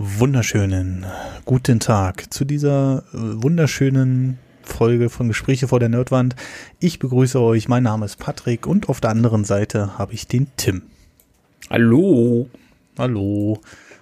[0.00, 1.06] wunderschönen
[1.44, 6.36] guten Tag zu dieser äh, wunderschönen Folge von Gespräche vor der Nerdwand.
[6.78, 10.46] Ich begrüße euch, mein Name ist Patrick und auf der anderen Seite habe ich den
[10.56, 10.82] Tim.
[11.68, 12.48] Hallo.
[12.96, 13.58] Hallo.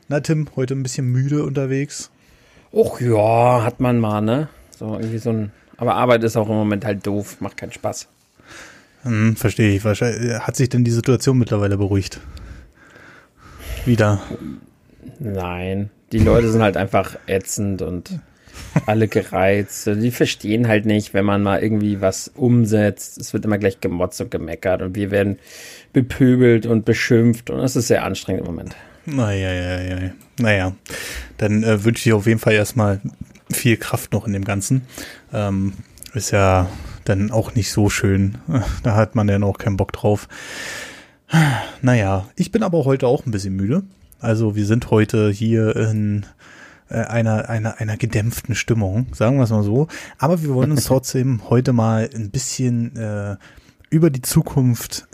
[0.09, 2.11] Na Tim, heute ein bisschen müde unterwegs?
[2.75, 4.51] Och ja, hat man mal, ne?
[4.79, 5.51] So irgendwie so ein.
[5.79, 8.07] Aber Arbeit ist auch im Moment halt doof, macht keinen Spaß.
[9.05, 9.83] Hm, verstehe ich.
[9.83, 12.21] Wahrscheinlich, hat sich denn die Situation mittlerweile beruhigt?
[13.87, 14.21] Wieder.
[15.19, 18.21] Nein, die Leute sind halt einfach ätzend und
[18.87, 19.87] alle gereizt.
[19.87, 23.19] Die verstehen halt nicht, wenn man mal irgendwie was umsetzt.
[23.19, 25.39] Es wird immer gleich gemotzt und gemeckert und wir werden
[25.93, 28.77] bepöbelt und beschimpft und das ist sehr anstrengend im Moment.
[29.07, 30.11] Naja, ja, ja.
[30.39, 30.73] Naja,
[31.39, 33.01] dann äh, wünsche ich auf jeden Fall erstmal
[33.51, 34.83] viel Kraft noch in dem Ganzen.
[35.33, 35.75] Ähm,
[36.13, 36.69] ist ja
[37.05, 38.39] dann auch nicht so schön.
[38.83, 40.29] Da hat man ja noch keinen Bock drauf.
[41.83, 43.83] Naja, ich bin aber heute auch ein bisschen müde.
[44.21, 46.27] Also wir sind heute hier in
[46.89, 49.89] äh, einer, einer, einer gedämpften Stimmung, sagen wir es mal so.
[50.19, 53.37] Aber wir wollen uns trotzdem heute mal ein bisschen äh,
[53.91, 55.07] über die Zukunft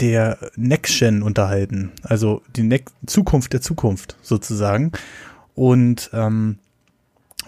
[0.00, 1.92] der Next Gen unterhalten.
[2.02, 4.92] Also die ne Zukunft der Zukunft sozusagen.
[5.54, 6.58] Und ähm,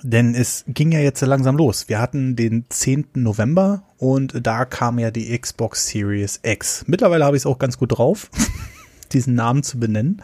[0.03, 1.89] denn es ging ja jetzt langsam los.
[1.89, 3.07] Wir hatten den 10.
[3.15, 6.85] November und da kam ja die Xbox Series X.
[6.89, 8.29] Mittlerweile habe ich es auch ganz gut drauf,
[9.13, 10.23] diesen Namen zu benennen.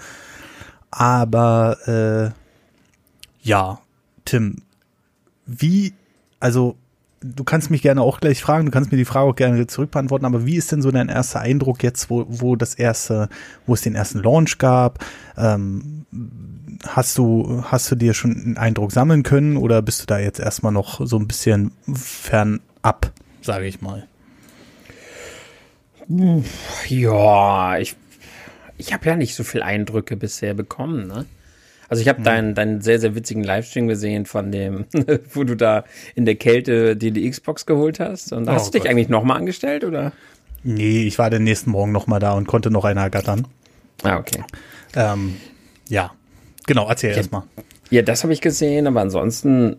[0.90, 3.80] Aber äh, ja,
[4.24, 4.62] Tim,
[5.46, 5.94] wie,
[6.40, 6.76] also
[7.20, 10.26] du kannst mich gerne auch gleich fragen, du kannst mir die Frage auch gerne zurückbeantworten,
[10.26, 13.28] aber wie ist denn so dein erster Eindruck jetzt, wo, wo das erste,
[13.66, 15.04] wo es den ersten Launch gab?
[15.36, 16.06] Ähm,
[16.86, 20.40] hast du, hast du dir schon einen Eindruck sammeln können oder bist du da jetzt
[20.40, 24.06] erstmal noch so ein bisschen fernab, sage ich mal?
[26.88, 27.96] Ja, ich
[28.78, 31.26] ich habe ja nicht so viel Eindrücke bisher bekommen, ne?
[31.88, 32.24] Also ich habe mhm.
[32.24, 34.84] deinen, deinen sehr, sehr witzigen Livestream gesehen von dem,
[35.32, 38.32] wo du da in der Kälte dir die Xbox geholt hast.
[38.32, 38.90] Und oh, hast du dich Gott.
[38.90, 40.12] eigentlich nochmal angestellt, oder?
[40.62, 43.46] Nee, ich war den nächsten Morgen nochmal da und konnte noch eine ergattern.
[44.02, 44.44] Ah, okay.
[44.94, 45.36] Ähm,
[45.88, 46.12] ja,
[46.66, 47.44] genau, erzähl erstmal.
[47.90, 49.76] Ja, das habe ich gesehen, aber ansonsten,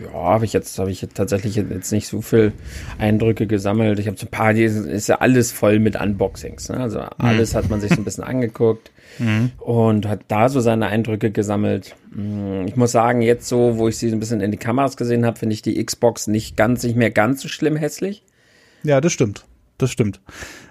[0.00, 2.52] ja, habe ich jetzt, habe ich tatsächlich jetzt nicht so viel
[2.98, 3.98] Eindrücke gesammelt.
[3.98, 6.68] Ich habe so ein paar, ist ja alles voll mit Unboxings.
[6.68, 6.78] Ne?
[6.78, 7.06] Also mhm.
[7.18, 7.58] alles mhm.
[7.58, 9.52] hat man sich so ein bisschen angeguckt mhm.
[9.58, 11.96] und hat da so seine Eindrücke gesammelt.
[12.10, 15.24] Mm, ich muss sagen, jetzt so, wo ich sie ein bisschen in die Kameras gesehen
[15.24, 18.24] habe, finde ich die Xbox nicht ganz, nicht mehr ganz so schlimm hässlich.
[18.82, 19.47] Ja, das stimmt
[19.78, 20.20] das stimmt.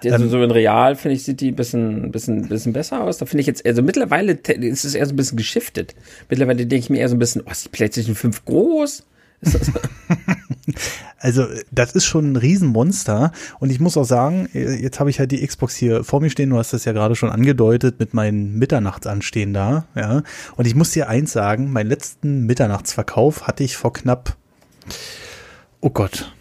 [0.04, 3.18] Also ähm, so in Real, finde ich, sieht die ein bisschen, bisschen, bisschen besser aus.
[3.18, 5.94] Da finde ich jetzt, also mittlerweile ist es eher so ein bisschen geschiftet.
[6.28, 9.04] Mittlerweile denke ich mir eher so ein bisschen, oh, ist die PlayStation 5 groß?
[11.18, 13.32] also, das ist schon ein Riesenmonster.
[13.58, 16.50] Und ich muss auch sagen, jetzt habe ich halt die Xbox hier vor mir stehen.
[16.50, 19.86] Du hast das ja gerade schon angedeutet mit meinen Mitternachtsanstehen da.
[19.94, 20.22] Ja.
[20.56, 24.36] Und ich muss dir eins sagen, meinen letzten Mitternachtsverkauf hatte ich vor knapp,
[25.80, 26.32] oh Gott,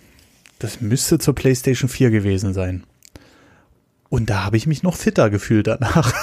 [0.60, 2.84] das müsste zur PlayStation 4 gewesen sein.
[4.10, 6.14] Und da habe ich mich noch fitter gefühlt danach.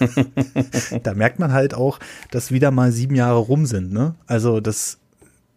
[1.02, 1.98] da merkt man halt auch,
[2.30, 3.92] dass wieder mal sieben Jahre rum sind.
[3.92, 4.14] Ne?
[4.26, 4.98] Also das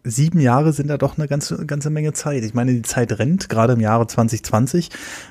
[0.04, 2.44] sieben Jahre sind da doch eine ganze, ganze Menge Zeit.
[2.44, 4.90] Ich meine, die Zeit rennt, gerade im Jahre 2020.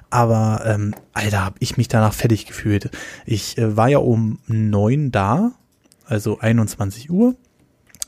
[0.10, 2.90] Aber, ähm, Alter, habe ich mich danach fertig gefühlt.
[3.26, 5.52] Ich äh, war ja um neun da,
[6.06, 7.36] also 21 Uhr.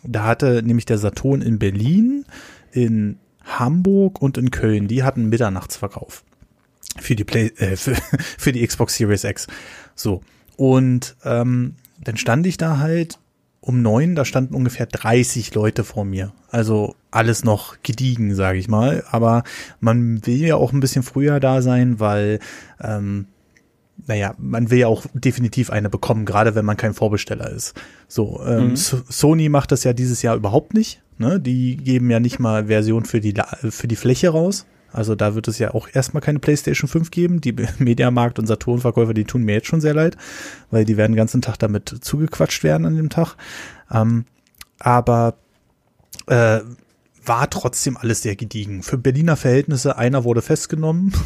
[0.03, 2.26] Da hatte nämlich der Saturn in Berlin,
[2.72, 3.18] in
[3.58, 6.24] Hamburg und in Köln, die hatten Mitternachtsverkauf
[7.00, 7.96] für die Play, äh, für,
[8.38, 9.48] für die Xbox Series X.
[9.96, 10.22] So.
[10.58, 13.20] Und ähm, dann stand ich da halt
[13.62, 16.34] um neun, da standen ungefähr 30 Leute vor mir.
[16.50, 19.04] Also alles noch gediegen, sage ich mal.
[19.12, 19.44] Aber
[19.80, 22.40] man will ja auch ein bisschen früher da sein, weil
[22.82, 23.28] ähm,
[24.08, 27.74] naja, man will ja auch definitiv eine bekommen, gerade wenn man kein Vorbesteller ist.
[28.08, 28.76] So, ähm, mhm.
[28.76, 31.02] Sony macht das ja dieses Jahr überhaupt nicht.
[31.19, 31.40] Ne?
[31.40, 33.34] Die geben ja nicht mal Version für die,
[33.69, 34.66] für die Fläche raus.
[34.91, 37.41] Also da wird es ja auch erstmal keine PlayStation 5 geben.
[37.41, 40.18] Die Mediamarkt und Saturn-Verkäufer, die tun mir jetzt schon sehr leid,
[40.72, 43.35] weil die werden den ganzen Tag damit zugequatscht werden an dem Tag.
[43.91, 44.25] Ähm,
[44.79, 45.35] aber
[46.28, 46.61] äh,
[47.26, 48.82] war trotzdem alles sehr gediegen.
[48.82, 51.14] Für Berliner Verhältnisse, einer wurde festgenommen.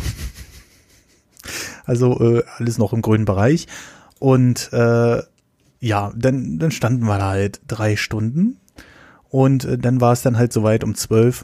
[1.85, 3.67] Also äh, alles noch im grünen Bereich.
[4.17, 5.21] Und äh,
[5.81, 8.57] ja, dann, dann standen wir da halt drei Stunden.
[9.33, 11.43] Und äh, dann war es dann halt soweit um zwölf.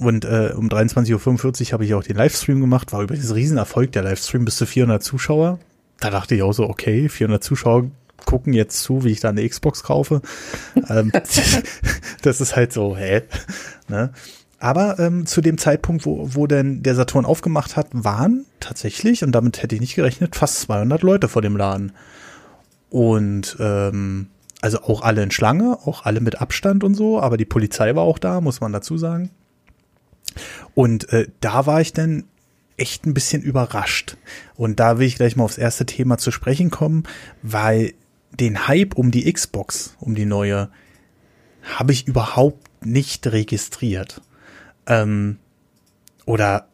[0.00, 2.92] Und äh, um 23.45 Uhr habe ich auch den Livestream gemacht.
[2.92, 5.60] War über diesen Riesenerfolg der Livestream bis zu 400 Zuschauer.
[6.00, 7.92] Da dachte ich auch so, okay, 400 Zuschauer
[8.24, 10.20] gucken jetzt zu, wie ich da eine Xbox kaufe.
[10.88, 11.12] ähm,
[12.22, 13.22] das ist halt so, hä?
[13.86, 14.10] Ne?
[14.58, 19.30] Aber ähm, zu dem Zeitpunkt, wo, wo denn der Saturn aufgemacht hat, waren tatsächlich, und
[19.30, 21.92] damit hätte ich nicht gerechnet, fast 200 Leute vor dem Laden.
[22.90, 24.26] Und ähm,
[24.60, 28.02] Also auch alle in Schlange, auch alle mit Abstand und so, aber die Polizei war
[28.02, 29.30] auch da, muss man dazu sagen.
[30.74, 32.24] Und äh, da war ich dann
[32.76, 34.16] echt ein bisschen überrascht.
[34.56, 37.04] Und da will ich gleich mal aufs erste Thema zu sprechen kommen,
[37.42, 37.94] weil
[38.30, 40.70] den Hype um die Xbox, um die neue,
[41.62, 44.22] habe ich überhaupt nicht registriert.
[44.86, 45.38] Ähm,
[46.24, 46.68] oder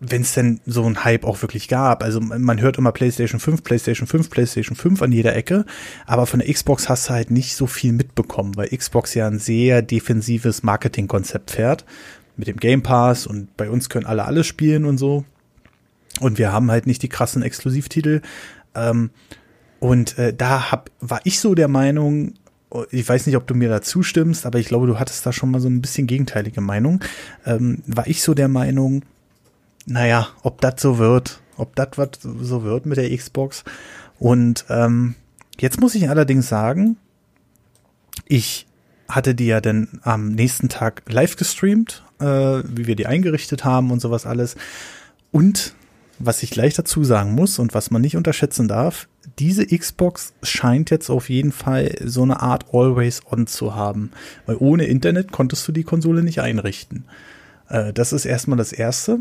[0.00, 2.02] wenn es denn so einen Hype auch wirklich gab.
[2.02, 5.66] Also man hört immer PlayStation 5, PlayStation 5, PlayStation 5 an jeder Ecke,
[6.06, 9.38] aber von der Xbox hast du halt nicht so viel mitbekommen, weil Xbox ja ein
[9.38, 11.84] sehr defensives Marketingkonzept fährt
[12.36, 15.24] mit dem Game Pass und bei uns können alle alles spielen und so.
[16.18, 18.22] Und wir haben halt nicht die krassen Exklusivtitel.
[18.74, 19.10] Ähm,
[19.78, 22.34] und äh, da hab, war ich so der Meinung,
[22.90, 25.50] ich weiß nicht, ob du mir da zustimmst, aber ich glaube, du hattest da schon
[25.50, 27.00] mal so ein bisschen gegenteilige Meinung.
[27.44, 29.02] Ähm, war ich so der Meinung,
[29.90, 33.64] naja, ob das so wird, ob das was so wird mit der Xbox.
[34.18, 35.16] Und ähm,
[35.58, 36.96] jetzt muss ich allerdings sagen,
[38.26, 38.66] ich
[39.08, 43.90] hatte die ja dann am nächsten Tag live gestreamt, äh, wie wir die eingerichtet haben
[43.90, 44.54] und sowas alles.
[45.32, 45.74] Und
[46.20, 49.08] was ich gleich dazu sagen muss und was man nicht unterschätzen darf,
[49.38, 54.12] diese Xbox scheint jetzt auf jeden Fall so eine Art Always On zu haben.
[54.46, 57.04] Weil ohne Internet konntest du die Konsole nicht einrichten.
[57.70, 59.20] Äh, das ist erstmal das Erste.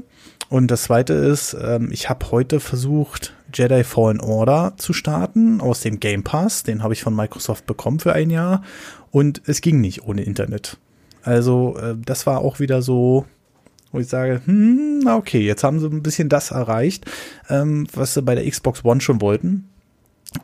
[0.49, 5.81] Und das Zweite ist, ähm, ich habe heute versucht, Jedi Fallen Order zu starten aus
[5.81, 6.63] dem Game Pass.
[6.63, 8.63] Den habe ich von Microsoft bekommen für ein Jahr.
[9.11, 10.77] Und es ging nicht ohne Internet.
[11.23, 13.25] Also äh, das war auch wieder so,
[13.91, 17.05] wo ich sage, hm, okay, jetzt haben sie ein bisschen das erreicht,
[17.49, 19.69] ähm, was sie bei der Xbox One schon wollten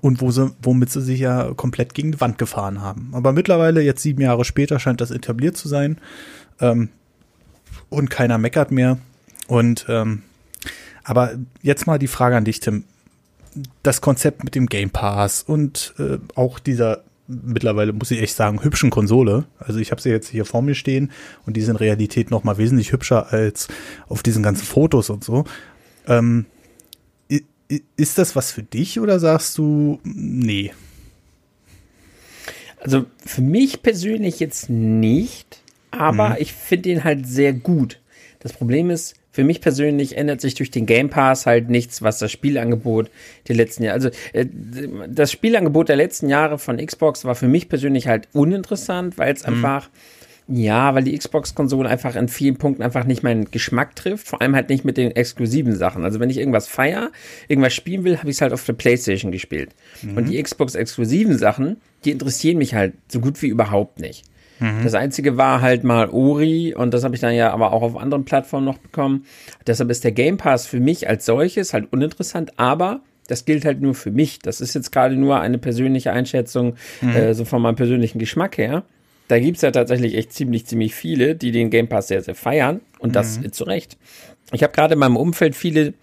[0.02, 3.12] und wo sie, womit sie sich ja komplett gegen die Wand gefahren haben.
[3.14, 6.00] Aber mittlerweile, jetzt sieben Jahre später, scheint das etabliert zu sein
[6.60, 6.90] ähm,
[7.96, 8.98] und keiner meckert mehr.
[9.48, 10.24] Und ähm,
[11.04, 12.84] aber jetzt mal die Frage an dich, Tim.
[13.84, 18.64] Das Konzept mit dem Game Pass und äh, auch dieser mittlerweile, muss ich echt sagen,
[18.64, 19.46] hübschen Konsole.
[19.58, 21.12] Also ich habe sie jetzt hier vor mir stehen
[21.46, 23.68] und die sind in Realität noch mal wesentlich hübscher als
[24.08, 25.46] auf diesen ganzen Fotos und so.
[26.08, 26.46] Ähm,
[27.98, 30.72] ist das was für dich oder sagst du, nee?
[32.80, 35.64] Also für mich persönlich jetzt nicht,
[35.98, 36.36] aber mhm.
[36.40, 38.00] ich finde ihn halt sehr gut.
[38.40, 42.20] Das Problem ist, für mich persönlich ändert sich durch den Game Pass halt nichts, was
[42.20, 43.12] das Spielangebot
[43.48, 44.46] der letzten Jahre, also äh,
[45.10, 49.46] das Spielangebot der letzten Jahre von Xbox war für mich persönlich halt uninteressant, weil es
[49.46, 49.56] mhm.
[49.56, 49.90] einfach
[50.48, 54.56] ja, weil die Xbox-Konsole einfach in vielen Punkten einfach nicht meinen Geschmack trifft, vor allem
[54.56, 56.04] halt nicht mit den exklusiven Sachen.
[56.04, 57.12] Also wenn ich irgendwas feier,
[57.48, 59.72] irgendwas spielen will, habe ich es halt auf der Playstation gespielt.
[60.04, 60.18] Mhm.
[60.18, 64.24] Und die Xbox-exklusiven Sachen, die interessieren mich halt so gut wie überhaupt nicht.
[64.60, 64.84] Mhm.
[64.84, 67.98] Das einzige war halt mal Ori und das habe ich dann ja aber auch auf
[67.98, 69.26] anderen Plattformen noch bekommen.
[69.68, 73.82] Deshalb ist der Game Pass für mich als solches halt uninteressant, aber das gilt halt
[73.82, 74.40] nur für mich.
[74.40, 77.10] Das ist jetzt gerade nur eine persönliche Einschätzung, mhm.
[77.10, 78.84] äh, so von meinem persönlichen Geschmack her
[79.28, 82.82] da gibt's ja tatsächlich echt ziemlich, ziemlich viele, die den Game Pass sehr, sehr feiern
[83.00, 83.52] und das mhm.
[83.52, 83.98] zu Recht.
[84.52, 85.94] Ich habe gerade in meinem Umfeld viele,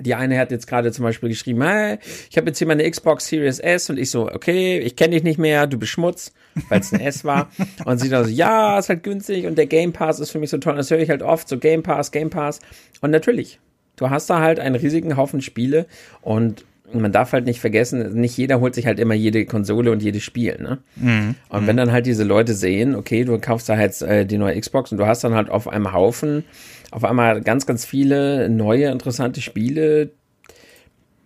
[0.00, 1.98] die eine hat jetzt gerade zum Beispiel geschrieben, hey,
[2.30, 5.22] ich habe jetzt hier meine Xbox Series S und ich so, okay, ich kenne dich
[5.22, 6.32] nicht mehr, du bist Schmutz,
[6.68, 7.50] weil es ein S war.
[7.84, 10.50] Und sie dann so, ja, ist halt günstig und der Game Pass ist für mich
[10.50, 10.76] so toll.
[10.76, 12.60] Das höre ich halt oft, so Game Pass, Game Pass.
[13.00, 13.58] Und natürlich,
[13.96, 15.86] du hast da halt einen riesigen Haufen Spiele
[16.20, 16.64] und
[16.94, 20.22] man darf halt nicht vergessen, nicht jeder holt sich halt immer jede Konsole und jedes
[20.22, 20.78] Spiel, ne?
[20.96, 21.34] Mhm.
[21.48, 24.60] Und wenn dann halt diese Leute sehen, okay, du kaufst da halt äh, die neue
[24.60, 26.44] Xbox und du hast dann halt auf einem Haufen
[26.92, 30.12] auf einmal ganz, ganz viele neue interessante Spiele,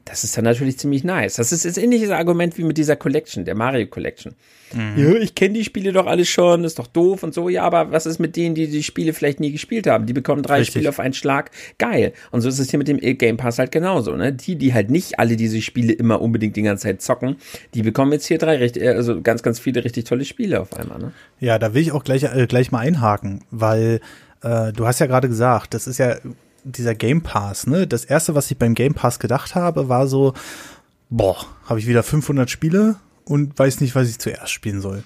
[0.06, 1.34] das ist dann natürlich ziemlich nice.
[1.34, 4.34] Das ist das ähnliche Argument wie mit dieser Collection, der Mario Collection.
[4.72, 4.94] Mhm.
[4.96, 7.48] Ja, ich kenne die Spiele doch alle schon, ist doch doof und so.
[7.48, 10.06] Ja, aber was ist mit denen, die die Spiele vielleicht nie gespielt haben?
[10.06, 10.74] Die bekommen drei Richtig.
[10.74, 11.50] Spiele auf einen Schlag.
[11.78, 12.12] Geil.
[12.30, 14.14] Und so ist es hier mit dem Game Pass halt genauso.
[14.14, 14.32] Ne?
[14.32, 17.36] Die, die halt nicht alle diese Spiele immer unbedingt die ganze Zeit zocken,
[17.74, 21.00] die bekommen jetzt hier drei richtig, also ganz, ganz viele richtig tolle Spiele auf einmal.
[21.00, 21.12] Ne?
[21.40, 24.00] Ja, da will ich auch gleich, äh, gleich mal einhaken, weil
[24.46, 26.16] äh, du hast ja gerade gesagt, das ist ja
[26.64, 27.86] dieser Game Pass, ne?
[27.86, 30.34] Das erste, was ich beim Game Pass gedacht habe, war so,
[31.10, 35.02] boah, habe ich wieder 500 Spiele und weiß nicht, was ich zuerst spielen soll.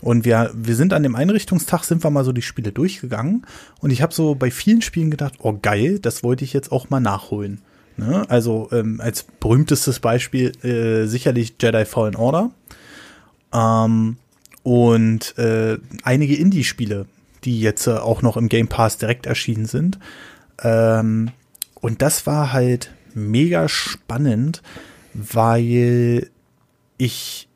[0.00, 3.46] Und wir, wir sind an dem Einrichtungstag, sind wir mal so die Spiele durchgegangen
[3.80, 6.90] und ich habe so bei vielen Spielen gedacht, oh geil, das wollte ich jetzt auch
[6.90, 7.60] mal nachholen.
[7.96, 8.28] Ne?
[8.28, 12.50] Also ähm, als berühmtestes Beispiel äh, sicherlich Jedi Fallen Order
[13.52, 14.16] ähm,
[14.62, 17.06] und äh, einige Indie-Spiele,
[17.44, 19.98] die jetzt äh, auch noch im Game Pass direkt erschienen sind.
[20.62, 21.30] Ähm,
[21.80, 24.62] und das war halt mega spannend,
[25.12, 26.30] weil
[26.96, 27.48] ich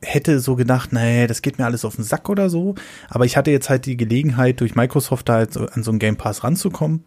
[0.00, 2.74] hätte so gedacht, nee, das geht mir alles auf den Sack oder so.
[3.08, 5.98] Aber ich hatte jetzt halt die Gelegenheit, durch Microsoft da halt so an so einen
[5.98, 7.04] Game Pass ranzukommen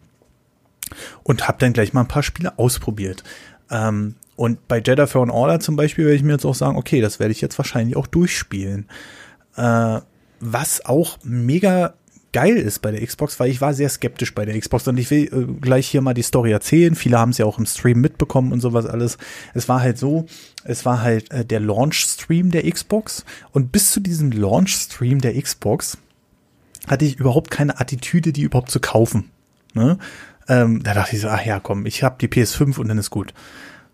[1.22, 3.24] und habe dann gleich mal ein paar Spiele ausprobiert.
[3.70, 7.00] Ähm, Und bei Jedi Fallen Order zum Beispiel werde ich mir jetzt auch sagen, okay,
[7.00, 8.88] das werde ich jetzt wahrscheinlich auch durchspielen.
[9.56, 10.00] Äh,
[10.42, 11.94] was auch mega
[12.32, 15.10] geil ist bei der Xbox, weil ich war sehr skeptisch bei der Xbox und ich
[15.10, 16.94] will äh, gleich hier mal die Story erzählen.
[16.94, 19.18] Viele haben es ja auch im Stream mitbekommen und sowas alles.
[19.54, 20.26] Es war halt so,
[20.64, 25.98] es war halt äh, der Launch-Stream der Xbox und bis zu diesem Launch-Stream der Xbox
[26.88, 29.30] hatte ich überhaupt keine Attitüde, die überhaupt zu kaufen.
[29.74, 29.98] Ne?
[30.48, 33.10] Ähm, da dachte ich so, ach ja, komm, ich habe die PS5 und dann ist
[33.10, 33.32] gut.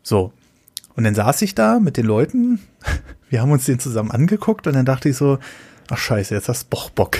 [0.03, 0.33] So.
[0.95, 2.61] Und dann saß ich da mit den Leuten,
[3.29, 5.39] wir haben uns den zusammen angeguckt und dann dachte ich so,
[5.91, 7.19] ach scheiße, jetzt hast du Bock Bock.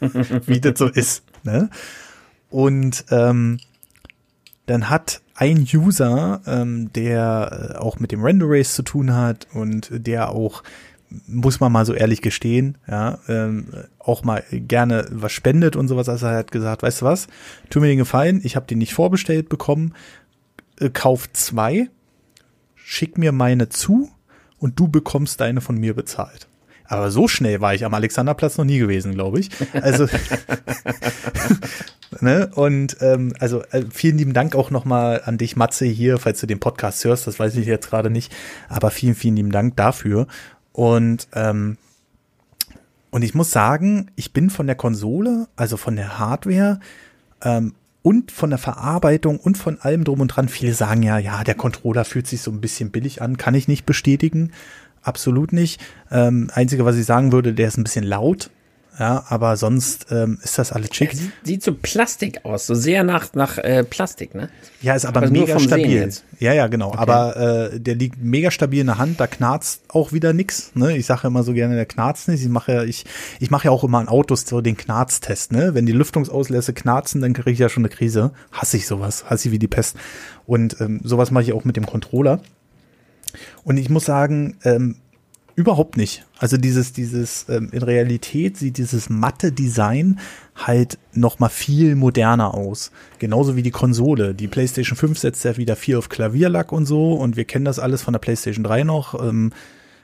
[0.46, 1.24] Wie das so ist.
[1.42, 1.70] Ne?
[2.50, 3.58] Und ähm,
[4.66, 9.48] dann hat ein User, ähm, der äh, auch mit dem Render Race zu tun hat
[9.52, 10.62] und der auch
[11.26, 16.08] muss man mal so ehrlich gestehen, ja, ähm, auch mal gerne was spendet und sowas.
[16.08, 17.28] Also er hat gesagt, weißt du was,
[17.70, 19.94] tu mir den Gefallen, ich habe den nicht vorbestellt bekommen,
[20.80, 21.88] äh, kauf zwei,
[22.74, 24.10] schick mir meine zu
[24.58, 26.48] und du bekommst deine von mir bezahlt.
[26.86, 29.50] Aber so schnell war ich am Alexanderplatz noch nie gewesen, glaube ich.
[29.72, 30.06] Also
[32.20, 32.50] ne?
[32.54, 36.46] und ähm, also äh, vielen lieben Dank auch nochmal an dich, Matze, hier, falls du
[36.46, 38.34] den Podcast hörst, das weiß ich jetzt gerade nicht,
[38.68, 40.26] aber vielen, vielen lieben Dank dafür.
[40.72, 41.78] Und ähm,
[43.14, 46.80] und ich muss sagen, ich bin von der Konsole, also von der Hardware
[47.42, 47.72] ähm,
[48.02, 50.48] und von der Verarbeitung und von allem drum und dran.
[50.48, 53.68] Viele sagen ja, ja, der Controller fühlt sich so ein bisschen billig an, kann ich
[53.68, 54.50] nicht bestätigen,
[55.04, 55.80] absolut nicht.
[56.10, 58.50] Ähm, einzige, was ich sagen würde, der ist ein bisschen laut.
[58.98, 61.12] Ja, aber sonst ähm, ist das alles schick.
[61.14, 64.50] Sieht, sieht so Plastik aus, so sehr nach, nach äh, Plastik, ne?
[64.82, 66.08] Ja, ist aber, aber mega stabil.
[66.38, 66.90] Ja, ja, genau.
[66.90, 66.98] Okay.
[66.98, 70.70] Aber äh, der liegt mega stabil in der Hand, da knarzt auch wieder nix.
[70.74, 70.96] Ne?
[70.96, 72.42] Ich sage immer so gerne, der knarzt nicht.
[72.42, 73.04] Ich mache ja, ich,
[73.40, 75.74] ich mache ja auch immer an Autos so den Knarztest, ne?
[75.74, 78.30] Wenn die Lüftungsauslässe knarzen, dann kriege ich ja schon eine Krise.
[78.52, 79.96] Hasse ich sowas, hasse ich wie die Pest.
[80.46, 82.40] Und ähm, sowas mache ich auch mit dem Controller.
[83.64, 84.96] Und ich muss sagen, ähm,
[85.56, 86.24] Überhaupt nicht.
[86.38, 90.18] Also dieses, dieses, ähm, in Realität sieht dieses matte Design
[90.56, 92.90] halt noch mal viel moderner aus.
[93.20, 94.34] Genauso wie die Konsole.
[94.34, 97.78] Die PlayStation 5 setzt ja wieder viel auf Klavierlack und so und wir kennen das
[97.78, 99.22] alles von der PlayStation 3 noch.
[99.22, 99.52] Ähm,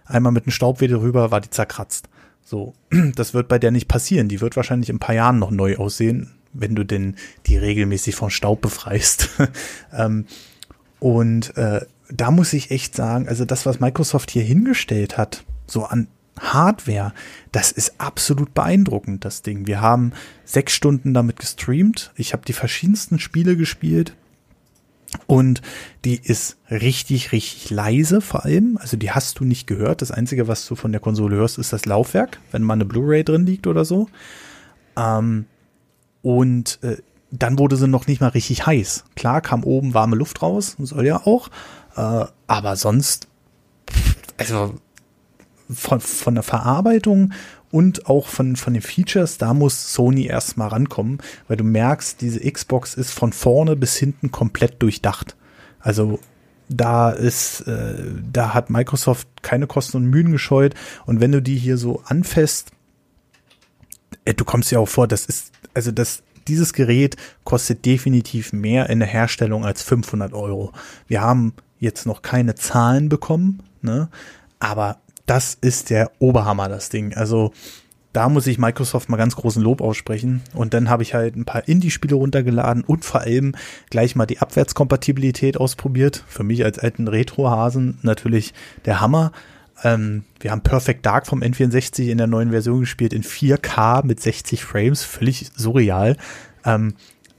[0.05, 2.09] einmal mit einem Staubwedel rüber war die zerkratzt.
[2.45, 2.75] So,
[3.17, 4.29] das wird bei der nicht passieren.
[4.29, 8.15] Die wird wahrscheinlich in ein paar Jahren noch neu aussehen, wenn du denn die regelmäßig
[8.15, 9.31] von Staub befreist.
[9.93, 10.27] ähm,
[11.01, 11.81] und äh,
[12.13, 17.13] da muss ich echt sagen, also das, was Microsoft hier hingestellt hat, so an Hardware,
[17.53, 19.67] das ist absolut beeindruckend, das Ding.
[19.67, 20.13] Wir haben
[20.45, 22.13] sechs Stunden damit gestreamt.
[22.17, 24.15] Ich habe die verschiedensten Spiele gespielt.
[25.27, 25.61] Und
[26.05, 28.79] die ist richtig, richtig leise vor allem.
[28.81, 30.03] Also die hast du nicht gehört.
[30.03, 33.25] Das Einzige, was du von der Konsole hörst, ist das Laufwerk, wenn mal eine Blu-ray
[33.25, 34.09] drin liegt oder so.
[34.97, 35.47] Ähm,
[36.23, 36.99] und äh,
[37.33, 39.05] dann wurde sie noch nicht mal richtig heiß.
[39.17, 41.49] Klar kam oben warme Luft raus, soll ja auch.
[41.97, 43.29] Äh, aber sonst,
[44.37, 44.75] also
[45.73, 47.33] von, von der Verarbeitung
[47.71, 52.41] und auch von, von den Features, da muss Sony erstmal rankommen, weil du merkst, diese
[52.41, 55.37] Xbox ist von vorne bis hinten komplett durchdacht.
[55.79, 56.19] Also
[56.69, 57.95] da ist, äh,
[58.33, 60.75] da hat Microsoft keine Kosten und Mühen gescheut.
[61.07, 62.71] Und wenn du die hier so anfasst,
[64.25, 68.89] äh, du kommst ja auch vor, das ist, also das, dieses Gerät kostet definitiv mehr
[68.89, 70.73] in der Herstellung als 500 Euro.
[71.07, 74.09] Wir haben jetzt noch keine Zahlen bekommen, ne?
[74.61, 77.15] Aber das ist der Oberhammer, das Ding.
[77.15, 77.53] Also
[78.13, 80.43] da muss ich Microsoft mal ganz großen Lob aussprechen.
[80.55, 83.55] Und dann habe ich halt ein paar Indie-Spiele runtergeladen und vor allem
[83.89, 86.25] gleich mal die Abwärtskompatibilität ausprobiert.
[86.27, 88.53] Für mich als alten Retro-Hasen natürlich
[88.85, 89.33] der Hammer.
[89.85, 94.21] Ähm, wir haben Perfect Dark vom N64 in der neuen Version gespielt in 4K mit
[94.21, 95.05] 60 Frames.
[95.05, 96.17] Völlig surreal.
[96.65, 96.95] Ähm,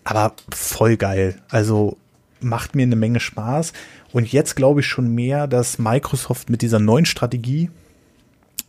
[0.05, 1.35] aber voll geil.
[1.49, 1.97] Also
[2.41, 3.73] macht mir eine Menge Spaß.
[4.11, 7.69] Und jetzt glaube ich schon mehr, dass Microsoft mit dieser neuen Strategie,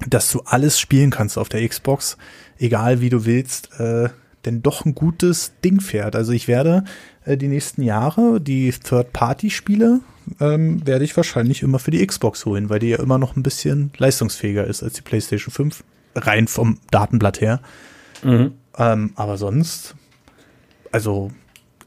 [0.06, 2.16] dass du alles spielen kannst auf der Xbox,
[2.58, 4.08] egal wie du willst, äh,
[4.44, 6.16] denn doch ein gutes Ding fährt.
[6.16, 6.84] Also ich werde
[7.24, 10.00] äh, die nächsten Jahre die Third-Party-Spiele
[10.40, 13.42] ähm, werde ich wahrscheinlich immer für die Xbox holen, weil die ja immer noch ein
[13.42, 17.60] bisschen leistungsfähiger ist als die PlayStation 5, rein vom Datenblatt her.
[18.22, 18.52] Mhm.
[18.78, 19.94] Ähm, aber sonst,
[20.90, 21.30] also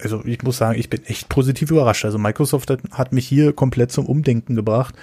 [0.01, 2.05] also ich muss sagen, ich bin echt positiv überrascht.
[2.05, 4.95] Also Microsoft hat, hat mich hier komplett zum Umdenken gebracht,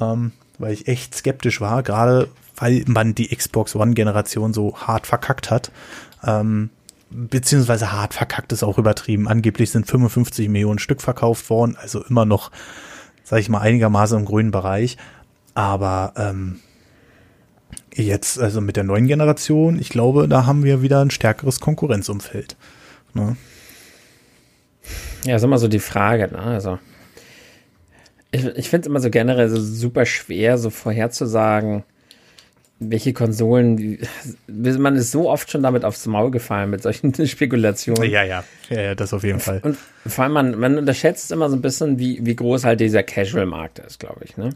[0.00, 5.50] ähm, weil ich echt skeptisch war, gerade weil man die Xbox One-Generation so hart verkackt
[5.50, 5.70] hat.
[6.24, 6.70] Ähm,
[7.10, 9.28] beziehungsweise hart verkackt ist auch übertrieben.
[9.28, 12.50] Angeblich sind 55 Millionen Stück verkauft worden, also immer noch,
[13.24, 14.96] sage ich mal, einigermaßen im grünen Bereich.
[15.54, 16.60] Aber ähm,
[17.94, 22.56] jetzt, also mit der neuen Generation, ich glaube, da haben wir wieder ein stärkeres Konkurrenzumfeld.
[23.14, 23.36] Ne?
[25.24, 26.38] Ja, ist immer so die Frage, ne?
[26.40, 26.78] Also
[28.30, 31.84] Ich, ich finde es immer so generell so super schwer, so vorherzusagen,
[32.80, 33.98] welche Konsolen,
[34.46, 38.08] man ist so oft schon damit aufs Maul gefallen mit solchen Spekulationen.
[38.08, 39.60] Ja, ja, ja, ja das auf jeden Fall.
[39.64, 43.02] Und vor allem, man, man unterschätzt immer so ein bisschen, wie, wie groß halt dieser
[43.02, 44.50] Casual-Markt ist, glaube ich, ne?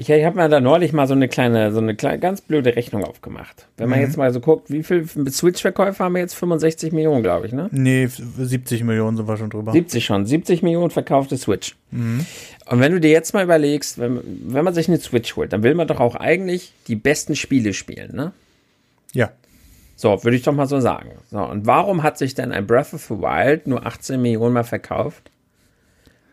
[0.00, 2.74] Ich, ich habe mir da neulich mal so eine kleine, so eine kleine, ganz blöde
[2.74, 3.66] Rechnung aufgemacht.
[3.76, 4.06] Wenn man mhm.
[4.06, 6.32] jetzt mal so guckt, wie viel Switch-Verkäufe haben wir jetzt?
[6.36, 7.68] 65 Millionen, glaube ich, ne?
[7.70, 9.72] Nee, 70 Millionen sind wir schon drüber.
[9.72, 10.24] 70 schon.
[10.24, 11.76] 70 Millionen verkaufte Switch.
[11.90, 12.24] Mhm.
[12.64, 15.62] Und wenn du dir jetzt mal überlegst, wenn, wenn man sich eine Switch holt, dann
[15.62, 18.32] will man doch auch eigentlich die besten Spiele spielen, ne?
[19.12, 19.32] Ja.
[19.96, 21.10] So, würde ich doch mal so sagen.
[21.30, 24.64] So, und warum hat sich denn ein Breath of the Wild nur 18 Millionen mal
[24.64, 25.30] verkauft?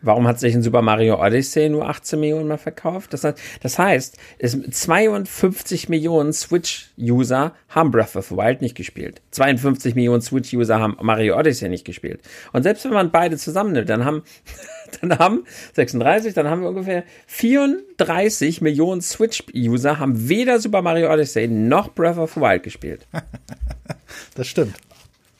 [0.00, 3.12] Warum hat sich ein Super Mario Odyssey nur 18 Millionen mal verkauft?
[3.12, 9.20] Das, heißt, das heißt, es 52 Millionen Switch-User haben Breath of the Wild nicht gespielt.
[9.32, 12.20] 52 Millionen Switch-User haben Mario Odyssey nicht gespielt.
[12.52, 14.22] Und selbst wenn man beide zusammennimmt, dann haben,
[15.00, 21.48] dann haben 36, dann haben wir ungefähr 34 Millionen Switch-User haben weder Super Mario Odyssey
[21.48, 23.06] noch Breath of the Wild gespielt.
[24.36, 24.76] das stimmt.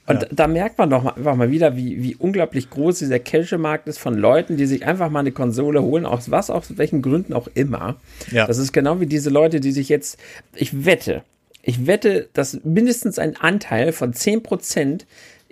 [0.08, 0.28] Und ja.
[0.32, 3.98] da merkt man doch mal, einfach mal wieder, wie, wie unglaublich groß dieser Casual-Markt ist
[3.98, 7.48] von Leuten, die sich einfach mal eine Konsole holen, aus was, aus welchen Gründen auch
[7.52, 7.96] immer.
[8.30, 8.46] Ja.
[8.46, 10.18] Das ist genau wie diese Leute, die sich jetzt,
[10.54, 11.22] ich wette,
[11.62, 15.02] ich wette, dass mindestens ein Anteil von 10%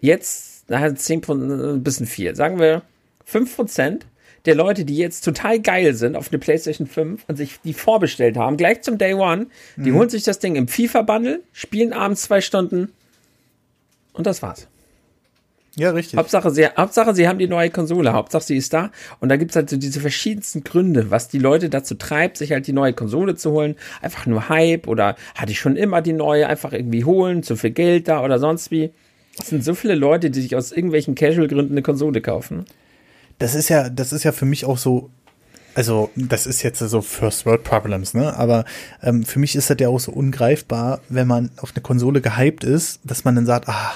[0.00, 2.80] jetzt, naja, 10%, ein bisschen viel, sagen wir
[3.30, 4.00] 5%
[4.46, 8.36] der Leute, die jetzt total geil sind auf eine PlayStation 5 und sich die vorbestellt
[8.36, 9.96] haben, gleich zum Day One, die mhm.
[9.96, 12.92] holen sich das Ding im FIFA-Bundle, spielen abends zwei Stunden
[14.16, 14.68] und das war's.
[15.78, 16.18] Ja, richtig.
[16.18, 18.14] Hauptsache sie, Hauptsache, sie haben die neue Konsole.
[18.14, 18.90] Hauptsache, sie ist da.
[19.20, 22.66] Und da gibt's halt so diese verschiedensten Gründe, was die Leute dazu treibt, sich halt
[22.66, 23.76] die neue Konsole zu holen.
[24.00, 27.72] Einfach nur Hype oder hatte ich schon immer die neue, einfach irgendwie holen, zu viel
[27.72, 28.90] Geld da oder sonst wie.
[29.38, 32.64] Es sind so viele Leute, die sich aus irgendwelchen Casual-Gründen eine Konsole kaufen.
[33.38, 35.10] Das ist ja, das ist ja für mich auch so
[35.76, 38.34] also das ist jetzt so First World Problems, ne?
[38.34, 38.64] Aber
[39.02, 42.64] ähm, für mich ist das ja auch so ungreifbar, wenn man auf eine Konsole gehypt
[42.64, 43.92] ist, dass man dann sagt, ah,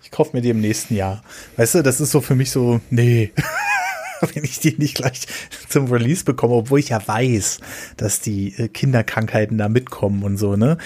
[0.00, 1.24] ich kaufe mir die im nächsten Jahr.
[1.56, 3.32] Weißt du, das ist so für mich so, nee.
[4.32, 5.26] wenn ich die nicht gleich
[5.68, 7.58] zum Release bekomme, obwohl ich ja weiß,
[7.96, 10.78] dass die äh, Kinderkrankheiten da mitkommen und so, ne?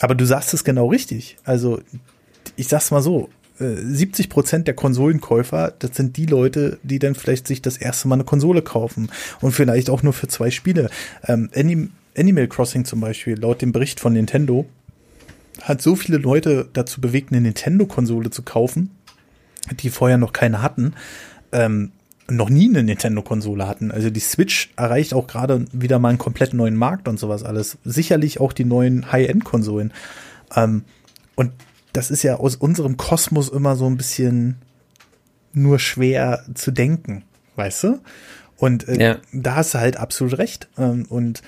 [0.00, 1.36] Aber du sagst es genau richtig.
[1.44, 1.80] Also,
[2.56, 7.14] ich sag's mal so, 70 äh, Prozent der Konsolenkäufer, das sind die Leute, die dann
[7.14, 10.90] vielleicht sich das erste Mal eine Konsole kaufen und vielleicht auch nur für zwei Spiele.
[11.26, 14.66] Ähm, Anim Animal Crossing zum Beispiel, laut dem Bericht von Nintendo,
[15.62, 18.90] hat so viele Leute dazu bewegt, eine Nintendo-Konsole zu kaufen,
[19.80, 20.94] die vorher noch keine hatten,
[21.52, 21.92] ähm,
[22.28, 23.90] noch nie eine Nintendo-Konsole hatten.
[23.90, 27.78] Also die Switch erreicht auch gerade wieder mal einen komplett neuen Markt und sowas alles.
[27.84, 29.92] Sicherlich auch die neuen High-End-Konsolen.
[30.54, 30.82] Ähm,
[31.36, 31.52] und
[31.92, 34.56] das ist ja aus unserem Kosmos immer so ein bisschen
[35.52, 37.24] nur schwer zu denken,
[37.56, 38.00] weißt du?
[38.56, 39.18] Und äh, ja.
[39.32, 40.68] da hast du halt absolut recht.
[40.76, 41.42] Ähm, und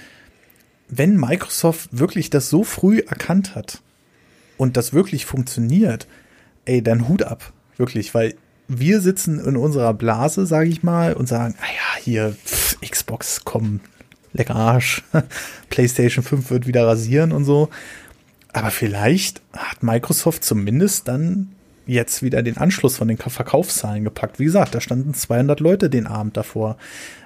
[0.89, 3.81] wenn Microsoft wirklich das so früh erkannt hat
[4.57, 6.07] und das wirklich funktioniert,
[6.65, 8.35] ey, dann Hut ab, wirklich, weil
[8.69, 13.45] wir sitzen in unserer Blase, sage ich mal, und sagen, ah ja, hier pff, Xbox,
[13.45, 13.81] komm,
[14.33, 15.03] lecker Arsch,
[15.71, 17.69] PlayStation 5 wird wieder rasieren und so.
[18.53, 21.53] Aber vielleicht hat Microsoft zumindest dann
[21.87, 24.39] jetzt wieder den Anschluss von den Verkaufszahlen gepackt.
[24.39, 26.77] Wie gesagt, da standen 200 Leute den Abend davor.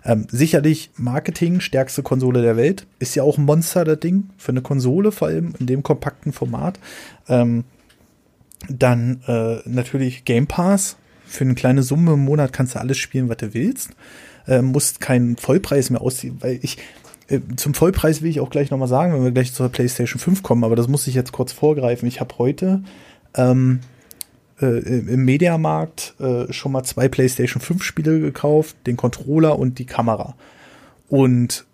[0.04, 2.86] Ähm, sicherlich Marketing, stärkste Konsole der Welt.
[2.98, 4.30] Ist ja auch ein Monster, das Ding.
[4.38, 6.78] Für eine Konsole, vor allem in dem kompakten Format.
[7.28, 7.64] Ähm,
[8.68, 10.96] dann äh, natürlich Game Pass.
[11.26, 13.90] Für eine kleine Summe im Monat kannst du alles spielen, was du willst.
[14.46, 16.78] Äh, musst keinen Vollpreis mehr ausziehen, weil ich,
[17.56, 20.64] zum Vollpreis will ich auch gleich nochmal sagen, wenn wir gleich zur PlayStation 5 kommen,
[20.64, 22.06] aber das muss ich jetzt kurz vorgreifen.
[22.06, 22.82] Ich habe heute
[23.34, 23.80] ähm,
[24.60, 29.86] äh, im Mediamarkt äh, schon mal zwei PlayStation 5 Spiele gekauft, den Controller und die
[29.86, 30.34] Kamera.
[31.08, 31.64] Und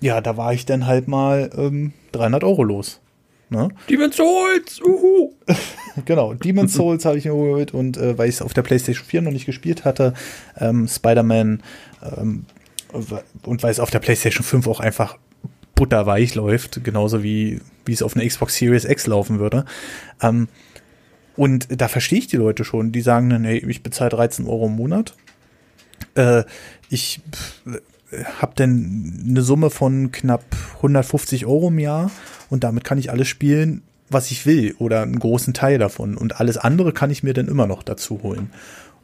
[0.00, 3.00] ja, da war ich dann halt mal ähm, 300 Euro los.
[3.48, 3.68] Ne?
[3.88, 4.80] Demon's Souls!
[4.82, 5.32] Uhu.
[6.04, 9.06] genau, Demon's Souls habe ich mir geholt und äh, weil ich es auf der PlayStation
[9.06, 10.14] 4 noch nicht gespielt hatte,
[10.58, 11.62] ähm, Spider-Man
[12.16, 12.44] ähm,
[13.42, 15.18] und weil es auf der PlayStation 5 auch einfach
[15.74, 19.64] butterweich läuft, genauso wie, wie es auf einer Xbox Series X laufen würde.
[20.22, 20.48] Ähm,
[21.36, 24.66] und da verstehe ich die Leute schon, die sagen dann, hey, ich bezahle 13 Euro
[24.66, 25.14] im Monat.
[26.14, 26.44] Äh,
[26.88, 27.20] ich
[28.40, 30.44] habe dann eine Summe von knapp
[30.76, 32.10] 150 Euro im Jahr
[32.48, 36.16] und damit kann ich alles spielen, was ich will oder einen großen Teil davon.
[36.16, 38.50] Und alles andere kann ich mir dann immer noch dazu holen.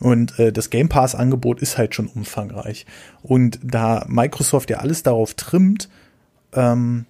[0.02, 2.86] Und äh, das Game Pass-Angebot ist halt schon umfangreich.
[3.22, 5.88] Und da Microsoft ja alles darauf trimmt,
[6.52, 7.06] ähm,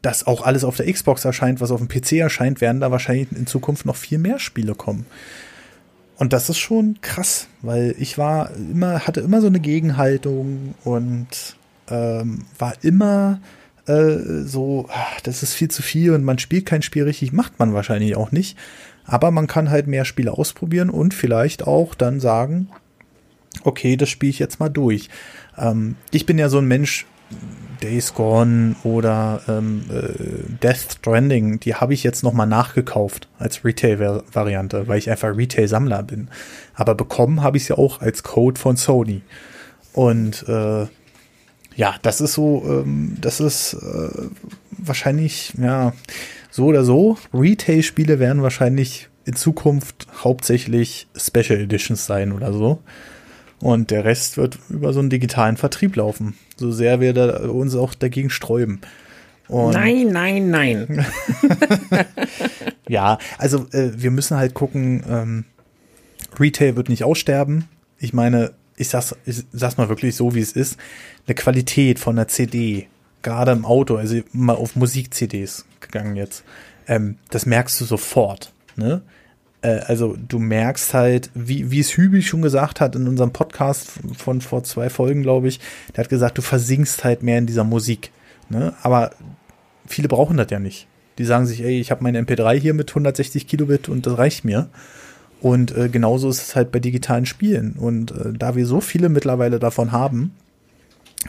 [0.00, 3.32] dass auch alles auf der Xbox erscheint, was auf dem PC erscheint, werden da wahrscheinlich
[3.32, 5.06] in Zukunft noch viel mehr Spiele kommen.
[6.18, 11.56] und das ist schon krass, weil ich war immer, hatte immer so eine Gegenhaltung und
[11.88, 13.40] ähm, war immer
[13.86, 17.58] äh, so, ach, das ist viel zu viel und man spielt kein Spiel richtig, macht
[17.58, 18.56] man wahrscheinlich auch nicht.
[19.04, 22.68] Aber man kann halt mehr Spiele ausprobieren und vielleicht auch dann sagen,
[23.64, 25.08] okay, das spiele ich jetzt mal durch.
[25.58, 27.06] Ähm, ich bin ja so ein Mensch,
[27.82, 34.86] Days Gone oder ähm, äh, Death Stranding, die habe ich jetzt nochmal nachgekauft als Retail-Variante,
[34.86, 36.28] weil ich einfach Retail-Sammler bin.
[36.74, 39.22] Aber bekommen habe ich es ja auch als Code von Sony.
[39.92, 40.86] Und äh,
[41.74, 44.28] ja, das ist so, ähm, das ist äh,
[44.70, 45.92] wahrscheinlich, ja,
[46.52, 47.16] so oder so.
[47.34, 52.80] Retail-Spiele werden wahrscheinlich in Zukunft hauptsächlich Special Editions sein oder so.
[53.58, 56.34] Und der Rest wird über so einen digitalen Vertrieb laufen.
[56.56, 58.80] So sehr wir da uns auch dagegen sträuben.
[59.48, 61.06] Und nein, nein, nein.
[62.88, 65.44] ja, also äh, wir müssen halt gucken, ähm,
[66.38, 67.66] Retail wird nicht aussterben.
[67.98, 70.76] Ich meine, ich sag's, ich sag's mal wirklich so, wie es ist.
[71.26, 72.88] Eine Qualität von einer CD,
[73.22, 76.44] gerade im Auto, also mal auf Musik-CDs gegangen jetzt,
[76.88, 78.52] ähm, das merkst du sofort.
[78.76, 79.02] Ne?
[79.62, 83.92] Äh, also du merkst halt, wie, wie es Hübi schon gesagt hat in unserem Podcast
[84.16, 85.60] von vor zwei Folgen, glaube ich,
[85.94, 88.10] der hat gesagt, du versinkst halt mehr in dieser Musik.
[88.48, 88.74] Ne?
[88.82, 89.12] Aber
[89.86, 90.88] viele brauchen das ja nicht.
[91.18, 94.44] Die sagen sich, ey, ich habe meine MP3 hier mit 160 Kilobit und das reicht
[94.44, 94.68] mir.
[95.40, 97.72] Und äh, genauso ist es halt bei digitalen Spielen.
[97.72, 100.34] Und äh, da wir so viele mittlerweile davon haben,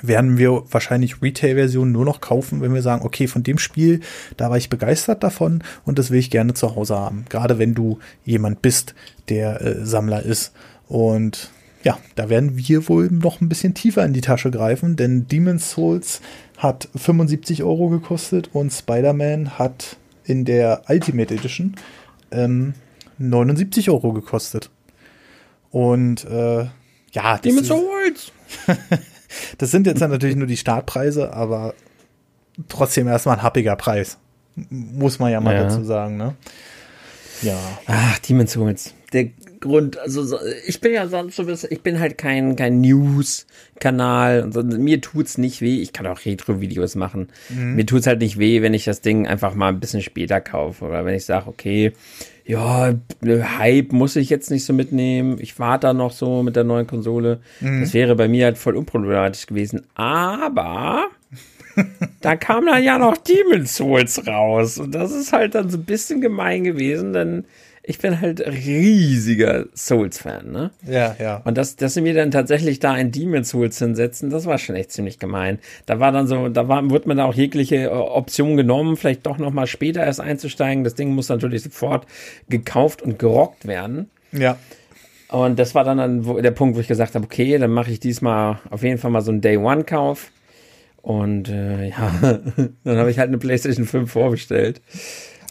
[0.02, 4.02] werden wir wahrscheinlich Retail-Versionen nur noch kaufen, wenn wir sagen, okay, von dem Spiel,
[4.38, 7.26] da war ich begeistert davon und das will ich gerne zu Hause haben.
[7.30, 8.96] Gerade wenn du jemand bist,
[9.30, 10.54] der äh, Sammler ist.
[10.88, 11.52] Und
[11.84, 15.72] ja, da werden wir wohl noch ein bisschen tiefer in die Tasche greifen, denn Demon's
[15.72, 16.22] Souls
[16.58, 21.76] hat 75 Euro gekostet und Spider-Man hat in der Ultimate Edition
[22.32, 22.74] ähm,
[23.18, 24.70] 79 Euro gekostet.
[25.72, 26.68] Und äh,
[27.12, 28.32] ja, Demon's Souls!
[29.58, 31.74] Das sind jetzt natürlich nur die Startpreise, aber
[32.70, 34.18] trotzdem erstmal ein happiger Preis.
[34.70, 35.64] Muss man ja mal ja.
[35.64, 36.36] dazu sagen, ne?
[37.42, 37.58] Ja.
[37.88, 38.94] Ach, Demon's Souls.
[39.12, 44.54] Der Grund, also ich bin ja sonst so ich bin halt kein, kein News-Kanal und
[44.54, 45.82] so, mir tut's nicht weh.
[45.82, 47.30] Ich kann auch Retro-Videos machen.
[47.50, 47.76] Mhm.
[47.76, 50.86] Mir tut's halt nicht weh, wenn ich das Ding einfach mal ein bisschen später kaufe
[50.86, 51.94] oder wenn ich sage, okay,
[52.46, 55.38] ja, Hype muss ich jetzt nicht so mitnehmen.
[55.40, 57.40] Ich warte da noch so mit der neuen Konsole.
[57.62, 57.82] Mhm.
[57.82, 59.84] Das wäre bei mir halt voll unproblematisch gewesen.
[59.96, 61.06] Aber
[62.22, 64.78] da kam dann ja noch Demon's Souls raus.
[64.78, 67.46] Und das ist halt dann so ein bisschen gemein gewesen, denn
[67.86, 70.72] ich bin halt riesiger Souls-Fan, ne?
[70.88, 71.42] Ja, ja.
[71.44, 74.78] Und dass, dass sie mir dann tatsächlich da ein Demon Souls hinsetzen, das war schon
[74.78, 75.60] echt ziemlich gemein.
[75.86, 79.26] Da war dann so, da war, wird man da auch jegliche äh, Option genommen, vielleicht
[79.26, 80.86] doch nochmal später erst einzusteigen.
[80.86, 82.08] Das Ding muss natürlich sofort
[82.48, 84.10] gekauft und gerockt werden.
[84.32, 84.58] Ja.
[85.28, 88.00] Und das war dann, dann der Punkt, wo ich gesagt habe, okay, dann mache ich
[88.00, 90.32] diesmal auf jeden Fall mal so einen Day-One-Kauf.
[91.02, 92.12] Und äh, ja,
[92.86, 94.82] dann habe ich halt eine PlayStation 5 vorbestellt.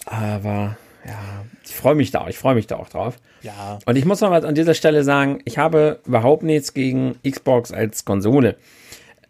[0.07, 3.17] Aber ja, ich freue mich da, ich freue mich da auch drauf.
[3.41, 3.79] Ja.
[3.87, 7.73] Und ich muss noch mal an dieser Stelle sagen, ich habe überhaupt nichts gegen Xbox
[7.73, 8.57] als Konsole.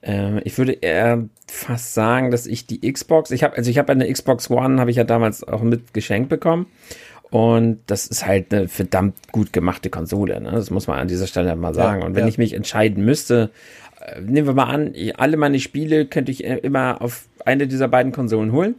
[0.00, 3.92] Äh, ich würde eher fast sagen, dass ich die Xbox, ich habe, also ich habe
[3.92, 6.66] eine Xbox One, habe ich ja damals auch mit geschenkt bekommen.
[7.30, 10.40] Und das ist halt eine verdammt gut gemachte Konsole.
[10.40, 10.50] Ne?
[10.50, 12.00] Das muss man an dieser Stelle mal sagen.
[12.00, 12.28] Ja, und wenn ja.
[12.28, 13.50] ich mich entscheiden müsste,
[14.00, 17.86] äh, nehmen wir mal an, alle meine Spiele könnte ich äh, immer auf eine dieser
[17.86, 18.74] beiden Konsolen holen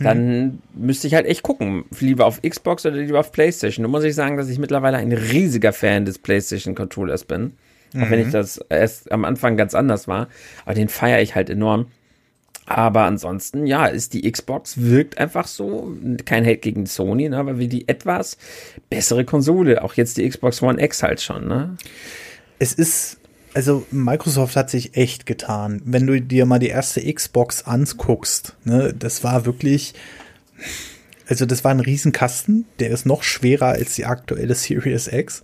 [0.00, 3.82] dann müsste ich halt echt gucken, lieber auf Xbox oder lieber auf PlayStation.
[3.82, 7.52] Da muss ich sagen, dass ich mittlerweile ein riesiger Fan des PlayStation Controllers bin.
[7.92, 8.02] Mhm.
[8.02, 8.32] Auch wenn ich mhm.
[8.32, 10.28] das erst am Anfang ganz anders war.
[10.64, 11.86] Aber den feiere ich halt enorm.
[12.66, 15.92] Aber ansonsten, ja, ist die Xbox wirkt einfach so,
[16.24, 18.38] kein Hate gegen Sony, ne, aber wie die etwas
[18.88, 19.82] bessere Konsole.
[19.82, 21.76] Auch jetzt die Xbox One X halt schon, ne?
[22.60, 23.19] Es ist
[23.54, 25.82] also Microsoft hat sich echt getan.
[25.84, 29.94] Wenn du dir mal die erste Xbox anguckst, ne, das war wirklich,
[31.26, 35.42] also das war ein Riesenkasten, der ist noch schwerer als die aktuelle Series X.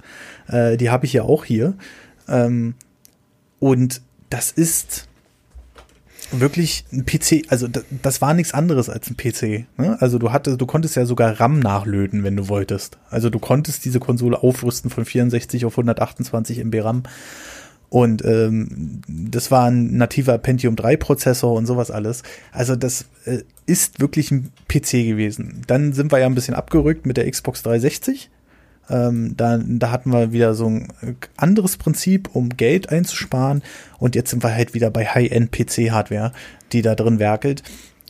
[0.49, 1.75] Äh, die habe ich ja auch hier.
[2.29, 2.75] Ähm,
[3.59, 5.09] und das ist
[6.33, 7.69] wirklich ein PC, also
[8.03, 9.67] das, war nichts anderes als ein PC.
[9.79, 9.97] Ne?
[10.01, 12.99] Also du hattest, du konntest ja sogar RAM nachlöten, wenn du wolltest.
[13.11, 17.03] Also du konntest diese Konsole aufrüsten von 64 auf 128 MB RAM.
[17.89, 22.23] Und ähm, das war ein nativer Pentium 3 Prozessor und sowas alles.
[22.53, 25.63] Also das äh, ist wirklich ein PC gewesen.
[25.67, 28.31] Dann sind wir ja ein bisschen abgerückt mit der Xbox 360.
[28.89, 30.89] Ähm, da, da hatten wir wieder so ein
[31.37, 33.63] anderes Prinzip, um Geld einzusparen.
[33.99, 36.33] Und jetzt sind wir halt wieder bei High-End PC-Hardware,
[36.73, 37.63] die da drin werkelt.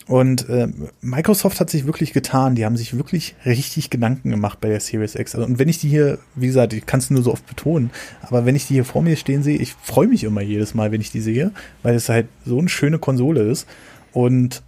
[0.08, 0.68] Und äh,
[1.00, 2.54] Microsoft hat sich wirklich getan.
[2.54, 5.34] Die haben sich wirklich richtig Gedanken gemacht bei der Series X.
[5.34, 7.90] Also, und wenn ich die hier, wie gesagt, ich kann es nur so oft betonen,
[8.22, 10.92] aber wenn ich die hier vor mir stehen sehe, ich freue mich immer jedes Mal,
[10.92, 11.50] wenn ich die sehe,
[11.82, 13.66] weil es halt so eine schöne Konsole ist.
[14.12, 14.62] Und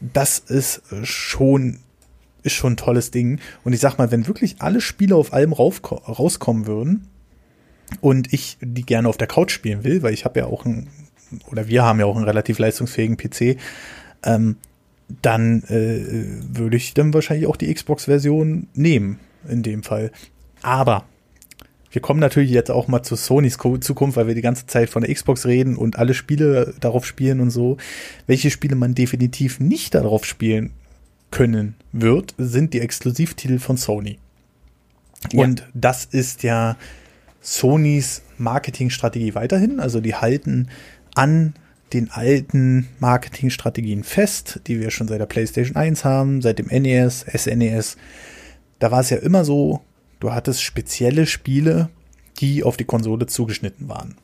[0.00, 1.78] das ist schon
[2.42, 3.38] ist schon ein tolles Ding.
[3.64, 7.06] Und ich sag mal, wenn wirklich alle Spiele auf allem rauskommen würden
[8.00, 10.88] und ich die gerne auf der Couch spielen will, weil ich habe ja auch ein,
[11.46, 13.58] oder wir haben ja auch einen relativ leistungsfähigen PC,
[14.24, 14.56] ähm,
[15.22, 19.18] dann äh, würde ich dann wahrscheinlich auch die Xbox-Version nehmen,
[19.48, 20.10] in dem Fall.
[20.62, 21.04] Aber
[21.90, 25.02] wir kommen natürlich jetzt auch mal zu Sonys Zukunft, weil wir die ganze Zeit von
[25.02, 27.78] der Xbox reden und alle Spiele darauf spielen und so.
[28.26, 30.70] Welche Spiele man definitiv nicht darauf spielen
[31.30, 34.18] können wird, sind die Exklusivtitel von Sony.
[35.32, 35.42] Ja.
[35.42, 36.76] Und das ist ja
[37.40, 39.80] Sonys Marketingstrategie weiterhin.
[39.80, 40.68] Also die halten
[41.14, 41.54] an
[41.92, 47.24] den alten Marketingstrategien fest, die wir schon seit der PlayStation 1 haben, seit dem NES,
[47.34, 47.96] SNES.
[48.78, 49.80] Da war es ja immer so,
[50.20, 51.90] du hattest spezielle Spiele,
[52.38, 54.16] die auf die Konsole zugeschnitten waren.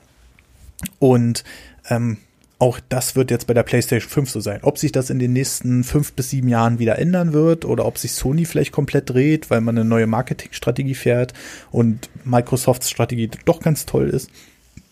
[0.98, 1.44] Und
[1.88, 2.18] ähm,
[2.59, 4.61] auch das wird jetzt bei der PlayStation 5 so sein.
[4.62, 7.98] Ob sich das in den nächsten fünf bis sieben Jahren wieder ändern wird oder ob
[7.98, 11.35] sich Sony vielleicht komplett dreht, weil man eine neue Marketingstrategie fährt
[11.70, 14.31] und Microsofts Strategie doch ganz toll ist,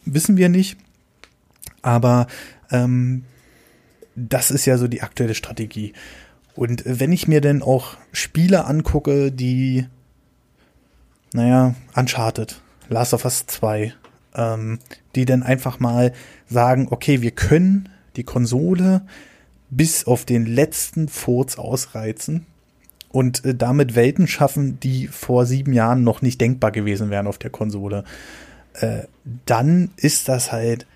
[0.04, 0.76] wissen wir nicht.
[1.80, 2.26] Aber
[2.70, 3.24] ähm,
[4.16, 5.92] das ist ja so die aktuelle Strategie.
[6.54, 9.86] Und wenn ich mir denn auch Spiele angucke, die,
[11.32, 13.92] naja, Uncharted, Last of Us 2,
[14.36, 14.78] ähm,
[15.14, 16.12] die dann einfach mal
[16.48, 19.02] sagen, okay, wir können die Konsole
[19.70, 22.46] bis auf den letzten Furz ausreizen
[23.10, 27.38] und äh, damit Welten schaffen, die vor sieben Jahren noch nicht denkbar gewesen wären auf
[27.38, 28.04] der Konsole.
[28.74, 29.04] Äh,
[29.46, 30.86] dann ist das halt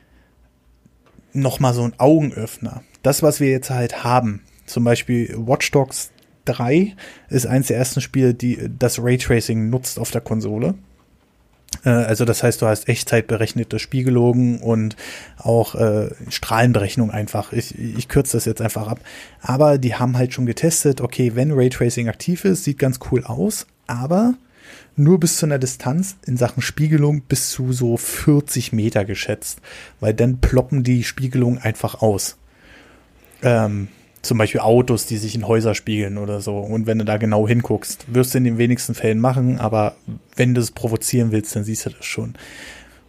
[1.33, 2.83] noch mal so ein Augenöffner.
[3.03, 6.11] Das, was wir jetzt halt haben, zum Beispiel Watch Dogs
[6.45, 6.95] 3
[7.29, 10.75] ist eins der ersten Spiele, die das Raytracing nutzt auf der Konsole.
[11.85, 14.97] Äh, also das heißt, du hast echtzeitberechnete Spiegelogen und
[15.37, 17.53] auch äh, Strahlenberechnung einfach.
[17.53, 19.01] Ich, ich kürze das jetzt einfach ab.
[19.41, 23.67] Aber die haben halt schon getestet, okay, wenn Raytracing aktiv ist, sieht ganz cool aus,
[23.87, 24.35] aber
[24.99, 29.61] nur bis zu einer Distanz in Sachen Spiegelung bis zu so 40 Meter geschätzt,
[30.01, 32.37] weil dann ploppen die Spiegelungen einfach aus.
[33.43, 33.89] Ähm,
[34.23, 36.59] zum Beispiel Autos, die sich in Häuser spiegeln oder so.
[36.59, 39.97] Und wenn du da genau hinguckst, wirst du in den wenigsten Fällen machen, aber
[40.37, 42.35] wenn du es provozieren willst, dann siehst du das schon.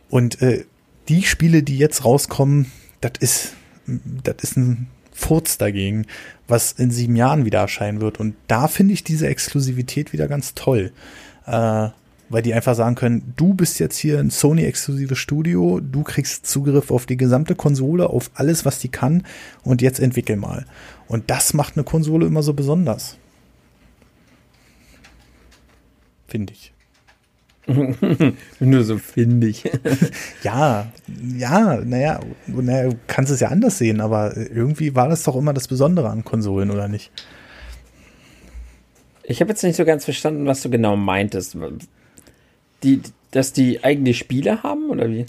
[0.10, 0.66] Und äh,
[1.08, 2.72] die Spiele, die jetzt rauskommen,
[3.02, 3.54] das ist,
[4.24, 6.06] das ist ein Furz dagegen,
[6.48, 8.20] was in sieben Jahren wieder erscheinen wird.
[8.20, 10.92] Und da finde ich diese Exklusivität wieder ganz toll.
[11.50, 11.90] Äh,
[12.30, 16.92] weil die einfach sagen können, du bist jetzt hier ein Sony-exklusives Studio, du kriegst Zugriff
[16.92, 19.24] auf die gesamte Konsole, auf alles, was die kann
[19.64, 20.66] und jetzt entwickel mal.
[21.08, 23.18] Und das macht eine Konsole immer so besonders.
[26.28, 26.72] Finde ich.
[28.60, 29.64] Nur so finde ich.
[30.44, 30.92] ja,
[31.36, 35.54] ja, naja, naja, du kannst es ja anders sehen, aber irgendwie war das doch immer
[35.54, 37.12] das Besondere an Konsolen, oder nicht?
[39.30, 41.56] Ich habe jetzt nicht so ganz verstanden, was du genau meintest.
[42.82, 45.28] Die, dass die eigene Spiele haben, oder wie?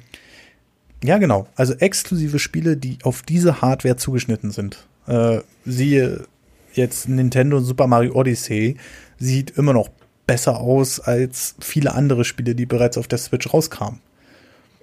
[1.04, 1.48] Ja, genau.
[1.54, 4.86] Also exklusive Spiele, die auf diese Hardware zugeschnitten sind.
[5.06, 6.26] Äh, siehe
[6.72, 8.78] jetzt Nintendo Super Mario Odyssey,
[9.18, 9.90] sieht immer noch
[10.26, 14.00] besser aus als viele andere Spiele, die bereits auf der Switch rauskamen.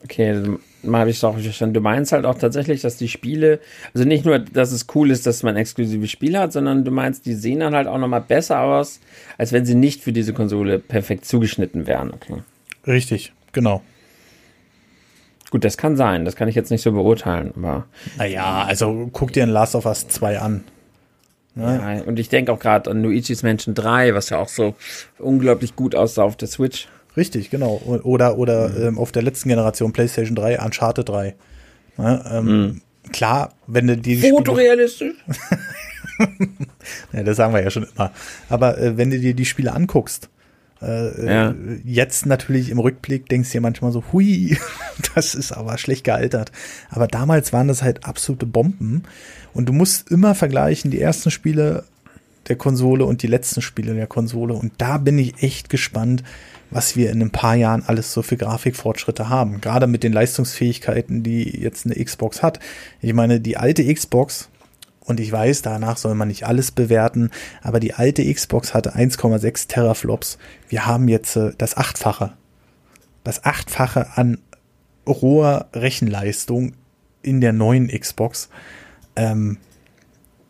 [0.04, 0.42] Okay,
[0.84, 1.74] mal habe ich es auch verstanden.
[1.74, 3.60] Du meinst halt auch tatsächlich, dass die Spiele,
[3.94, 7.26] also nicht nur, dass es cool ist, dass man exklusive Spiele hat, sondern du meinst,
[7.26, 9.00] die sehen dann halt auch nochmal besser aus,
[9.38, 12.14] als wenn sie nicht für diese Konsole perfekt zugeschnitten wären.
[12.14, 12.42] Okay.
[12.86, 13.82] Richtig, genau.
[15.50, 16.26] Gut, das kann sein.
[16.26, 17.86] Das kann ich jetzt nicht so beurteilen, aber.
[18.18, 20.64] Naja, also guck dir ein Last of Us 2 an.
[21.56, 21.98] Ne?
[21.98, 24.76] Ja, und ich denke auch gerade an Luigi's Mansion 3, was ja auch so
[25.18, 26.88] unglaublich gut aussah auf der Switch.
[27.18, 27.82] Richtig, genau.
[28.04, 28.84] Oder, oder mhm.
[28.84, 31.36] ähm, auf der letzten Generation PlayStation 3, Uncharted 3.
[31.98, 32.26] Ne?
[32.32, 32.82] Ähm, mhm.
[33.12, 34.18] Klar, wenn du die.
[34.18, 35.16] Fotorealistisch?
[37.14, 38.12] ja, das sagen wir ja schon immer.
[38.50, 40.30] Aber äh, wenn du dir die Spiele anguckst,
[40.82, 41.56] äh, ja.
[41.84, 44.58] Jetzt natürlich im Rückblick denkst du dir manchmal so, hui,
[45.16, 46.52] das ist aber schlecht gealtert.
[46.90, 49.04] Aber damals waren das halt absolute Bomben.
[49.54, 51.84] Und du musst immer vergleichen, die ersten Spiele
[52.48, 54.54] der Konsole und die letzten Spiele der Konsole.
[54.54, 56.24] Und da bin ich echt gespannt,
[56.70, 59.62] was wir in ein paar Jahren alles so für Grafikfortschritte haben.
[59.62, 62.60] Gerade mit den Leistungsfähigkeiten, die jetzt eine Xbox hat.
[63.02, 64.50] Ich meine, die alte Xbox,
[65.08, 69.70] und ich weiß, danach soll man nicht alles bewerten, aber die alte Xbox hatte 1,6
[69.70, 70.38] Teraflops.
[70.68, 72.34] Wir haben jetzt äh, das Achtfache.
[73.24, 74.40] Das Achtfache an
[75.08, 76.74] roher Rechenleistung
[77.22, 78.50] in der neuen Xbox.
[79.16, 79.58] Ähm,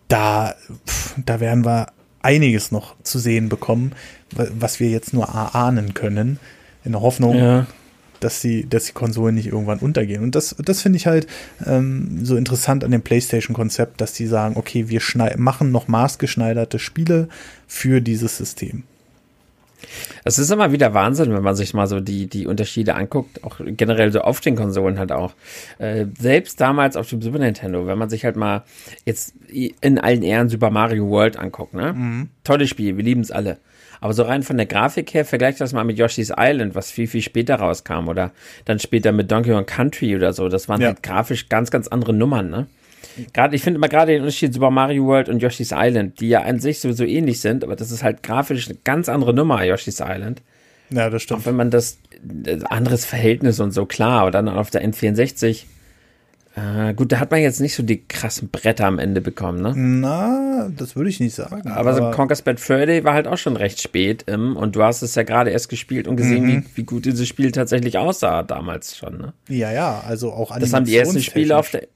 [0.07, 0.55] da,
[0.87, 1.87] pf, da werden wir
[2.21, 3.93] einiges noch zu sehen bekommen,
[4.35, 6.39] was wir jetzt nur ahnen können,
[6.83, 7.65] in der Hoffnung, ja.
[8.19, 10.23] dass, die, dass die Konsolen nicht irgendwann untergehen.
[10.23, 11.27] Und das, das finde ich halt
[11.65, 15.01] ähm, so interessant an dem PlayStation-Konzept, dass die sagen, okay, wir
[15.37, 17.29] machen noch maßgeschneiderte Spiele
[17.67, 18.83] für dieses System.
[20.23, 23.59] Es ist immer wieder Wahnsinn, wenn man sich mal so die, die Unterschiede anguckt, auch
[23.63, 25.33] generell so auf den Konsolen halt auch.
[25.77, 28.63] Äh, selbst damals auf dem Super Nintendo, wenn man sich halt mal
[29.05, 31.93] jetzt in allen Ehren Super Mario World anguckt, ne?
[31.93, 32.29] Mhm.
[32.43, 33.57] Tolles Spiel, wir lieben es alle.
[34.01, 37.07] Aber so rein von der Grafik her, vergleicht das mal mit Yoshi's Island, was viel,
[37.07, 38.31] viel später rauskam oder
[38.65, 40.49] dann später mit Donkey Kong Country oder so.
[40.49, 40.87] Das waren ja.
[40.87, 42.67] halt grafisch ganz, ganz andere Nummern, ne?
[43.33, 46.41] Gerade, ich finde immer gerade den Unterschied Super Mario World und Yoshi's Island, die ja
[46.41, 49.99] an sich sowieso ähnlich sind, aber das ist halt grafisch eine ganz andere Nummer, Yoshi's
[49.99, 50.41] Island.
[50.89, 51.41] Ja, das stimmt.
[51.41, 51.99] Auch wenn man das,
[52.69, 55.63] anderes Verhältnis und so klar, aber dann auf der N64
[56.57, 59.73] äh, gut, da hat man jetzt nicht so die krassen Bretter am Ende bekommen, ne?
[59.75, 61.69] Na, das würde ich nicht sagen.
[61.69, 64.75] Aber, aber so Conker's Bad Fur Day war halt auch schon recht spät ähm, und
[64.75, 66.65] du hast es ja gerade erst gespielt und gesehen, mhm.
[66.73, 69.33] wie, wie gut dieses Spiel tatsächlich aussah damals schon, ne?
[69.49, 71.87] Ja, ja, also auch Das haben die ersten Spiele auf der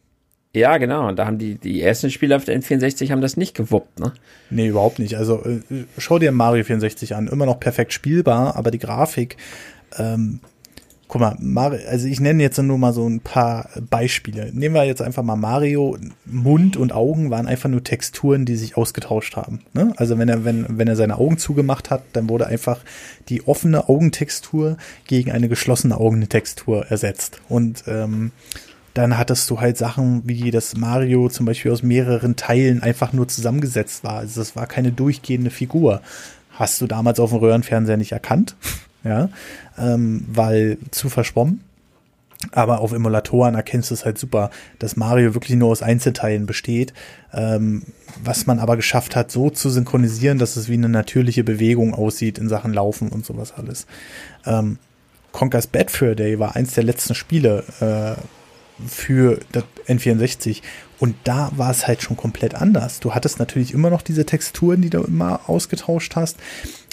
[0.53, 1.07] ja, genau.
[1.07, 4.11] Und da haben die, die ersten Spieler auf der N64 haben das nicht gewuppt, ne?
[4.49, 5.15] Nee, überhaupt nicht.
[5.15, 7.29] Also äh, schau dir Mario 64 an.
[7.29, 9.37] Immer noch perfekt spielbar, aber die Grafik,
[9.97, 10.41] ähm,
[11.11, 14.49] guck mal, Mario, also ich nenne jetzt nur mal so ein paar Beispiele.
[14.53, 15.97] Nehmen wir jetzt einfach mal Mario.
[16.23, 19.59] Mund und Augen waren einfach nur Texturen, die sich ausgetauscht haben.
[19.73, 19.91] Ne?
[19.97, 22.79] Also wenn er, wenn, wenn er seine Augen zugemacht hat, dann wurde einfach
[23.27, 27.41] die offene Augentextur gegen eine geschlossene Augentextur ersetzt.
[27.49, 28.31] Und ähm,
[28.93, 33.27] dann hattest du halt Sachen wie das Mario zum Beispiel aus mehreren Teilen einfach nur
[33.27, 34.19] zusammengesetzt war.
[34.19, 36.01] Also das war keine durchgehende Figur.
[36.51, 38.55] Hast du damals auf dem Röhrenfernseher nicht erkannt,
[39.03, 39.29] ja,
[39.77, 41.63] ähm, weil zu verschwommen.
[42.51, 46.91] Aber auf Emulatoren erkennst du es halt super, dass Mario wirklich nur aus Einzelteilen besteht,
[47.33, 47.83] ähm,
[48.23, 52.39] was man aber geschafft hat, so zu synchronisieren, dass es wie eine natürliche Bewegung aussieht
[52.39, 53.85] in Sachen Laufen und sowas alles.
[54.45, 54.79] Ähm,
[55.31, 58.19] Conker's Bad Fur Day war eins der letzten Spiele, äh,
[58.87, 60.61] für das N64.
[60.99, 62.99] Und da war es halt schon komplett anders.
[62.99, 66.37] Du hattest natürlich immer noch diese Texturen, die du immer ausgetauscht hast.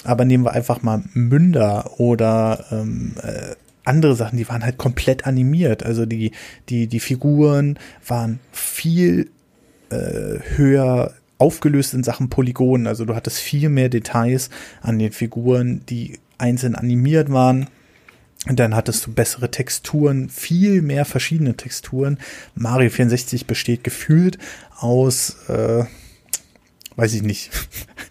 [0.03, 5.25] Aber nehmen wir einfach mal Münder oder ähm, äh, andere Sachen, die waren halt komplett
[5.25, 5.83] animiert.
[5.83, 6.31] Also die,
[6.69, 9.29] die, die Figuren waren viel
[9.89, 12.87] äh, höher aufgelöst in Sachen Polygonen.
[12.87, 14.49] Also du hattest viel mehr Details
[14.81, 17.67] an den Figuren, die einzeln animiert waren.
[18.47, 22.19] Und dann hattest du bessere Texturen, viel mehr verschiedene Texturen.
[22.55, 24.37] Mario 64 besteht gefühlt
[24.77, 25.83] aus, äh,
[26.99, 27.49] weiß ich nicht,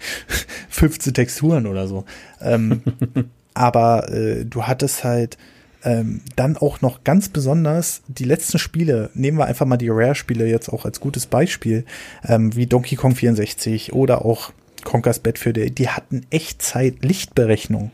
[0.70, 2.05] 15 Texturen oder so.
[2.40, 2.83] Ähm,
[3.55, 5.37] aber äh, du hattest halt
[5.85, 10.46] ähm, dann auch noch ganz besonders die letzten Spiele, nehmen wir einfach mal die Rare-Spiele
[10.46, 11.85] jetzt auch als gutes Beispiel,
[12.24, 14.53] ähm, wie Donkey Kong 64 oder auch
[14.85, 17.90] Conker's Bad für die, die hatten Echtzeit-Lichtberechnung.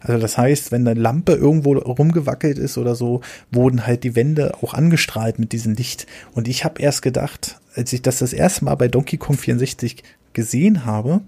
[0.00, 4.54] Also das heißt, wenn eine Lampe irgendwo rumgewackelt ist oder so, wurden halt die Wände
[4.62, 6.06] auch angestrahlt mit diesem Licht.
[6.34, 10.04] Und ich habe erst gedacht, als ich das das erste Mal bei Donkey Kong 64
[10.38, 11.20] gesehen habe,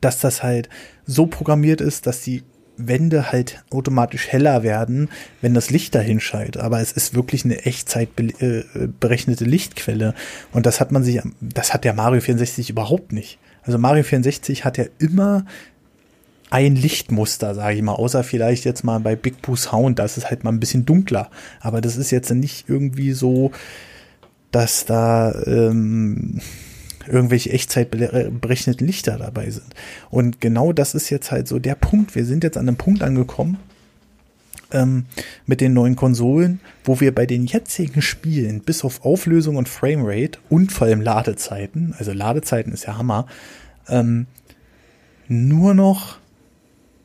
[0.00, 0.68] dass das halt
[1.04, 2.44] so programmiert ist, dass die
[2.76, 5.08] Wände halt automatisch heller werden,
[5.40, 6.58] wenn das Licht dahin scheint.
[6.58, 8.62] Aber es ist wirklich eine Echtzeit äh,
[9.00, 10.14] berechnete Lichtquelle.
[10.52, 13.40] Und das hat man sich, das hat der Mario 64 überhaupt nicht.
[13.64, 15.44] Also Mario 64 hat ja immer
[16.50, 20.18] ein Lichtmuster, sage ich mal, außer vielleicht jetzt mal bei Big Boo Sound, da ist
[20.18, 21.30] es halt mal ein bisschen dunkler.
[21.60, 23.50] Aber das ist jetzt nicht irgendwie so,
[24.52, 26.40] dass da ähm,
[27.08, 29.74] irgendwelche echtzeitberechneten Lichter dabei sind.
[30.10, 32.14] Und genau das ist jetzt halt so der Punkt.
[32.14, 33.58] Wir sind jetzt an einem Punkt angekommen
[34.72, 35.06] ähm,
[35.46, 40.38] mit den neuen Konsolen, wo wir bei den jetzigen Spielen bis auf Auflösung und Framerate
[40.48, 43.26] und vor allem Ladezeiten, also Ladezeiten ist ja Hammer,
[43.88, 44.26] ähm,
[45.28, 46.18] nur noch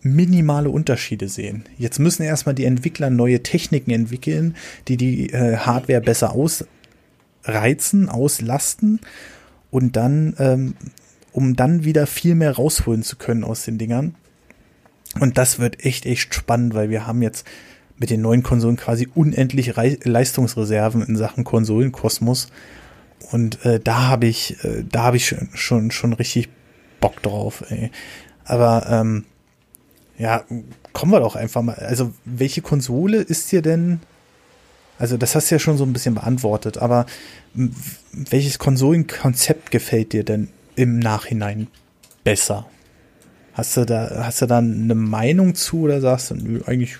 [0.01, 1.63] minimale Unterschiede sehen.
[1.77, 4.55] Jetzt müssen erstmal die Entwickler neue Techniken entwickeln,
[4.87, 8.99] die die äh, Hardware besser ausreizen, auslasten
[9.73, 10.75] und dann, ähm,
[11.31, 14.13] um dann wieder viel mehr rausholen zu können aus den Dingern.
[15.19, 17.47] Und das wird echt, echt spannend, weil wir haben jetzt
[17.97, 22.49] mit den neuen Konsolen quasi unendlich Re Leistungsreserven in Sachen Konsolenkosmos.
[23.31, 26.49] Und äh, da habe ich, äh, da habe ich schon, schon, schon richtig
[26.99, 27.63] Bock drauf.
[27.69, 27.89] Ey.
[28.45, 29.25] Aber ähm,
[30.19, 30.43] ja,
[30.93, 31.77] kommen wir doch einfach mal.
[31.77, 34.01] Also, welche Konsole ist dir denn?
[34.99, 37.05] Also, das hast du ja schon so ein bisschen beantwortet, aber
[38.11, 41.67] welches Konsolenkonzept gefällt dir denn im Nachhinein
[42.23, 42.67] besser?
[43.53, 46.97] Hast du da, hast du da eine Meinung zu oder sagst du, eigentlich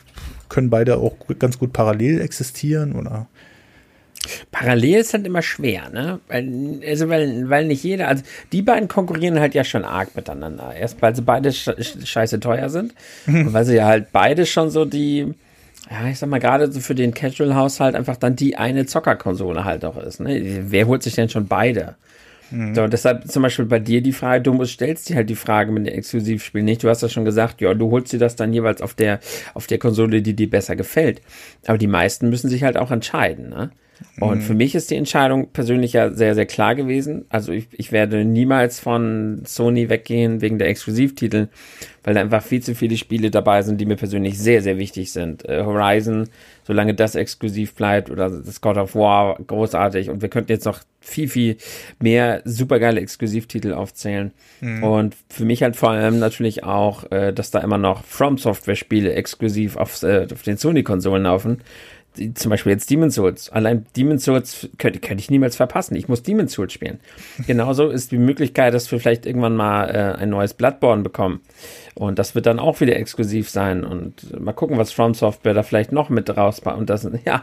[0.50, 3.28] können beide auch ganz gut parallel existieren oder?
[4.52, 6.20] Parallel ist halt immer schwer, ne?
[6.28, 10.74] Weil, also weil, weil nicht jeder, also die beiden konkurrieren halt ja schon arg miteinander.
[10.74, 12.94] Erst weil sie beide scheiße teuer sind
[13.28, 15.34] und weil sie ja halt beide schon so die,
[15.90, 19.86] ja, ich sag mal, gerade so für den Casual-Haushalt einfach dann die eine Zockerkonsole halt
[19.86, 20.20] auch ist.
[20.20, 20.62] Ne?
[20.70, 21.96] Wer holt sich denn schon beide?
[22.52, 22.76] Mhm.
[22.76, 25.72] So, deshalb zum Beispiel bei dir die Frage, du musst, stellst dir halt die Frage
[25.72, 26.84] mit dem Exklusivspiel nicht.
[26.84, 29.20] Du hast ja schon gesagt, ja, du holst dir das dann jeweils auf der,
[29.54, 31.22] auf der Konsole, die dir besser gefällt.
[31.66, 33.72] Aber die meisten müssen sich halt auch entscheiden, ne?
[34.20, 34.41] Und mhm.
[34.41, 37.26] für mich ist die Entscheidung persönlich ja sehr, sehr klar gewesen.
[37.30, 41.47] Also ich, ich werde niemals von Sony weggehen wegen der Exklusivtitel,
[42.04, 45.12] weil da einfach viel zu viele Spiele dabei sind, die mir persönlich sehr, sehr wichtig
[45.12, 45.47] sind.
[45.49, 46.30] Äh, Horizon,
[46.64, 50.10] solange das exklusiv bleibt, oder das God of War, großartig.
[50.10, 51.58] Und wir könnten jetzt noch viel, viel
[51.99, 54.32] mehr supergeile Exklusivtitel aufzählen.
[54.62, 54.84] Mhm.
[54.84, 58.76] Und für mich halt vor allem natürlich auch, äh, dass da immer noch From Software
[58.76, 61.62] Spiele exklusiv auf, äh, auf den Sony-Konsolen laufen
[62.36, 63.49] zum Beispiel jetzt Demon's Souls.
[63.49, 65.95] Allein Demon's Souls könnte, könnte ich niemals verpassen.
[65.95, 66.99] Ich muss Demon's Souls spielen.
[67.47, 71.41] Genauso ist die Möglichkeit, dass wir vielleicht irgendwann mal äh, ein neues Bloodborne bekommen.
[71.95, 73.84] Und das wird dann auch wieder exklusiv sein.
[73.84, 76.78] Und mal gucken, was From Software da vielleicht noch mit rausbaut.
[76.78, 77.41] Und das, ja,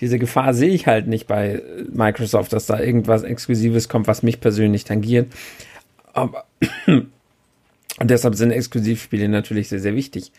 [0.00, 4.40] diese Gefahr sehe ich halt nicht bei Microsoft, dass da irgendwas Exklusives kommt, was mich
[4.40, 5.32] persönlich tangiert.
[6.12, 6.44] Aber
[6.86, 7.10] und
[8.10, 10.32] deshalb sind Exklusivspiele natürlich sehr, sehr wichtig.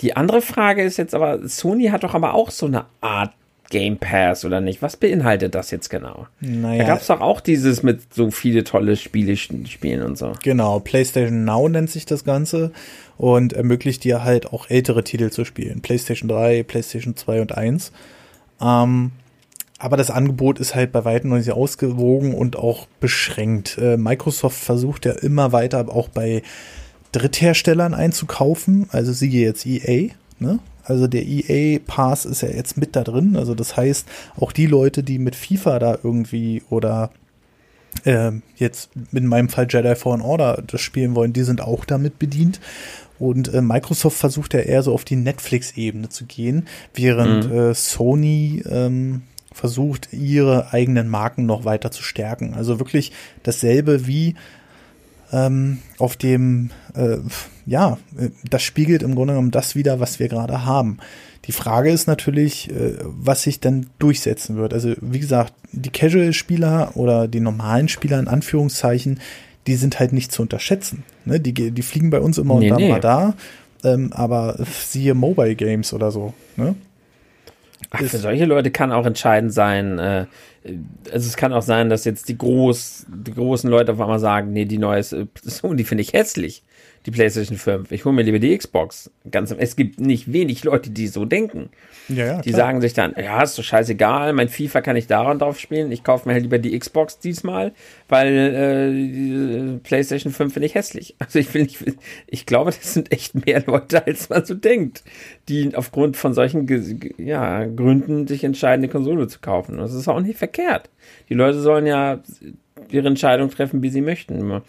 [0.00, 3.32] Die andere Frage ist jetzt aber, Sony hat doch aber auch so eine Art
[3.70, 4.82] Game Pass oder nicht?
[4.82, 6.26] Was beinhaltet das jetzt genau?
[6.40, 6.82] Naja.
[6.82, 10.32] Da gab es doch auch dieses mit so viele tolle Spiele spielen und so.
[10.42, 12.72] Genau, PlayStation Now nennt sich das Ganze
[13.16, 15.80] und ermöglicht dir halt auch ältere Titel zu spielen.
[15.80, 17.92] PlayStation 3, PlayStation 2 und 1.
[18.60, 19.12] Ähm,
[19.78, 23.78] aber das Angebot ist halt bei weitem noch nicht ausgewogen und auch beschränkt.
[23.78, 26.42] Äh, Microsoft versucht ja immer weiter auch bei
[27.12, 30.58] Drittherstellern einzukaufen, also siehe jetzt EA, ne?
[30.84, 33.36] Also der EA Pass ist ja jetzt mit da drin.
[33.36, 37.10] Also das heißt, auch die Leute, die mit FIFA da irgendwie oder
[38.04, 42.20] äh, jetzt in meinem Fall Jedi Fallen Order das spielen wollen, die sind auch damit
[42.20, 42.60] bedient.
[43.18, 47.58] Und äh, Microsoft versucht ja eher so auf die Netflix-Ebene zu gehen, während mhm.
[47.58, 52.54] äh, Sony ähm, versucht, ihre eigenen Marken noch weiter zu stärken.
[52.54, 54.34] Also wirklich dasselbe wie
[55.32, 57.18] ähm, auf dem, äh,
[57.66, 57.98] ja,
[58.48, 60.98] das spiegelt im Grunde genommen das wieder, was wir gerade haben.
[61.46, 64.74] Die Frage ist natürlich, äh, was sich dann durchsetzen wird.
[64.74, 69.20] Also wie gesagt, die Casual-Spieler oder die normalen Spieler in Anführungszeichen,
[69.66, 71.04] die sind halt nicht zu unterschätzen.
[71.24, 71.40] Ne?
[71.40, 72.92] Die, die fliegen bei uns immer nee, unter nee.
[72.92, 73.34] Radar,
[73.84, 76.34] ähm, aber siehe Mobile Games oder so.
[76.56, 76.74] Ne?
[77.90, 80.26] Ach, für solche Leute kann auch entscheidend sein, äh,
[81.12, 84.52] also es kann auch sein, dass jetzt die, groß, die großen Leute auf einmal sagen,
[84.52, 86.62] nee, die neue Sony finde ich hässlich
[87.06, 87.92] die PlayStation 5.
[87.92, 89.10] Ich hole mir lieber die Xbox.
[89.30, 91.70] Ganz, es gibt nicht wenig Leute, die so denken.
[92.08, 95.38] Ja, ja, die sagen sich dann, ja, ist doch scheißegal, mein FIFA kann ich daran
[95.38, 95.90] drauf spielen.
[95.92, 97.72] Ich kaufe mir halt lieber die Xbox diesmal,
[98.08, 101.14] weil äh, die PlayStation 5 finde ich hässlich.
[101.26, 101.84] Also ich will nicht,
[102.28, 105.02] ich glaube, das sind echt mehr Leute, als man so denkt,
[105.48, 106.68] die aufgrund von solchen
[107.18, 109.78] ja, Gründen sich entscheiden, eine Konsole zu kaufen.
[109.78, 110.88] Das ist auch nicht verkehrt.
[111.28, 112.20] Die Leute sollen ja
[112.90, 114.62] ihre Entscheidung treffen, wie sie möchten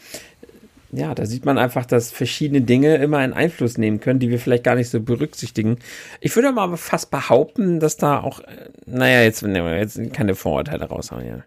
[0.92, 4.40] ja, da sieht man einfach, dass verschiedene Dinge immer einen Einfluss nehmen können, die wir
[4.40, 5.80] vielleicht gar nicht so berücksichtigen.
[6.22, 11.28] Ich würde mal fast behaupten, dass da auch, äh, naja, jetzt, jetzt keine Vorurteile raushauen,
[11.28, 11.44] ja.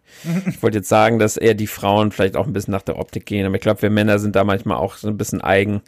[0.46, 3.24] Ich wollte jetzt sagen, dass eher die Frauen vielleicht auch ein bisschen nach der Optik
[3.24, 5.80] gehen, aber ich glaube, wir Männer sind da manchmal auch so ein bisschen eigen.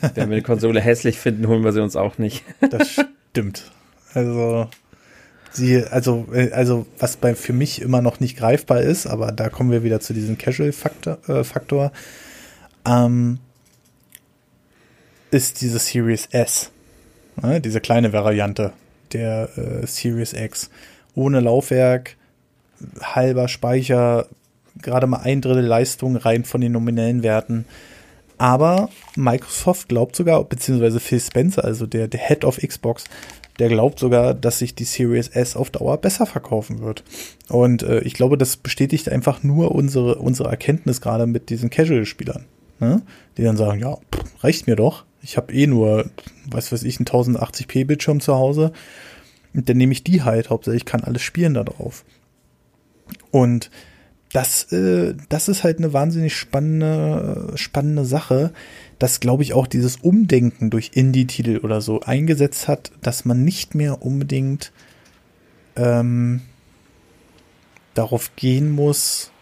[0.00, 2.44] Wenn wir eine Konsole hässlich finden, holen wir sie uns auch nicht.
[2.68, 3.70] Das stimmt.
[4.12, 4.68] Also,
[5.52, 9.48] sie, also, äh, also, was bei, für mich immer noch nicht greifbar ist, aber da
[9.50, 11.92] kommen wir wieder zu diesem Casual-Faktor, äh, Faktor
[12.86, 13.38] ähm,
[15.30, 16.70] ist diese Series S.
[17.40, 18.72] Ne, diese kleine Variante
[19.12, 20.70] der äh, Series X.
[21.14, 22.16] Ohne Laufwerk,
[23.00, 24.26] halber Speicher,
[24.80, 27.64] gerade mal ein Drittel Leistung rein von den nominellen Werten.
[28.38, 33.04] Aber Microsoft glaubt sogar, beziehungsweise Phil Spencer, also der, der Head of Xbox,
[33.58, 37.04] der glaubt sogar, dass sich die Series S auf Dauer besser verkaufen wird.
[37.48, 42.46] Und äh, ich glaube, das bestätigt einfach nur unsere, unsere Erkenntnis gerade mit diesen Casual-Spielern
[42.82, 43.02] ne?
[43.36, 43.96] die dann sagen, ja,
[44.40, 45.04] reicht mir doch.
[45.22, 46.10] Ich habe eh nur,
[46.50, 48.72] was weiß ich, einen 1080p Bildschirm zu Hause.
[49.54, 52.04] Und dann nehme ich die halt, hauptsächlich kann alles spielen da drauf.
[53.30, 53.70] Und
[54.32, 58.52] das, äh, das ist halt eine wahnsinnig spannende, spannende Sache,
[58.98, 63.74] dass, glaube ich, auch dieses Umdenken durch Indie-Titel oder so eingesetzt hat, dass man nicht
[63.74, 64.72] mehr unbedingt
[65.76, 66.40] ähm,
[67.94, 69.32] darauf gehen muss,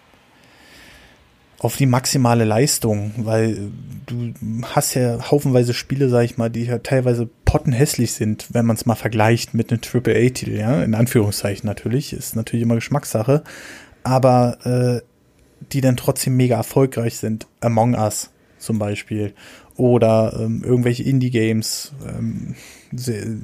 [1.61, 3.71] auf die maximale Leistung, weil
[4.07, 4.33] du
[4.63, 8.87] hast ja haufenweise Spiele, sag ich mal, die ja teilweise pottenhässlich sind, wenn man es
[8.87, 13.43] mal vergleicht mit einem AAA-Titel, ja, in Anführungszeichen natürlich, ist natürlich immer Geschmackssache,
[14.05, 15.07] aber äh,
[15.73, 17.47] die dann trotzdem mega erfolgreich sind.
[17.61, 19.35] Among Us zum Beispiel
[19.77, 21.93] oder ähm, irgendwelche Indie-Games.
[22.09, 22.55] Ähm,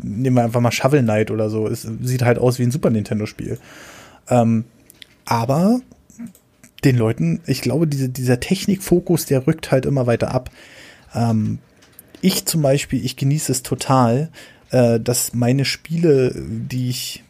[0.02, 1.66] nehmen wir einfach mal Shovel Knight oder so.
[1.66, 3.58] Es sieht halt aus wie ein Super Nintendo-Spiel.
[4.30, 4.64] Ähm,
[5.26, 5.80] aber
[6.87, 10.51] den Leuten, ich glaube, diese, dieser Technikfokus, der rückt halt immer weiter ab.
[11.14, 11.59] Ähm,
[12.20, 14.30] ich zum Beispiel, ich genieße es total,
[14.70, 17.24] äh, dass meine Spiele, die ich,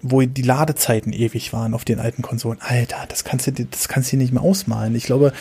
[0.00, 4.12] wo die Ladezeiten ewig waren auf den alten Konsolen, Alter, das kannst du, das kannst
[4.12, 4.96] du nicht mehr ausmalen.
[4.96, 5.32] Ich glaube,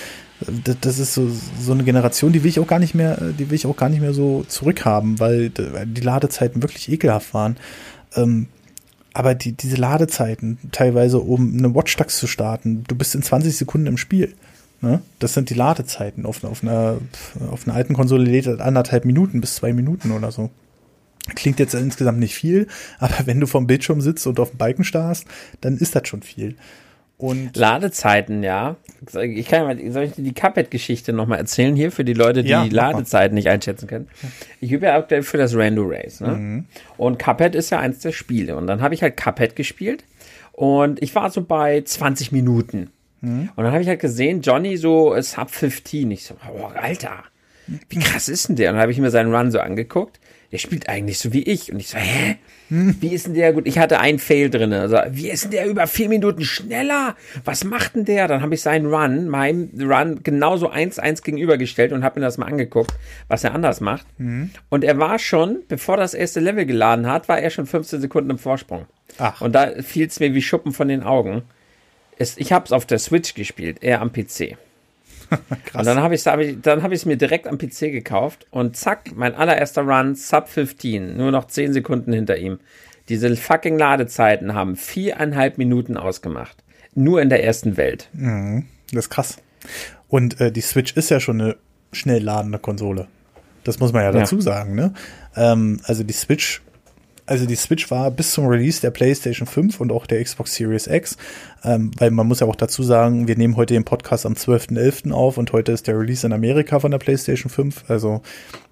[0.64, 3.50] das, das ist so, so eine Generation, die will ich auch gar nicht mehr, die
[3.50, 7.58] will ich auch gar nicht mehr so zurückhaben, weil die Ladezeiten wirklich ekelhaft waren.
[8.16, 8.48] Ähm,
[9.14, 13.56] aber die, diese Ladezeiten, teilweise um eine Watch Dogs zu starten, du bist in 20
[13.56, 14.34] Sekunden im Spiel.
[14.82, 15.02] Ne?
[15.20, 16.26] Das sind die Ladezeiten.
[16.26, 16.98] Auf, auf, einer,
[17.52, 20.50] auf einer alten Konsole lädt das anderthalb Minuten bis zwei Minuten oder so.
[21.36, 22.68] Klingt jetzt insgesamt nicht viel,
[23.00, 25.26] aber wenn du vom Bildschirm sitzt und auf dem Balken starrst,
[25.62, 26.56] dann ist das schon viel.
[27.22, 28.78] Und Ladezeiten, ja.
[29.22, 32.50] Ich kann mal, soll ich dir die Cuphead-Geschichte nochmal erzählen hier für die Leute, die
[32.50, 34.08] ja, Ladezeiten nicht einschätzen können?
[34.60, 36.30] Ich übe ja aktuell für das Rando Race, ne?
[36.30, 36.66] Mhm.
[36.98, 38.56] Und Cuphead ist ja eins der Spiele.
[38.56, 40.04] Und dann habe ich halt Cuphead gespielt
[40.54, 42.90] und ich war so bei 20 Minuten.
[43.22, 43.52] Mhm.
[43.56, 46.10] Und dann habe ich halt gesehen, Johnny so Sub 15.
[46.10, 47.24] Ich so, oh, Alter,
[47.90, 48.72] wie krass ist denn der?
[48.72, 50.20] Und dann habe ich mir seinen Run so angeguckt
[50.52, 51.72] der spielt eigentlich so wie ich.
[51.72, 52.38] Und ich so, hä?
[52.70, 53.68] Wie ist denn der gut?
[53.68, 54.72] Ich hatte einen Fail drin.
[54.74, 57.16] Also, wie ist denn der über vier Minuten schneller?
[57.44, 58.28] Was macht denn der?
[58.28, 62.38] Dann habe ich seinen Run, meinem Run, genauso eins eins gegenübergestellt und habe mir das
[62.38, 62.94] mal angeguckt,
[63.28, 64.06] was er anders macht.
[64.20, 64.52] Mhm.
[64.70, 68.30] Und er war schon, bevor das erste Level geladen hat, war er schon 15 Sekunden
[68.30, 68.86] im Vorsprung.
[69.18, 69.42] Ach.
[69.42, 71.44] Und da fiel es mir wie Schuppen von den Augen.
[72.18, 74.58] Es, ich habe es auf der Switch gespielt, er am PC.
[75.66, 75.80] Krass.
[75.80, 79.34] Und dann habe ich es dann hab mir direkt am PC gekauft und zack, mein
[79.34, 82.60] allererster Run, Sub 15, nur noch 10 Sekunden hinter ihm.
[83.10, 86.64] Diese fucking Ladezeiten haben viereinhalb Minuten ausgemacht.
[86.94, 88.10] Nur in der ersten Welt.
[88.14, 89.38] Mhm, das ist krass.
[90.08, 91.58] Und äh, die Switch ist ja schon eine
[91.92, 93.08] schnell ladende Konsole.
[93.64, 94.42] Das muss man ja dazu ja.
[94.42, 94.94] sagen, ne?
[95.36, 96.62] Ähm, also die Switch
[97.32, 100.88] also die Switch war bis zum Release der PlayStation 5 und auch der Xbox Series
[100.88, 101.16] X,
[101.64, 105.14] ähm, weil man muss ja auch dazu sagen, wir nehmen heute den Podcast am 12.11.
[105.14, 107.90] auf und heute ist der Release in Amerika von der PlayStation 5.
[107.90, 108.22] Also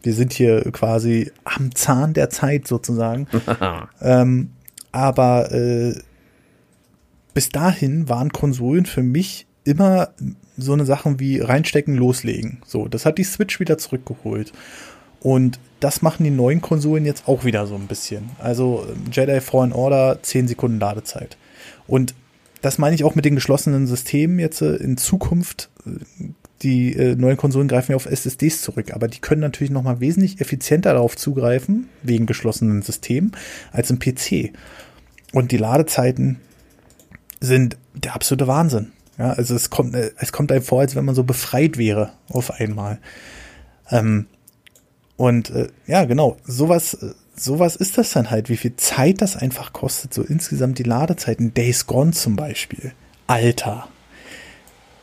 [0.03, 3.27] wir sind hier quasi am Zahn der Zeit sozusagen.
[4.01, 4.49] ähm,
[4.91, 5.93] aber äh,
[7.33, 10.09] bis dahin waren Konsolen für mich immer
[10.57, 12.61] so eine Sachen wie reinstecken, loslegen.
[12.65, 14.51] So, das hat die Switch wieder zurückgeholt.
[15.21, 18.29] Und das machen die neuen Konsolen jetzt auch wieder so ein bisschen.
[18.39, 21.37] Also Jedi Fallen Order 10 Sekunden Ladezeit.
[21.87, 22.13] Und
[22.61, 25.69] das meine ich auch mit den geschlossenen Systemen jetzt äh, in Zukunft.
[26.61, 30.01] Die äh, neuen Konsolen greifen ja auf SSDs zurück, aber die können natürlich noch mal
[30.01, 33.31] wesentlich effizienter darauf zugreifen, wegen geschlossenen Systemen,
[33.71, 34.51] als im PC.
[35.31, 36.37] Und die Ladezeiten
[37.39, 38.91] sind der absolute Wahnsinn.
[39.17, 42.11] Ja, also es kommt, äh, es kommt einem vor, als wenn man so befreit wäre
[42.29, 42.99] auf einmal.
[43.89, 44.27] Ähm,
[45.19, 49.35] und äh, ja, genau, sowas, äh, sowas ist das dann halt, wie viel Zeit das
[49.35, 51.53] einfach kostet, so insgesamt die Ladezeiten.
[51.53, 52.93] Days Gone zum Beispiel.
[53.27, 53.89] Alter.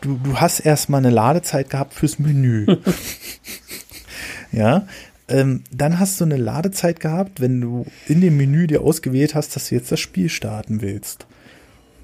[0.00, 2.64] Du, du hast erstmal eine Ladezeit gehabt fürs Menü.
[4.52, 4.88] ja.
[5.28, 9.54] Ähm, dann hast du eine Ladezeit gehabt, wenn du in dem Menü dir ausgewählt hast,
[9.54, 11.26] dass du jetzt das Spiel starten willst.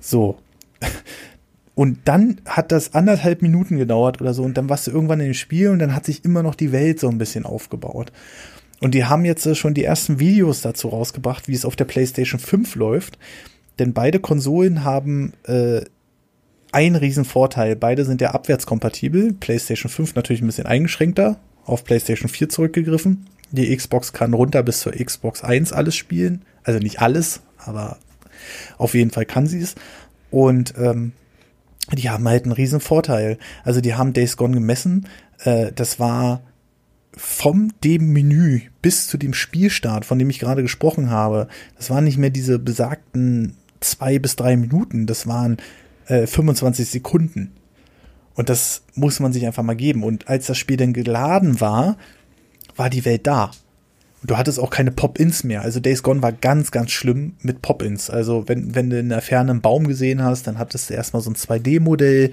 [0.01, 0.39] So.
[1.83, 5.31] Und dann hat das anderthalb Minuten gedauert oder so und dann warst du irgendwann in
[5.31, 8.13] dem Spiel und dann hat sich immer noch die Welt so ein bisschen aufgebaut.
[8.81, 12.39] Und die haben jetzt schon die ersten Videos dazu rausgebracht, wie es auf der PlayStation
[12.39, 13.19] 5 läuft.
[13.81, 15.81] Denn beide Konsolen haben äh,
[16.71, 17.75] einen riesen Vorteil.
[17.75, 19.33] Beide sind ja abwärtskompatibel.
[19.33, 23.27] PlayStation 5 natürlich ein bisschen eingeschränkter, auf PlayStation 4 zurückgegriffen.
[23.51, 26.43] Die Xbox kann runter bis zur Xbox 1 alles spielen.
[26.63, 27.99] Also nicht alles, aber
[28.79, 29.75] auf jeden Fall kann sie es.
[30.31, 31.11] Und ähm,
[31.97, 33.39] die haben halt einen riesen Vorteil.
[33.65, 35.09] Also die haben Days Gone gemessen.
[35.45, 36.43] Äh, das war
[37.17, 41.49] vom dem Menü bis zu dem Spielstart, von dem ich gerade gesprochen habe.
[41.77, 45.07] Das waren nicht mehr diese besagten zwei bis drei Minuten.
[45.07, 45.59] Das waren
[46.07, 47.53] äh, 25 Sekunden.
[48.35, 50.05] Und das muss man sich einfach mal geben.
[50.05, 51.99] Und als das Spiel dann geladen war,
[52.77, 53.51] war die Welt da.
[54.25, 55.63] Du hattest auch keine Pop-Ins mehr.
[55.63, 58.09] Also Days Gone war ganz, ganz schlimm mit Pop-Ins.
[58.09, 61.23] Also wenn, wenn du in der Ferne einen Baum gesehen hast, dann hattest du erstmal
[61.23, 62.33] so ein 2D-Modell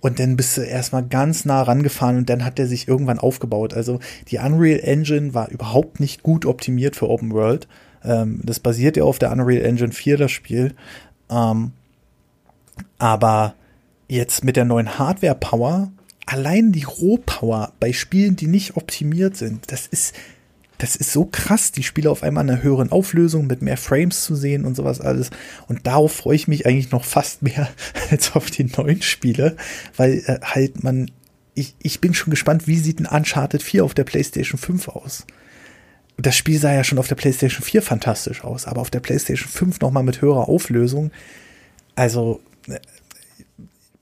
[0.00, 3.74] und dann bist du erstmal ganz nah rangefahren und dann hat der sich irgendwann aufgebaut.
[3.74, 7.68] Also die Unreal Engine war überhaupt nicht gut optimiert für Open World.
[8.04, 10.74] Ähm, das basiert ja auf der Unreal Engine 4, das Spiel.
[11.30, 11.72] Ähm,
[12.98, 13.54] aber
[14.08, 15.92] jetzt mit der neuen Hardware-Power,
[16.26, 20.14] allein die Rohpower bei Spielen, die nicht optimiert sind, das ist
[20.82, 24.24] das ist so krass, die Spiele auf einmal in einer höheren Auflösung mit mehr Frames
[24.24, 25.30] zu sehen und sowas alles.
[25.68, 27.68] Und darauf freue ich mich eigentlich noch fast mehr
[28.10, 29.56] als auf die neuen Spiele,
[29.96, 31.08] weil äh, halt man,
[31.54, 35.24] ich, ich bin schon gespannt, wie sieht ein Uncharted 4 auf der PlayStation 5 aus?
[36.16, 39.48] Das Spiel sah ja schon auf der PlayStation 4 fantastisch aus, aber auf der PlayStation
[39.48, 41.12] 5 nochmal mit höherer Auflösung.
[41.94, 42.80] Also, äh,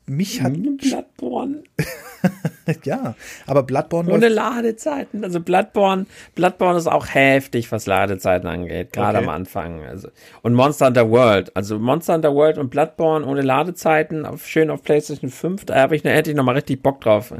[0.06, 0.54] mich hat.
[0.54, 1.62] Bloodborne.
[2.84, 3.14] ja,
[3.46, 4.12] aber Bloodborne.
[4.12, 5.24] Ohne Ladezeiten.
[5.24, 9.26] Also Bloodborne, Bloodborne ist auch heftig, was Ladezeiten angeht, gerade okay.
[9.26, 9.84] am Anfang.
[9.84, 10.08] Also,
[10.42, 11.56] und Monster Hunter World.
[11.56, 15.96] Also Monster Hunter World und Bloodborne ohne Ladezeiten, auf, schön auf PlayStation 5, da habe
[15.96, 17.32] ich, hätte ich noch mal richtig Bock drauf.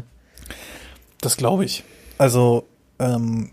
[1.20, 1.84] Das glaube ich.
[2.18, 2.66] Also,
[2.98, 3.50] ähm,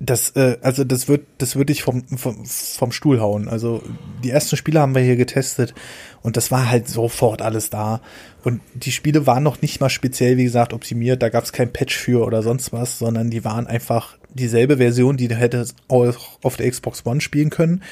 [0.00, 3.48] das, äh, also das wird, das würde ich vom, vom, vom Stuhl hauen.
[3.48, 3.82] Also
[4.22, 5.74] die ersten Spiele haben wir hier getestet
[6.22, 8.00] und das war halt sofort alles da.
[8.44, 11.22] Und die Spiele waren noch nicht mal speziell, wie gesagt, optimiert.
[11.22, 15.16] Da gab es kein Patch für oder sonst was, sondern die waren einfach dieselbe Version,
[15.16, 17.82] die du hättest auch auf der Xbox One spielen können.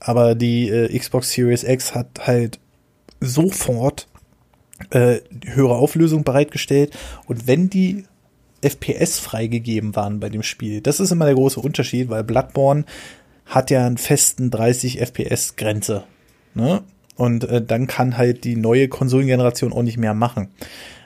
[0.00, 2.60] Aber die äh, Xbox Series X hat halt
[3.20, 4.06] sofort
[4.90, 6.96] äh, höhere Auflösung bereitgestellt.
[7.26, 8.04] Und wenn die
[8.62, 10.80] FPS freigegeben waren bei dem Spiel.
[10.80, 12.84] Das ist immer der große Unterschied, weil Bloodborne
[13.46, 16.04] hat ja einen festen 30 FPS Grenze.
[16.54, 16.82] Ne?
[17.16, 20.48] Und äh, dann kann halt die neue Konsolengeneration auch nicht mehr machen.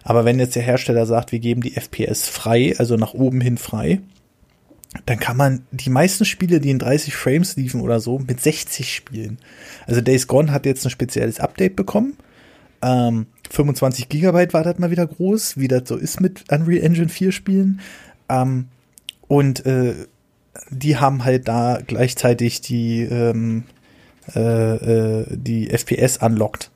[0.02, 3.56] Aber wenn jetzt der Hersteller sagt, wir geben die FPS frei, also nach oben hin
[3.56, 4.00] frei,
[5.06, 8.92] dann kann man die meisten Spiele, die in 30 Frames liefen oder so, mit 60
[8.94, 9.38] spielen.
[9.86, 12.16] Also Days Gone hat jetzt ein spezielles Update bekommen.
[12.82, 17.10] Ähm, 25 Gigabyte war das mal wieder groß, wie das so ist mit Unreal Engine
[17.10, 17.80] 4 Spielen.
[18.28, 18.68] Ähm,
[19.28, 19.94] und äh,
[20.70, 23.64] die haben halt da gleichzeitig die, ähm,
[24.34, 26.70] äh, äh, die FPS unlocked.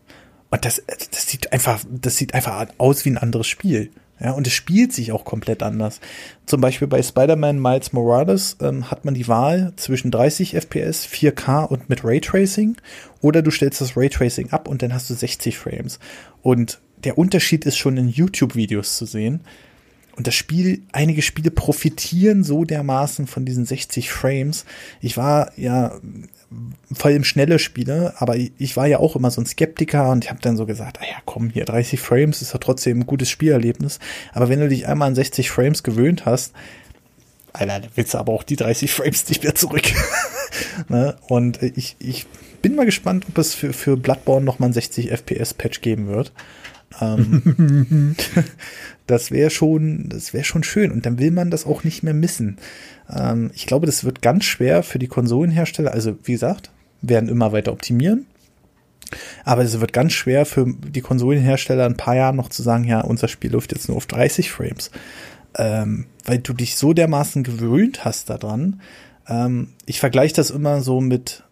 [0.51, 3.91] Und das, das sieht einfach, das sieht einfach aus wie ein anderes Spiel.
[4.19, 6.01] Ja, und es spielt sich auch komplett anders.
[6.47, 11.67] Zum Beispiel bei Spider-Man Miles Morales ähm, hat man die Wahl zwischen 30 FPS, 4K
[11.67, 12.77] und mit Raytracing
[13.21, 15.99] oder du stellst das Raytracing ab und dann hast du 60 Frames.
[16.43, 19.41] Und der Unterschied ist schon in YouTube-Videos zu sehen.
[20.17, 24.65] Und das Spiel, einige Spiele profitieren so dermaßen von diesen 60 Frames.
[25.03, 26.01] Ich war ja
[26.93, 30.31] vor allem schnelle Spiele, aber ich war ja auch immer so ein Skeptiker und ich
[30.31, 33.31] habe dann so gesagt, ah ja, komm, hier 30 Frames ist ja trotzdem ein gutes
[33.31, 33.99] Spielerlebnis.
[34.33, 36.53] Aber wenn du dich einmal an 60 Frames gewöhnt hast,
[37.53, 39.85] Alter, dann willst du aber auch die 30 Frames nicht mehr zurück.
[40.89, 41.17] ne?
[41.29, 42.27] Und ich, ich
[42.63, 46.33] bin mal gespannt, ob es für, für Bloodborne nochmal ein 60 FPS Patch geben wird.
[47.01, 48.15] Ähm,
[49.07, 50.91] das wäre schon, das wäre schon schön.
[50.91, 52.59] Und dann will man das auch nicht mehr missen.
[53.11, 55.93] Ähm, ich glaube, das wird ganz schwer für die Konsolenhersteller.
[55.93, 56.71] Also, wie gesagt,
[57.03, 58.27] werden immer weiter optimieren.
[59.45, 63.01] Aber es wird ganz schwer für die Konsolenhersteller ein paar Jahre noch zu sagen, ja,
[63.01, 64.91] unser Spiel läuft jetzt nur auf 30 Frames.
[65.57, 68.81] Ähm, weil du dich so dermaßen gewöhnt hast daran.
[69.29, 71.45] Ähm, ich vergleiche das immer so mit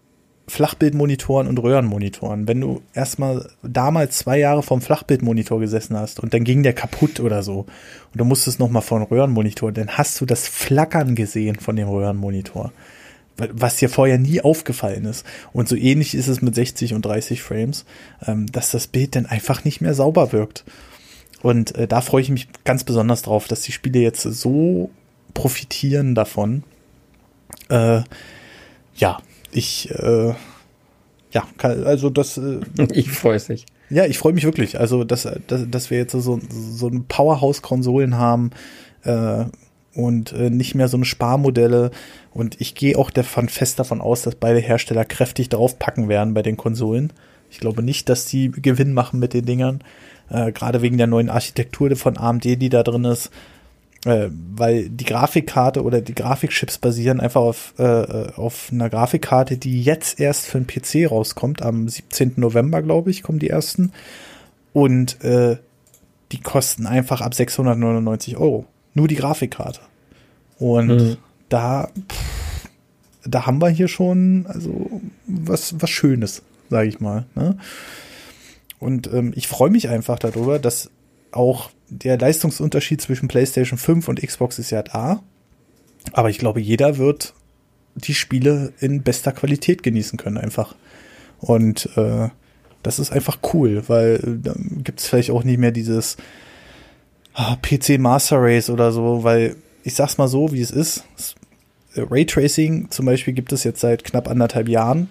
[0.46, 2.46] Flachbildmonitoren und Röhrenmonitoren.
[2.46, 7.18] Wenn du erstmal damals zwei Jahre vom Flachbildmonitor gesessen hast und dann ging der kaputt
[7.20, 11.56] oder so und du musstest nochmal vor einen Röhrenmonitor, dann hast du das Flackern gesehen
[11.56, 12.72] von dem Röhrenmonitor.
[13.36, 15.26] Was dir vorher nie aufgefallen ist.
[15.52, 17.84] Und so ähnlich ist es mit 60 und 30 Frames,
[18.24, 20.64] ähm, dass das Bild dann einfach nicht mehr sauber wirkt.
[21.42, 24.90] Und äh, da freue ich mich ganz besonders drauf, dass die Spiele jetzt so
[25.32, 26.62] profitieren davon.
[27.70, 28.02] Äh,
[28.94, 29.18] ja,
[29.54, 30.34] ich, äh,
[31.30, 32.38] ja, kann, also das.
[32.38, 32.60] Äh,
[32.92, 33.66] ich freue mich.
[33.90, 34.78] Ja, ich freue mich wirklich.
[34.78, 38.50] Also, dass, dass, dass wir jetzt so, so ein Powerhouse-Konsolen haben
[39.04, 39.44] äh,
[39.94, 41.90] und äh, nicht mehr so eine Sparmodelle.
[42.32, 46.42] Und ich gehe auch davon fest davon aus, dass beide Hersteller kräftig draufpacken werden bei
[46.42, 47.12] den Konsolen.
[47.50, 49.84] Ich glaube nicht, dass die Gewinn machen mit den Dingern.
[50.30, 53.30] Äh, Gerade wegen der neuen Architektur von AMD, die da drin ist
[54.04, 59.82] äh, weil die Grafikkarte oder die Grafikchips basieren einfach auf, äh, auf einer Grafikkarte, die
[59.82, 61.62] jetzt erst für den PC rauskommt.
[61.62, 62.34] Am 17.
[62.36, 63.92] November, glaube ich, kommen die ersten.
[64.72, 65.56] Und äh,
[66.32, 68.66] die kosten einfach ab 699 Euro.
[68.92, 69.80] Nur die Grafikkarte.
[70.58, 71.16] Und mhm.
[71.48, 72.68] da, pff,
[73.26, 77.26] da haben wir hier schon also was, was Schönes, sage ich mal.
[77.34, 77.56] Ne?
[78.78, 80.90] Und ähm, ich freue mich einfach darüber, dass
[81.32, 85.22] auch der Leistungsunterschied zwischen PlayStation 5 und Xbox ist ja da.
[86.12, 87.34] Aber ich glaube, jeder wird
[87.94, 90.74] die Spiele in bester Qualität genießen können, einfach.
[91.38, 92.28] Und äh,
[92.82, 96.16] das ist einfach cool, weil äh, da gibt es vielleicht auch nicht mehr dieses
[97.34, 101.04] ah, PC Master Race oder so, weil ich sag's mal so, wie es ist.
[101.96, 105.08] Raytracing zum Beispiel gibt es jetzt seit knapp anderthalb Jahren.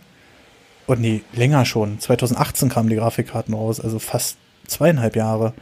[0.86, 2.00] Und nee, länger schon.
[2.00, 5.54] 2018 kamen die Grafikkarten raus, also fast zweieinhalb Jahre.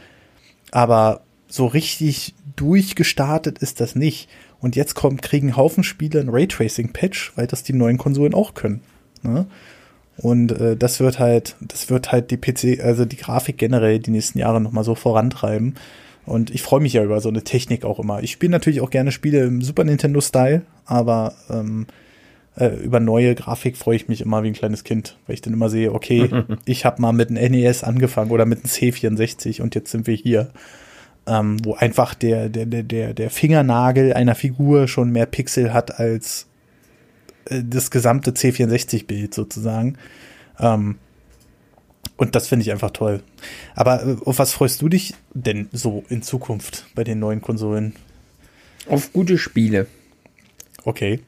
[0.72, 4.28] Aber so richtig durchgestartet ist das nicht.
[4.60, 8.80] Und jetzt kommt, kriegen Haufen Spiele ein Raytracing-Patch, weil das die neuen Konsolen auch können.
[9.22, 9.46] Ne?
[10.16, 14.10] Und äh, das wird halt, das wird halt die PC, also die Grafik generell die
[14.10, 15.74] nächsten Jahre nochmal so vorantreiben.
[16.24, 18.22] Und ich freue mich ja über so eine Technik auch immer.
[18.22, 21.86] Ich spiele natürlich auch gerne Spiele im Super Nintendo-Style, aber ähm,
[22.56, 25.52] äh, über neue Grafik freue ich mich immer wie ein kleines Kind, weil ich dann
[25.52, 26.28] immer sehe, okay,
[26.64, 30.14] ich habe mal mit einem NES angefangen oder mit einem C64 und jetzt sind wir
[30.14, 30.50] hier.
[31.24, 36.00] Ähm, wo einfach der, der, der, der, der Fingernagel einer Figur schon mehr Pixel hat
[36.00, 36.48] als
[37.44, 39.98] äh, das gesamte C64-Bild sozusagen.
[40.58, 40.96] Ähm,
[42.16, 43.22] und das finde ich einfach toll.
[43.74, 47.94] Aber äh, auf was freust du dich denn so in Zukunft bei den neuen Konsolen?
[48.88, 49.86] Auf gute Spiele.
[50.84, 51.20] Okay.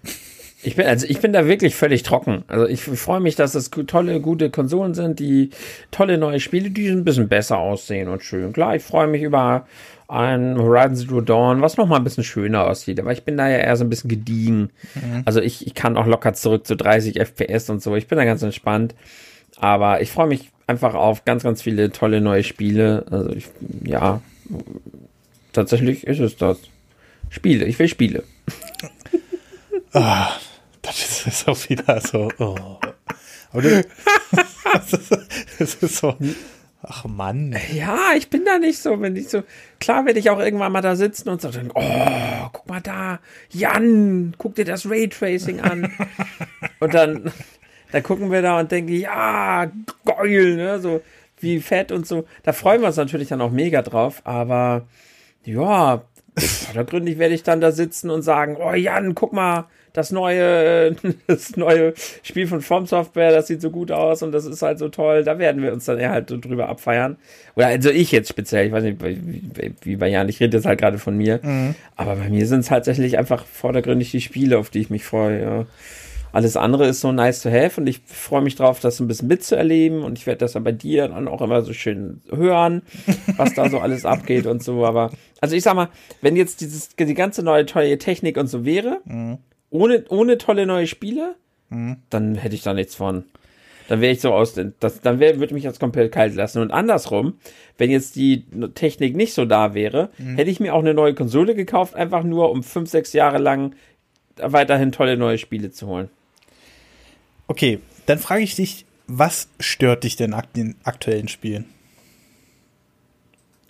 [0.65, 2.45] Ich bin, also ich bin da wirklich völlig trocken.
[2.49, 5.51] Also ich freue mich, dass es tolle, gute Konsolen sind, die
[5.91, 8.53] tolle neue Spiele, die ein bisschen besser aussehen und schön.
[8.53, 9.67] Klar, ich freue mich über
[10.09, 12.99] ein Horizon Zero Dawn, was noch mal ein bisschen schöner aussieht.
[12.99, 14.71] Aber ich bin da ja eher so ein bisschen gediegen.
[14.95, 15.23] Mhm.
[15.25, 17.95] Also ich, ich kann auch locker zurück zu 30 FPS und so.
[17.95, 18.95] Ich bin da ganz entspannt.
[19.59, 23.05] Aber ich freue mich einfach auf ganz, ganz viele tolle neue Spiele.
[23.11, 23.49] Also ich,
[23.83, 24.23] ja,
[25.53, 26.59] tatsächlich ist es das.
[27.29, 28.23] Spiele, ich will Spiele.
[29.93, 30.29] Ah,
[30.85, 32.31] das ist auch wieder so.
[32.39, 32.79] Oh.
[33.53, 33.85] Aber du,
[35.59, 36.17] das, ist, so.
[36.83, 37.57] Ach Mann.
[37.73, 39.43] Ja, ich bin da nicht so, wenn ich so.
[39.81, 43.21] Klar werde ich auch irgendwann mal da sitzen und so denken, oh, guck mal da,
[43.51, 45.93] Jan, guck dir das Raytracing an.
[46.81, 47.33] und dann,
[47.93, 49.71] dann gucken wir da und denken, ja,
[50.05, 51.01] geil, ne, so
[51.39, 52.27] wie fett und so.
[52.43, 54.87] Da freuen wir uns natürlich dann auch mega drauf, aber
[55.45, 56.03] ja,
[56.39, 61.57] vordergründig werde ich dann da sitzen und sagen, oh Jan, guck mal, das neue, das
[61.57, 64.91] neue Spiel von From Software, das sieht so gut aus und das ist halt so
[64.91, 65.25] toll.
[65.25, 67.17] Da werden wir uns dann eher halt so drüber abfeiern.
[67.55, 70.67] Oder also ich jetzt speziell, ich weiß nicht, wie, wie bei Jan, ich rede jetzt
[70.67, 71.41] halt gerade von mir.
[71.43, 71.77] Mhm.
[71.97, 75.41] Aber bei mir sind es tatsächlich einfach vordergründig die Spiele, auf die ich mich freue.
[75.41, 75.67] Ja.
[76.33, 79.29] Alles andere ist so nice to have und ich freue mich drauf, das ein bisschen
[79.29, 82.83] mitzuerleben und ich werde das dann bei dir dann auch immer so schön hören,
[83.37, 84.85] was da so alles abgeht und so.
[84.85, 85.91] Aber also ich sag mal,
[86.23, 89.39] wenn jetzt dieses, die ganze neue tolle Technik und so wäre, mhm
[89.75, 91.35] ohne, ohne tolle neue Spiele,
[91.69, 91.97] mhm.
[92.09, 93.25] dann hätte ich da nichts von.
[93.89, 96.63] Dann wäre ich so aus, das, dann wär, würde mich das komplett kalt lassen.
[96.63, 97.35] Und andersrum,
[97.77, 98.45] wenn jetzt die
[98.75, 100.37] Technik nicht so da wäre, mhm.
[100.37, 103.75] hätte ich mir auch eine neue Konsole gekauft, einfach nur um fünf, sechs Jahre lang
[104.37, 106.09] weiterhin tolle neue Spiele zu holen.
[107.47, 111.67] Okay, dann frage ich dich, was stört dich denn an den aktuellen Spielen?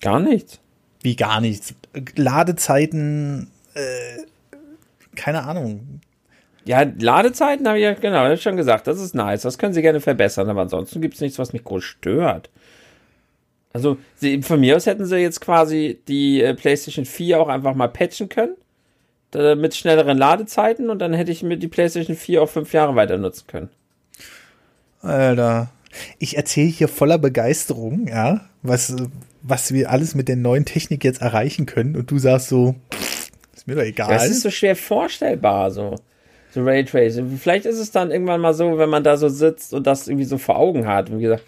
[0.00, 0.60] Gar nichts.
[1.00, 1.74] Wie gar nichts?
[2.14, 4.22] Ladezeiten, äh,
[5.14, 6.00] keine Ahnung.
[6.64, 9.42] Ja, Ladezeiten habe ich ja, genau, hab ich schon gesagt, das ist nice.
[9.42, 12.50] Das können sie gerne verbessern, aber ansonsten gibt es nichts, was mich groß stört.
[13.72, 17.74] Also, sie, von mir aus hätten sie jetzt quasi die äh, PlayStation 4 auch einfach
[17.74, 18.54] mal patchen können.
[19.32, 22.94] Da, mit schnelleren Ladezeiten und dann hätte ich mir die PlayStation 4 auch fünf Jahre
[22.94, 23.68] weiter nutzen können.
[25.02, 25.70] Alter.
[26.18, 28.94] Ich erzähle hier voller Begeisterung, ja, was,
[29.42, 32.76] was wir alles mit der neuen Technik jetzt erreichen können und du sagst so,
[33.64, 34.08] ist mir doch egal.
[34.08, 35.96] Das ist so schwer vorstellbar, so.
[36.50, 37.38] So Raytracing.
[37.38, 40.26] Vielleicht ist es dann irgendwann mal so, wenn man da so sitzt und das irgendwie
[40.26, 41.10] so vor Augen hat.
[41.10, 41.42] Wie gesagt,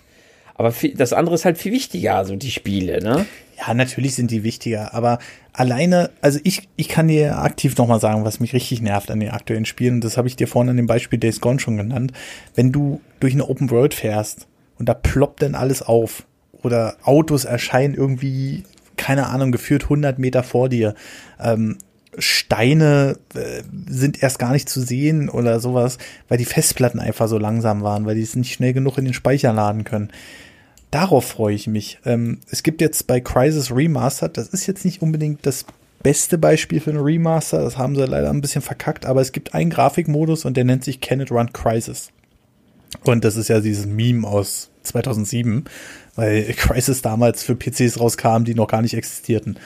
[0.56, 3.26] aber viel, das andere ist halt viel wichtiger, so die Spiele, ne?
[3.58, 5.18] Ja, natürlich sind die wichtiger, aber
[5.52, 9.30] alleine, also ich, ich kann dir aktiv nochmal sagen, was mich richtig nervt an den
[9.30, 12.12] aktuellen Spielen, und das habe ich dir vorhin an dem Beispiel Days Gone schon genannt.
[12.54, 14.46] Wenn du durch eine Open World fährst
[14.78, 16.24] und da ploppt dann alles auf
[16.62, 18.64] oder Autos erscheinen irgendwie,
[18.96, 20.94] keine Ahnung, geführt 100 Meter vor dir,
[21.38, 21.76] ähm,
[22.18, 25.98] Steine äh, sind erst gar nicht zu sehen oder sowas,
[26.28, 29.14] weil die Festplatten einfach so langsam waren, weil die es nicht schnell genug in den
[29.14, 30.10] Speicher laden können.
[30.90, 31.98] Darauf freue ich mich.
[32.04, 35.66] Ähm, es gibt jetzt bei Crisis Remastered, das ist jetzt nicht unbedingt das
[36.02, 39.54] beste Beispiel für eine Remaster, das haben sie leider ein bisschen verkackt, aber es gibt
[39.54, 42.10] einen Grafikmodus und der nennt sich Can It Run Crisis.
[43.04, 45.64] Und das ist ja dieses Meme aus 2007,
[46.14, 49.58] weil Crisis damals für PCs rauskam, die noch gar nicht existierten.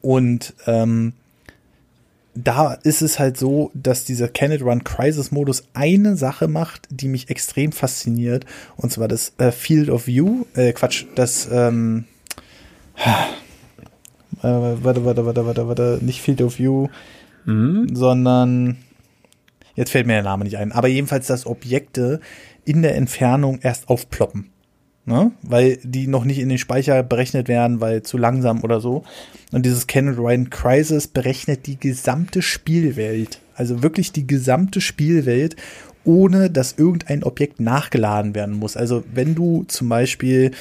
[0.00, 1.12] Und ähm,
[2.36, 6.86] da ist es halt so, dass dieser Can It Run Crisis Modus eine Sache macht,
[6.90, 8.44] die mich extrem fasziniert.
[8.76, 12.04] Und zwar das äh, Field of View, äh, Quatsch, das, ähm,
[13.02, 16.88] äh, warte, warte, warte, warte, warte, nicht Field of View,
[17.46, 17.88] mhm.
[17.94, 18.76] sondern,
[19.74, 22.20] jetzt fällt mir der Name nicht ein, aber jedenfalls, dass Objekte
[22.64, 24.50] in der Entfernung erst aufploppen
[25.06, 25.32] ne?
[25.42, 29.04] weil die noch nicht in den Speicher berechnet werden, weil zu langsam oder so.
[29.52, 35.56] Und dieses Canon Ryan Crisis berechnet die gesamte Spielwelt, also wirklich die gesamte Spielwelt,
[36.04, 38.76] ohne dass irgendein Objekt nachgeladen werden muss.
[38.76, 40.52] Also wenn du zum Beispiel,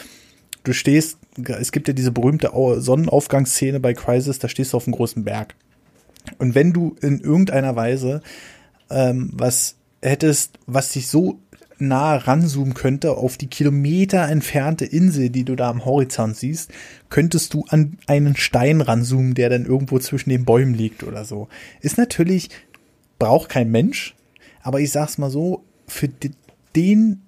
[0.64, 1.20] du stehst,
[1.60, 5.56] es gibt ja diese berühmte Sonnenaufgangsszene bei Crisis, da stehst du auf einem großen Berg.
[6.40, 8.22] Und wenn du in irgendeiner Weise
[8.90, 11.40] ähm, was hättest, was sich so
[11.78, 16.72] nah ranzoomen könnte auf die Kilometer entfernte Insel, die du da am Horizont siehst,
[17.10, 21.48] könntest du an einen Stein ranzoomen, der dann irgendwo zwischen den Bäumen liegt oder so.
[21.82, 22.50] Ist natürlich,
[23.20, 24.16] braucht kein Mensch,
[24.62, 26.10] aber ich sag's mal so, für
[26.76, 27.22] den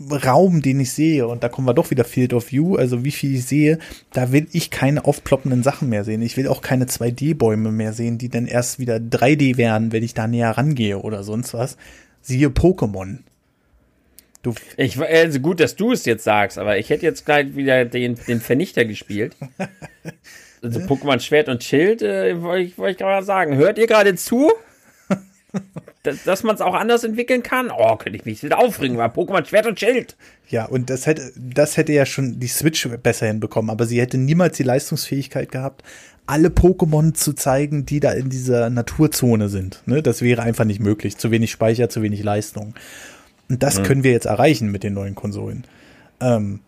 [0.00, 3.10] Raum, den ich sehe, und da kommen wir doch wieder Field of View, also wie
[3.10, 3.78] viel ich sehe,
[4.12, 6.22] da will ich keine aufploppenden Sachen mehr sehen.
[6.22, 10.14] Ich will auch keine 2D-Bäume mehr sehen, die dann erst wieder 3D werden, wenn ich
[10.14, 11.76] da näher rangehe oder sonst was.
[12.22, 13.18] Siehe Pokémon.
[14.48, 17.84] Du ich, also gut, dass du es jetzt sagst, aber ich hätte jetzt gleich wieder
[17.84, 19.36] den, den Vernichter gespielt.
[20.60, 23.54] Also Pokémon Schwert und Schild, äh, wollte ich, wollt ich gerade sagen.
[23.54, 24.50] Hört ihr gerade zu?
[26.02, 27.70] dass, dass man es auch anders entwickeln kann?
[27.70, 30.16] Oh, könnte ich mich wieder aufregen, war Pokémon Schwert und Schild.
[30.48, 34.18] Ja, und das hätte, das hätte ja schon die Switch besser hinbekommen, aber sie hätte
[34.18, 35.84] niemals die Leistungsfähigkeit gehabt,
[36.26, 39.82] alle Pokémon zu zeigen, die da in dieser Naturzone sind.
[39.86, 40.02] Ne?
[40.02, 41.16] Das wäre einfach nicht möglich.
[41.18, 42.74] Zu wenig Speicher, zu wenig Leistung.
[43.48, 43.82] Und das mhm.
[43.84, 45.64] können wir jetzt erreichen mit den neuen Konsolen.
[46.20, 46.60] Ähm,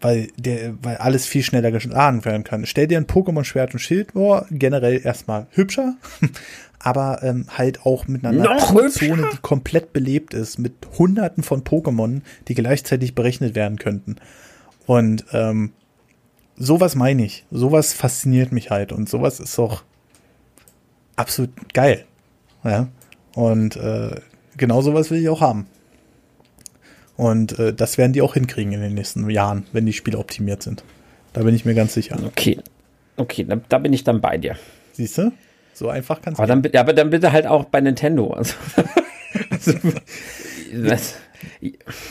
[0.00, 2.66] weil, der, weil alles viel schneller geladen werden kann.
[2.66, 5.94] Stell dir ein Pokémon-Schwert und Schild vor, generell erstmal hübscher,
[6.78, 12.20] aber ähm, halt auch mit einer Naturzone, die komplett belebt ist, mit hunderten von Pokémon,
[12.48, 14.16] die gleichzeitig berechnet werden könnten.
[14.84, 15.72] Und ähm,
[16.56, 17.46] sowas meine ich.
[17.50, 19.84] Sowas fasziniert mich halt und sowas ist doch
[21.16, 22.04] absolut geil.
[22.62, 22.88] Ja.
[23.34, 24.20] Und äh,
[24.58, 25.66] genau sowas will ich auch haben.
[27.16, 30.62] Und äh, das werden die auch hinkriegen in den nächsten Jahren, wenn die Spiele optimiert
[30.62, 30.82] sind.
[31.32, 32.18] Da bin ich mir ganz sicher.
[32.24, 32.58] Okay.
[33.16, 34.56] Okay, da, da bin ich dann bei dir.
[34.92, 35.32] Siehst du?
[35.72, 36.46] So einfach kannst du.
[36.46, 38.36] Dann, aber dann bitte halt auch bei Nintendo.
[39.50, 39.78] Also, also,
[40.88, 41.16] das,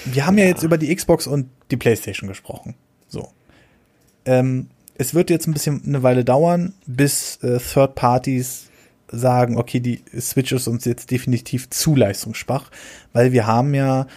[0.06, 2.76] wir haben ja, ja jetzt über die Xbox und die PlayStation gesprochen.
[3.08, 3.30] So.
[4.26, 8.70] Ähm, es wird jetzt ein bisschen eine Weile dauern, bis äh, Third Parties
[9.08, 12.72] sagen, okay, die Switch ist uns jetzt definitiv zu leistungsschwach,
[13.14, 14.08] weil wir haben ja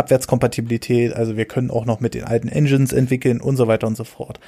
[0.00, 3.96] Abwärtskompatibilität, also wir können auch noch mit den alten Engines entwickeln und so weiter und
[3.96, 4.40] so fort.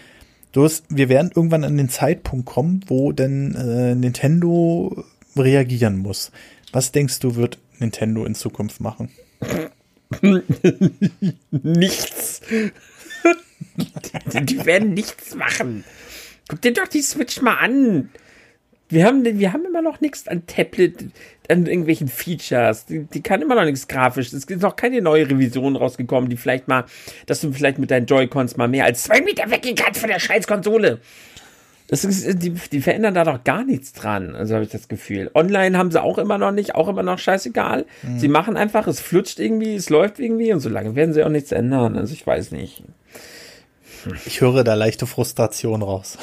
[0.52, 5.04] Bloß, wir werden irgendwann an den Zeitpunkt kommen, wo denn äh, Nintendo
[5.36, 6.32] reagieren muss.
[6.72, 9.10] Was denkst du, wird Nintendo in Zukunft machen?
[11.50, 12.42] nichts.
[13.76, 15.84] die werden nichts machen.
[16.48, 18.10] Guck dir doch die Switch mal an.
[18.92, 21.06] Wir haben, wir haben immer noch nichts an Tablet,
[21.48, 22.84] an irgendwelchen Features.
[22.84, 24.26] Die, die kann immer noch nichts grafisch.
[24.26, 26.84] Es ist noch keine neue Revision rausgekommen, die vielleicht mal,
[27.24, 30.18] dass du vielleicht mit deinen Joy-Cons mal mehr als zwei Meter weggehen kannst von der
[30.18, 30.98] scheiß Konsole.
[31.88, 35.30] Das ist, die, die verändern da doch gar nichts dran, also habe ich das Gefühl.
[35.34, 37.86] Online haben sie auch immer noch nicht, auch immer noch scheißegal.
[38.02, 38.18] Mhm.
[38.18, 41.30] Sie machen einfach, es flutscht irgendwie, es läuft irgendwie und so lange werden sie auch
[41.30, 41.96] nichts ändern.
[41.96, 42.82] Also ich weiß nicht.
[44.26, 46.18] Ich höre da leichte Frustration raus.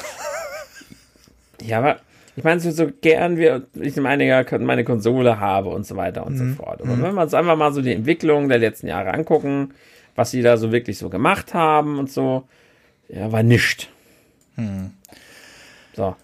[1.62, 2.00] Ja, aber
[2.36, 6.34] ich meine, so, so gern wir, ich meine, meine Konsole habe und so weiter und
[6.34, 6.50] mhm.
[6.50, 6.80] so fort.
[6.80, 7.02] Aber mhm.
[7.02, 9.74] wenn wir uns einfach mal so die Entwicklung der letzten Jahre angucken,
[10.14, 12.44] was sie da so wirklich so gemacht haben und so,
[13.08, 13.88] ja, war nischt.
[14.56, 14.92] Mhm.
[15.94, 16.14] So.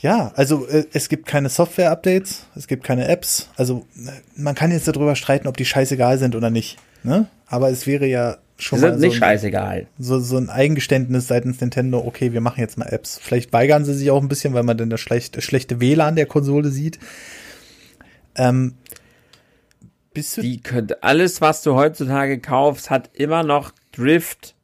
[0.00, 3.50] Ja, also äh, es gibt keine Software-Updates, es gibt keine Apps.
[3.56, 6.78] Also äh, man kann jetzt darüber streiten, ob die scheißegal sind oder nicht.
[7.04, 7.28] Ne?
[7.46, 9.86] Aber es wäre ja schon sind mal so nicht ein, scheißegal.
[9.98, 13.18] So, so ein Eingeständnis seitens Nintendo, okay, wir machen jetzt mal Apps.
[13.20, 16.26] Vielleicht weigern sie sich auch ein bisschen, weil man dann das schlechte, schlechte WLAN der
[16.26, 16.98] Konsole sieht.
[18.36, 18.74] Ähm,
[20.14, 24.54] bist du die könnte, alles, was du heutzutage kaufst, hat immer noch Drift.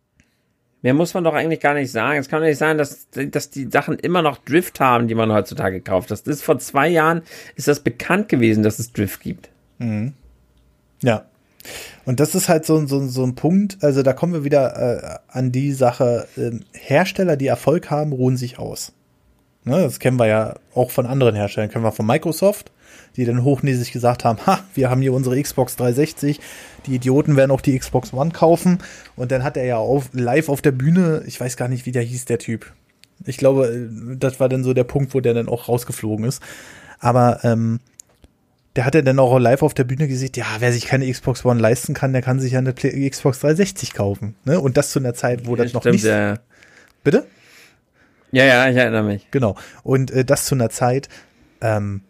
[0.83, 2.19] Mehr muss man doch eigentlich gar nicht sagen.
[2.19, 5.33] Es kann doch nicht sein, dass, dass die Sachen immer noch Drift haben, die man
[5.33, 6.11] heutzutage kauft.
[6.11, 7.23] Das ist vor zwei Jahren
[7.57, 9.49] ist das bekannt gewesen, dass es Drift gibt.
[9.79, 10.13] Mhm.
[11.03, 11.28] Ja,
[12.05, 15.19] und das ist halt so, so, so ein Punkt, also da kommen wir wieder äh,
[15.29, 18.93] an die Sache, äh, Hersteller, die Erfolg haben, ruhen sich aus.
[19.65, 22.73] Ne, das kennen wir ja auch von anderen Herstellern, kennen wir von Microsoft,
[23.17, 26.41] die dann hochnäsig gesagt haben, ha, wir haben hier unsere Xbox 360,
[26.87, 28.79] die Idioten werden auch die Xbox One kaufen.
[29.17, 31.93] Und dann hat er ja auf, live auf der Bühne, ich weiß gar nicht, wie
[31.93, 32.73] der hieß, der Typ.
[33.27, 36.43] Ich glaube, äh, das war dann so der Punkt, wo der dann auch rausgeflogen ist.
[37.01, 37.81] Aber ähm,
[38.79, 41.45] der hat ja dann auch live auf der Bühne gesagt, ja, wer sich keine Xbox
[41.45, 44.37] One leisten kann, der kann sich ja eine Xbox 360 kaufen.
[44.45, 44.61] Ne?
[44.61, 46.05] Und das zu einer Zeit, wo ja, das noch stimmt, nicht.
[46.05, 46.39] Ja.
[47.03, 47.27] Bitte?
[48.31, 49.29] Ja, ja, ich erinnere mich.
[49.33, 49.57] Genau.
[49.83, 51.09] Und äh, das zu einer Zeit,
[51.61, 52.03] ähm,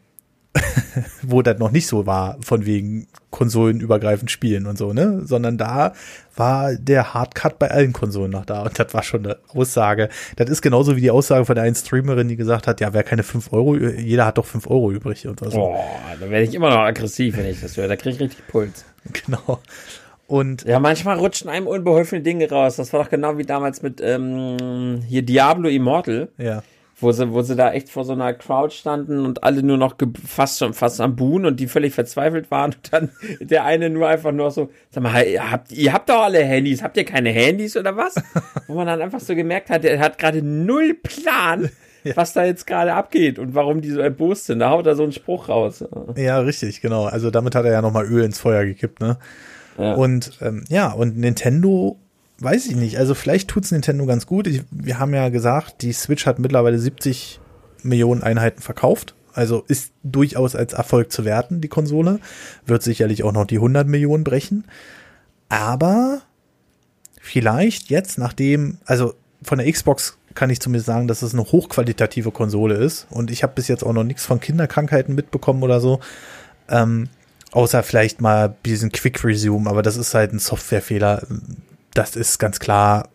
[1.22, 5.22] wo das noch nicht so war, von wegen konsolenübergreifend spielen und so, ne?
[5.24, 5.92] Sondern da
[6.34, 8.62] war der Hardcut bei allen Konsolen noch da.
[8.62, 10.08] Und das war schon eine Aussage.
[10.36, 13.02] Das ist genauso wie die Aussage von der einen Streamerin, die gesagt hat, ja, wer
[13.02, 15.50] keine 5 Euro, jeder hat doch 5 Euro übrig und so.
[15.50, 15.84] Boah,
[16.18, 17.88] da werde ich immer noch aggressiv, wenn ich das höre.
[17.88, 18.84] Da kriege ich richtig Puls.
[19.24, 19.60] Genau.
[20.26, 22.76] Und ja, manchmal rutschen einem unbeholfene Dinge raus.
[22.76, 26.28] Das war doch genau wie damals mit ähm, hier Diablo Immortal.
[26.36, 26.62] Ja
[27.00, 29.94] wo sie, wo sie da echt vor so einer Crowd standen und alle nur noch
[30.26, 34.08] fast schon fast am Buhn und die völlig verzweifelt waren und dann der eine nur
[34.08, 37.30] einfach nur so, sag mal, ihr habt, ihr habt doch alle Handys, habt ihr keine
[37.30, 38.16] Handys oder was?
[38.66, 41.70] wo man dann einfach so gemerkt hat, er hat gerade null Plan,
[42.04, 42.16] ja.
[42.16, 44.58] was da jetzt gerade abgeht und warum die so erbost sind.
[44.58, 45.84] Da haut er so einen Spruch raus.
[46.16, 47.04] Ja, richtig, genau.
[47.04, 49.18] Also damit hat er ja nochmal Öl ins Feuer gekippt, ne?
[49.78, 49.94] Ja.
[49.94, 51.96] Und ähm, ja, und Nintendo
[52.40, 52.98] weiß ich nicht.
[52.98, 54.46] Also vielleicht tut's Nintendo ganz gut.
[54.46, 57.40] Ich, wir haben ja gesagt, die Switch hat mittlerweile 70
[57.82, 59.14] Millionen Einheiten verkauft.
[59.32, 62.20] Also ist durchaus als Erfolg zu werten, die Konsole.
[62.66, 64.64] Wird sicherlich auch noch die 100 Millionen brechen.
[65.48, 66.22] Aber
[67.20, 72.30] vielleicht jetzt, nachdem, also von der Xbox kann ich zumindest sagen, dass es eine hochqualitative
[72.30, 73.06] Konsole ist.
[73.10, 76.00] Und ich habe bis jetzt auch noch nichts von Kinderkrankheiten mitbekommen oder so.
[76.68, 77.08] Ähm,
[77.52, 81.22] außer vielleicht mal diesen Quick Resume, aber das ist halt ein Softwarefehler
[81.98, 83.08] das ist ganz klar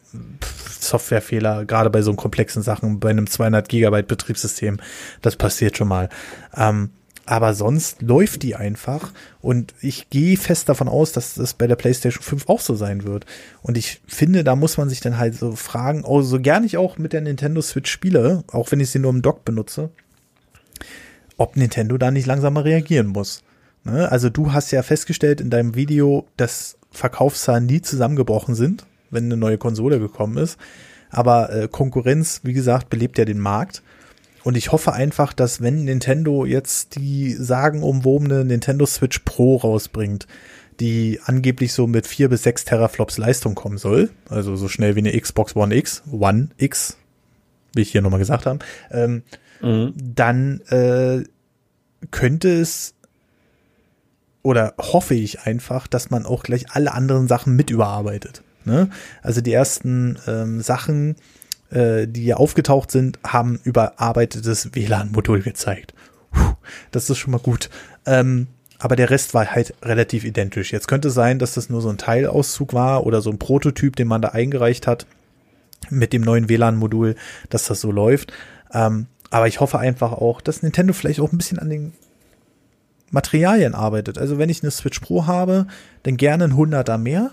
[0.80, 4.80] Softwarefehler, gerade bei so komplexen Sachen, bei einem 200 Gigabyte Betriebssystem,
[5.22, 6.10] das passiert schon mal.
[6.56, 6.90] Ähm,
[7.26, 11.78] aber sonst läuft die einfach und ich gehe fest davon aus, dass das bei der
[11.78, 13.26] PlayStation 5 auch so sein wird.
[13.62, 16.76] Und ich finde, da muss man sich dann halt so fragen, oh, so gern ich
[16.76, 19.90] auch mit der Nintendo Switch spiele, auch wenn ich sie nur im Dock benutze,
[21.38, 23.42] ob Nintendo da nicht langsam mal reagieren muss.
[23.86, 24.12] Ne?
[24.12, 29.38] Also du hast ja festgestellt in deinem Video, dass Verkaufszahlen nie zusammengebrochen sind, wenn eine
[29.38, 30.58] neue Konsole gekommen ist.
[31.10, 33.84] Aber äh, Konkurrenz, wie gesagt, belebt ja den Markt.
[34.44, 40.28] Und ich hoffe einfach, dass wenn Nintendo jetzt die sagenumwobene Nintendo Switch Pro rausbringt,
[40.80, 45.00] die angeblich so mit vier bis sechs Teraflops Leistung kommen soll, also so schnell wie
[45.00, 46.98] eine Xbox One X, One X,
[47.74, 48.60] wie ich hier nochmal gesagt habe,
[48.92, 49.24] ähm,
[49.62, 49.94] mhm.
[49.96, 51.24] dann äh,
[52.12, 52.96] könnte es
[54.44, 58.44] oder hoffe ich einfach, dass man auch gleich alle anderen Sachen mit überarbeitet.
[58.66, 58.90] Ne?
[59.22, 61.16] Also die ersten ähm, Sachen,
[61.72, 65.94] äh, die hier aufgetaucht sind, haben überarbeitetes WLAN-Modul gezeigt.
[66.32, 66.54] Puh,
[66.92, 67.70] das ist schon mal gut.
[68.06, 68.48] Ähm,
[68.80, 70.74] aber der Rest war halt relativ identisch.
[70.74, 74.10] Jetzt könnte sein, dass das nur so ein Teilauszug war oder so ein Prototyp, den
[74.10, 75.06] man da eingereicht hat
[75.90, 77.16] mit dem neuen WLAN-Modul,
[77.50, 78.34] dass das so läuft.
[78.74, 81.94] Ähm, aber ich hoffe einfach auch, dass Nintendo vielleicht auch ein bisschen an den
[83.14, 84.18] Materialien arbeitet.
[84.18, 85.68] Also wenn ich eine Switch Pro habe,
[86.04, 87.32] dann gerne ein 100er mehr.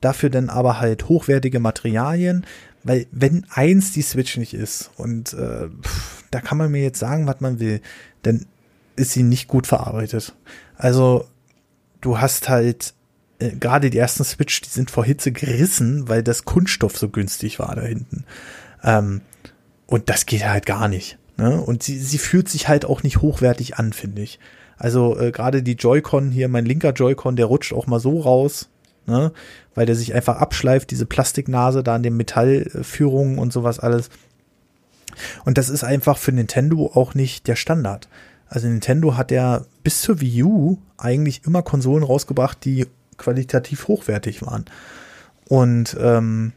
[0.00, 2.44] Dafür dann aber halt hochwertige Materialien,
[2.82, 6.98] weil wenn eins die Switch nicht ist und äh, pff, da kann man mir jetzt
[6.98, 7.80] sagen, was man will,
[8.22, 8.44] dann
[8.96, 10.34] ist sie nicht gut verarbeitet.
[10.76, 11.26] Also
[12.02, 12.92] du hast halt
[13.38, 17.58] äh, gerade die ersten Switch, die sind vor Hitze gerissen, weil das Kunststoff so günstig
[17.58, 18.24] war da hinten.
[18.82, 19.22] Ähm,
[19.86, 21.18] und das geht halt gar nicht.
[21.36, 21.60] Ne?
[21.60, 24.38] Und sie, sie fühlt sich halt auch nicht hochwertig an, finde ich.
[24.76, 28.68] Also äh, gerade die Joy-Con hier, mein linker Joy-Con, der rutscht auch mal so raus,
[29.06, 29.32] ne?
[29.74, 34.10] weil der sich einfach abschleift, diese Plastiknase da an den Metallführungen und sowas alles.
[35.44, 38.08] Und das ist einfach für Nintendo auch nicht der Standard.
[38.48, 44.42] Also Nintendo hat ja bis zur Wii U eigentlich immer Konsolen rausgebracht, die qualitativ hochwertig
[44.42, 44.64] waren.
[45.48, 46.52] Und ähm,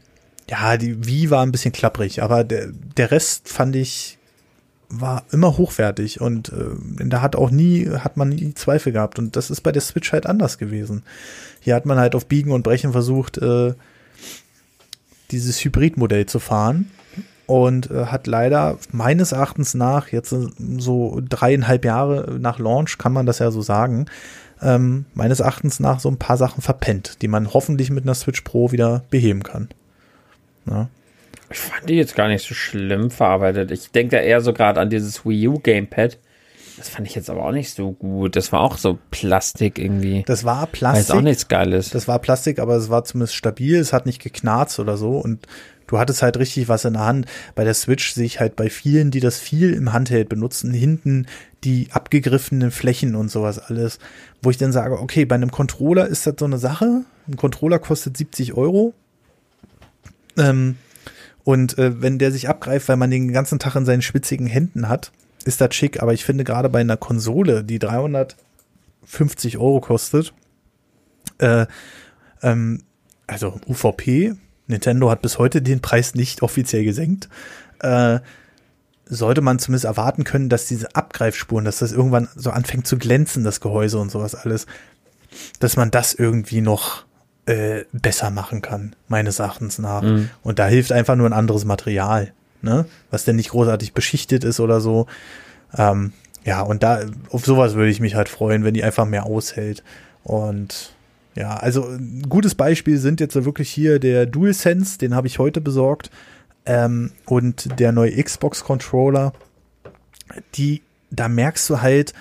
[0.48, 4.17] ja, die Wii war ein bisschen klapprig, aber der, der Rest fand ich
[4.90, 9.18] war immer hochwertig und äh, da hat auch nie, hat man nie Zweifel gehabt.
[9.18, 11.02] Und das ist bei der Switch halt anders gewesen.
[11.60, 13.74] Hier hat man halt auf Biegen und Brechen versucht, äh,
[15.30, 16.90] dieses Hybridmodell zu fahren
[17.46, 20.34] und äh, hat leider meines Erachtens nach, jetzt
[20.78, 24.06] so dreieinhalb Jahre nach Launch, kann man das ja so sagen,
[24.62, 28.40] ähm, meines Erachtens nach so ein paar Sachen verpennt, die man hoffentlich mit einer Switch
[28.40, 29.68] Pro wieder beheben kann.
[30.66, 30.88] Ja.
[31.50, 33.70] Ich fand die jetzt gar nicht so schlimm verarbeitet.
[33.70, 36.18] Ich denke da eher so gerade an dieses Wii U Gamepad.
[36.78, 38.36] Das fand ich jetzt aber auch nicht so gut.
[38.36, 40.22] Das war auch so Plastik irgendwie.
[40.26, 41.08] Das war Plastik.
[41.08, 41.90] Weiß auch nichts Geiles.
[41.90, 43.76] Das war Plastik, aber es war zumindest stabil.
[43.76, 45.18] Es hat nicht geknarzt oder so.
[45.18, 45.46] Und
[45.88, 47.26] du hattest halt richtig was in der Hand.
[47.56, 51.26] Bei der Switch sehe ich halt bei vielen, die das viel im Handheld benutzen, hinten
[51.64, 53.98] die abgegriffenen Flächen und sowas alles.
[54.40, 57.04] Wo ich dann sage, okay, bei einem Controller ist das so eine Sache.
[57.26, 58.94] Ein Controller kostet 70 Euro.
[60.36, 60.76] Ähm,
[61.44, 64.88] und äh, wenn der sich abgreift, weil man den ganzen Tag in seinen schwitzigen Händen
[64.88, 65.12] hat,
[65.44, 66.02] ist das schick.
[66.02, 70.34] Aber ich finde gerade bei einer Konsole, die 350 Euro kostet,
[71.38, 71.66] äh,
[72.42, 72.82] ähm,
[73.26, 74.34] also UVP,
[74.66, 77.28] Nintendo hat bis heute den Preis nicht offiziell gesenkt,
[77.80, 78.20] äh,
[79.06, 83.44] sollte man zumindest erwarten können, dass diese Abgreifspuren, dass das irgendwann so anfängt zu glänzen,
[83.44, 84.66] das Gehäuse und sowas alles,
[85.60, 87.04] dass man das irgendwie noch
[87.48, 90.02] äh, besser machen kann, meines Erachtens nach.
[90.02, 90.28] Mhm.
[90.42, 92.84] Und da hilft einfach nur ein anderes Material, ne?
[93.10, 95.06] Was denn nicht großartig beschichtet ist oder so.
[95.76, 96.12] Ähm,
[96.44, 99.82] ja, und da, auf sowas würde ich mich halt freuen, wenn die einfach mehr aushält.
[100.24, 100.94] Und
[101.34, 105.60] ja, also ein gutes Beispiel sind jetzt wirklich hier der DualSense, den habe ich heute
[105.60, 106.10] besorgt.
[106.68, 109.32] ähm, und der neue Xbox-Controller,
[110.54, 112.12] die, da merkst du halt,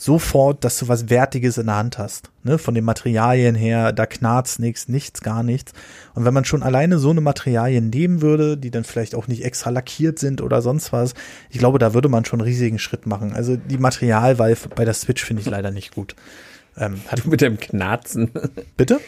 [0.00, 2.30] sofort, dass du was Wertiges in der Hand hast.
[2.42, 2.56] Ne?
[2.56, 5.74] Von den Materialien her, da knarzt nichts, nichts, gar nichts.
[6.14, 9.44] Und wenn man schon alleine so eine Materialien nehmen würde, die dann vielleicht auch nicht
[9.44, 11.12] extra lackiert sind oder sonst was,
[11.50, 13.34] ich glaube, da würde man schon einen riesigen Schritt machen.
[13.34, 16.16] Also die Materialwahl bei der Switch finde ich leider nicht gut.
[16.78, 18.30] Ähm, hat du mit dem Knarzen.
[18.78, 19.00] Bitte?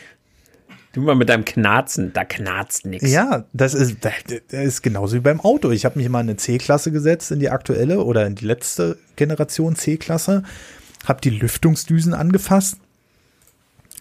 [0.93, 3.11] Du mal mit deinem Knarzen, da knarzt nichts.
[3.11, 5.71] Ja, das ist, das ist genauso wie beim Auto.
[5.71, 8.99] Ich habe mich mal in eine C-Klasse gesetzt, in die aktuelle oder in die letzte
[9.17, 10.43] Generation C-Klasse
[11.05, 12.77] habe die Lüftungsdüsen angefasst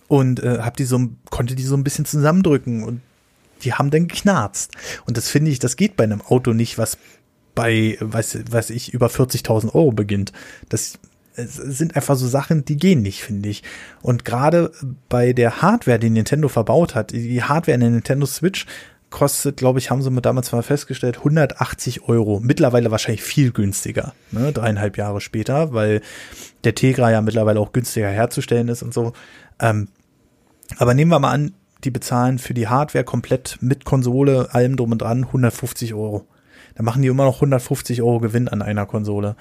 [0.08, 3.02] und äh, hab die so, konnte die so ein bisschen zusammendrücken und
[3.64, 4.72] die haben dann geknarzt.
[5.06, 6.98] Und das finde ich, das geht bei einem Auto nicht, was
[7.56, 10.32] bei, weiß, weiß ich, über 40.000 Euro beginnt.
[10.70, 11.00] Das
[11.34, 13.64] sind einfach so Sachen, die gehen nicht, finde ich.
[14.02, 14.72] Und gerade
[15.10, 18.66] bei der Hardware, die Nintendo verbaut hat, die Hardware in der Nintendo Switch
[19.12, 22.40] kostet, glaube ich, haben sie mir damals mal festgestellt, 180 Euro.
[22.42, 24.52] Mittlerweile wahrscheinlich viel günstiger, ne?
[24.52, 26.02] dreieinhalb Jahre später, weil
[26.64, 29.14] der Tegra ja mittlerweile auch günstiger herzustellen ist und so.
[29.60, 29.90] Ähm,
[30.78, 31.54] aber nehmen wir mal an,
[31.84, 36.28] die bezahlen für die Hardware komplett mit Konsole, allem drum und dran, 150 Euro.
[36.76, 39.36] Da machen die immer noch 150 Euro Gewinn an einer Konsole.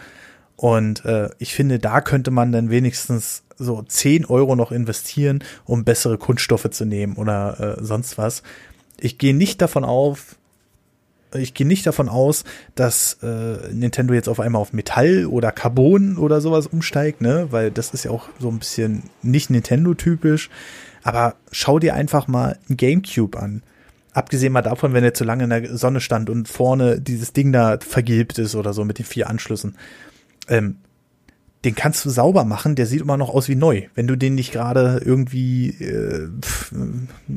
[0.56, 5.84] Und äh, ich finde, da könnte man dann wenigstens so 10 Euro noch investieren, um
[5.84, 8.42] bessere Kunststoffe zu nehmen oder äh, sonst was
[9.00, 10.36] ich gehe nicht davon auf,
[11.34, 12.44] ich gehe nicht davon aus,
[12.74, 17.48] dass äh, Nintendo jetzt auf einmal auf Metall oder Carbon oder sowas umsteigt, ne?
[17.50, 20.50] Weil das ist ja auch so ein bisschen nicht Nintendo-typisch.
[21.02, 23.62] Aber schau dir einfach mal ein GameCube an.
[24.12, 27.52] Abgesehen mal davon, wenn er zu lange in der Sonne stand und vorne dieses Ding
[27.52, 29.76] da vergilbt ist oder so mit den vier Anschlüssen.
[30.48, 30.78] Ähm,
[31.64, 33.82] den kannst du sauber machen, der sieht immer noch aus wie neu.
[33.94, 36.72] Wenn du den nicht gerade irgendwie, äh, pf,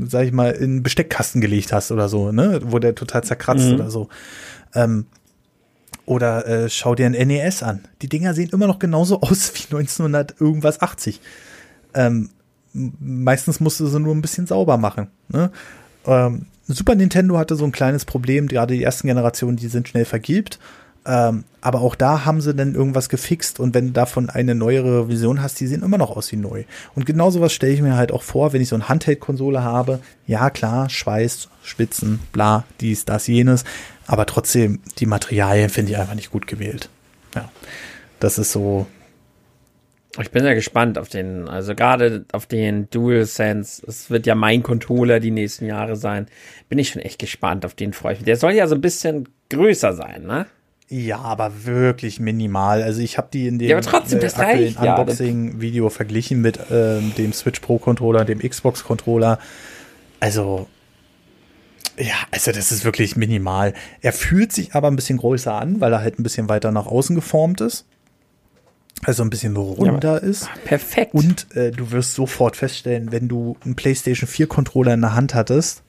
[0.08, 3.76] sag ich mal, in Besteckkasten gelegt hast oder so, ne, wo der total zerkratzt mhm.
[3.76, 4.08] oder so.
[4.74, 5.08] Ähm,
[6.06, 7.82] oder äh, schau dir ein NES an.
[8.02, 11.20] Die Dinger sehen immer noch genauso aus wie 1900 irgendwas 80.
[11.94, 12.30] Ähm,
[12.74, 15.08] meistens musst du sie nur ein bisschen sauber machen.
[15.28, 15.52] Ne?
[16.06, 20.06] Ähm, Super Nintendo hatte so ein kleines Problem, gerade die ersten Generationen, die sind schnell
[20.06, 20.60] vergilbt.
[21.06, 25.10] Ähm, aber auch da haben sie dann irgendwas gefixt und wenn du davon eine neuere
[25.10, 26.64] Vision hast, die sehen immer noch aus wie neu.
[26.96, 30.00] Und genau sowas stelle ich mir halt auch vor, wenn ich so eine Handheld-Konsole habe.
[30.28, 33.64] Ja, klar, Schweiß, Spitzen, bla, dies, das, jenes.
[34.08, 36.90] Aber trotzdem, die Materialien finde ich einfach nicht gut gewählt.
[37.36, 37.50] Ja,
[38.20, 38.86] das ist so.
[40.22, 43.84] Ich bin ja gespannt auf den, also gerade auf den DualSense.
[43.88, 46.28] Es wird ja mein Controller die nächsten Jahre sein.
[46.70, 48.26] Bin ich schon echt gespannt, auf den freue ich mich.
[48.26, 50.46] Der soll ja so ein bisschen größer sein, ne?
[50.90, 52.84] Ja, aber wirklich minimal.
[52.84, 57.62] Also ich habe die in dem ja, trotzdem, äh, Unboxing-Video verglichen mit ähm, dem Switch
[57.62, 59.40] Pro Controller, dem Xbox Controller.
[60.20, 60.68] Also
[61.98, 63.74] ja, also das ist wirklich minimal.
[64.02, 66.88] Er fühlt sich aber ein bisschen größer an, weil er halt ein bisschen weiter nach
[66.88, 67.86] außen geformt ist.
[69.04, 70.50] Also ein bisschen runder ja, ist.
[70.66, 71.14] Perfekt.
[71.14, 75.36] Und äh, du wirst sofort feststellen, wenn du einen PlayStation 4 Controller in der Hand
[75.36, 75.84] hattest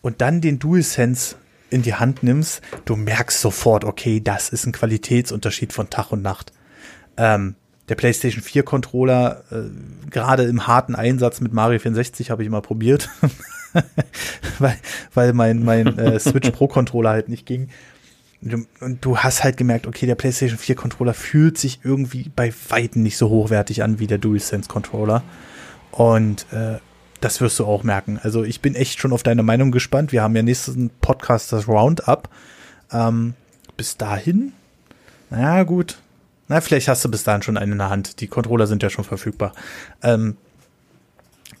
[0.00, 1.36] und dann den DualSense
[1.72, 6.22] in die Hand nimmst, du merkst sofort, okay, das ist ein Qualitätsunterschied von Tag und
[6.22, 6.52] Nacht.
[7.16, 7.56] Ähm,
[7.88, 12.62] der PlayStation 4 Controller, äh, gerade im harten Einsatz mit Mario 64 habe ich mal
[12.62, 13.10] probiert,
[14.58, 14.76] weil,
[15.14, 17.68] weil mein, mein äh, Switch Pro Controller halt nicht ging.
[18.80, 23.02] Und du hast halt gemerkt, okay, der PlayStation 4 Controller fühlt sich irgendwie bei Weitem
[23.02, 25.22] nicht so hochwertig an wie der DualSense Controller.
[25.92, 26.78] Und äh,
[27.24, 28.20] das wirst du auch merken.
[28.22, 30.12] Also ich bin echt schon auf deine Meinung gespannt.
[30.12, 32.28] Wir haben ja nächsten Podcast das Roundup.
[32.92, 33.34] Ähm,
[33.76, 34.52] bis dahin,
[35.30, 35.98] naja, gut.
[36.48, 38.20] Na, vielleicht hast du bis dahin schon einen in der Hand.
[38.20, 39.52] Die Controller sind ja schon verfügbar.
[40.02, 40.36] Ähm,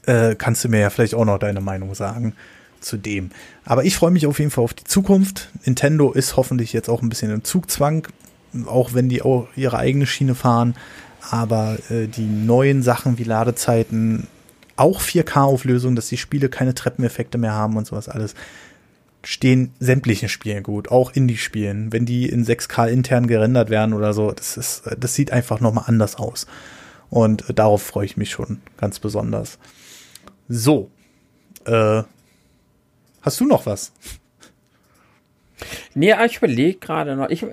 [0.04, 2.34] äh, kannst du mir ja vielleicht auch noch deine Meinung sagen
[2.80, 3.30] zu dem.
[3.64, 5.48] Aber ich freue mich auf jeden Fall auf die Zukunft.
[5.64, 8.08] Nintendo ist hoffentlich jetzt auch ein bisschen im Zugzwang,
[8.66, 10.74] auch wenn die auch ihre eigene Schiene fahren.
[11.30, 14.26] Aber äh, die neuen Sachen wie Ladezeiten,
[14.82, 18.34] auch 4K-Auflösung, dass die Spiele keine Treppeneffekte mehr haben und sowas alles,
[19.24, 21.92] stehen sämtlichen Spielen gut, auch Indie-Spielen.
[21.92, 25.84] Wenn die in 6K intern gerendert werden oder so, das ist, das sieht einfach nochmal
[25.86, 26.46] anders aus.
[27.08, 29.58] Und äh, darauf freue ich mich schon ganz besonders.
[30.48, 30.90] So,
[31.64, 32.02] äh,
[33.22, 33.92] hast du noch was?
[35.94, 37.28] Nee, ich überlege gerade noch.
[37.30, 37.44] Ich,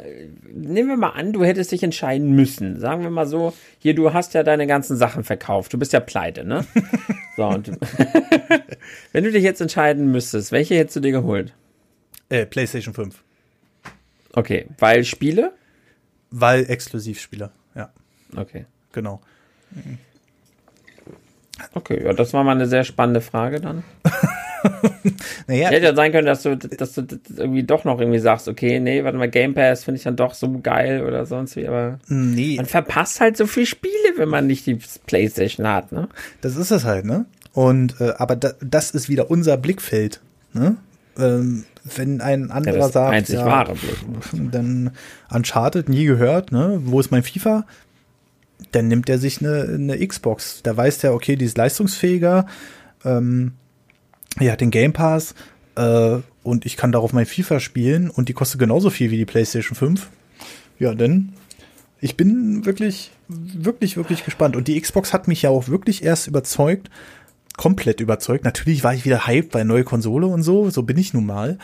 [0.54, 2.80] nehmen wir mal an, du hättest dich entscheiden müssen.
[2.80, 5.74] Sagen wir mal so, hier, du hast ja deine ganzen Sachen verkauft.
[5.74, 6.66] Du bist ja pleite, ne?
[7.38, 7.68] so, und
[9.12, 11.54] wenn du dich jetzt entscheiden müsstest, welche hättest du dir geholt?
[12.30, 13.24] Äh, PlayStation 5.
[14.34, 15.54] Okay, weil Spiele?
[16.32, 17.92] Weil Exklusivspiele, ja.
[18.36, 18.66] Okay.
[18.92, 19.22] Genau.
[21.74, 23.84] Okay, ja, das war mal eine sehr spannende Frage dann.
[25.48, 25.70] naja.
[25.70, 27.04] Hätte ja sein können, dass du, dass du
[27.36, 30.34] irgendwie doch noch irgendwie sagst, okay, nee, warte mal, Game Pass finde ich dann doch
[30.34, 32.56] so geil oder sonst wie, aber nee.
[32.58, 36.10] man verpasst halt so viele Spiele, wenn man nicht die Playstation hat, ne?
[36.42, 37.26] Das ist es halt, ne?
[37.54, 40.22] Und, äh, aber da, das ist wieder unser Blickfeld,
[40.54, 40.78] ne?
[41.18, 41.66] Ähm,
[41.96, 44.52] wenn ein anderer ja, das sagt, einzig ja, wahre Blick.
[44.52, 44.92] dann
[45.32, 46.80] Uncharted nie gehört, ne?
[46.84, 47.66] Wo ist mein FIFA?
[48.72, 50.62] Dann nimmt er sich eine, eine Xbox.
[50.64, 52.46] Da weiß der, okay, die ist leistungsfähiger,
[53.04, 53.54] ähm,
[54.40, 55.34] ja, den Game Pass
[55.76, 59.26] äh, und ich kann darauf mein FIFA spielen und die kostet genauso viel wie die
[59.26, 60.10] PlayStation 5.
[60.78, 61.34] Ja, denn
[62.02, 64.56] ich bin wirklich, wirklich, wirklich gespannt.
[64.56, 66.90] Und die Xbox hat mich ja auch wirklich erst überzeugt,
[67.58, 68.46] komplett überzeugt.
[68.46, 71.58] Natürlich war ich wieder hyped bei neue Konsole und so, so bin ich nun mal.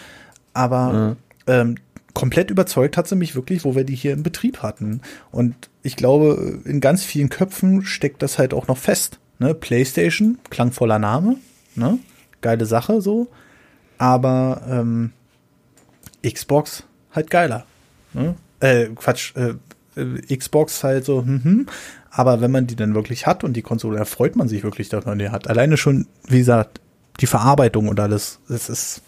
[0.54, 1.16] Aber mhm.
[1.48, 1.76] ähm,
[2.16, 5.02] komplett überzeugt hat sie mich wirklich, wo wir die hier im Betrieb hatten.
[5.32, 9.20] Und ich glaube, in ganz vielen Köpfen steckt das halt auch noch fest.
[9.38, 9.54] Ne?
[9.54, 11.36] PlayStation, klangvoller Name,
[11.76, 12.00] ne?
[12.42, 13.28] geile Sache so.
[13.98, 15.12] Aber ähm,
[16.26, 17.66] Xbox halt geiler.
[18.14, 18.36] Ne?
[18.62, 19.56] Äh, Quatsch, äh,
[20.36, 21.66] Xbox halt so, hm, hm.
[22.12, 24.88] Aber wenn man die dann wirklich hat und die Konsole, da freut man sich wirklich,
[24.88, 25.50] dass man die hat.
[25.50, 26.80] Alleine schon, wie gesagt,
[27.20, 29.02] die Verarbeitung und alles, das ist,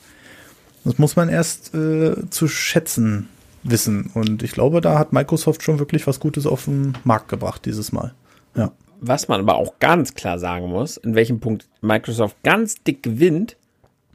[0.88, 3.27] das muss man erst äh, zu schätzen
[3.64, 4.09] wissen.
[4.14, 7.91] Und ich glaube, da hat Microsoft schon wirklich was Gutes auf den Markt gebracht dieses
[7.91, 8.14] Mal.
[8.55, 8.72] Ja.
[8.99, 13.57] Was man aber auch ganz klar sagen muss, in welchem Punkt Microsoft ganz dick gewinnt,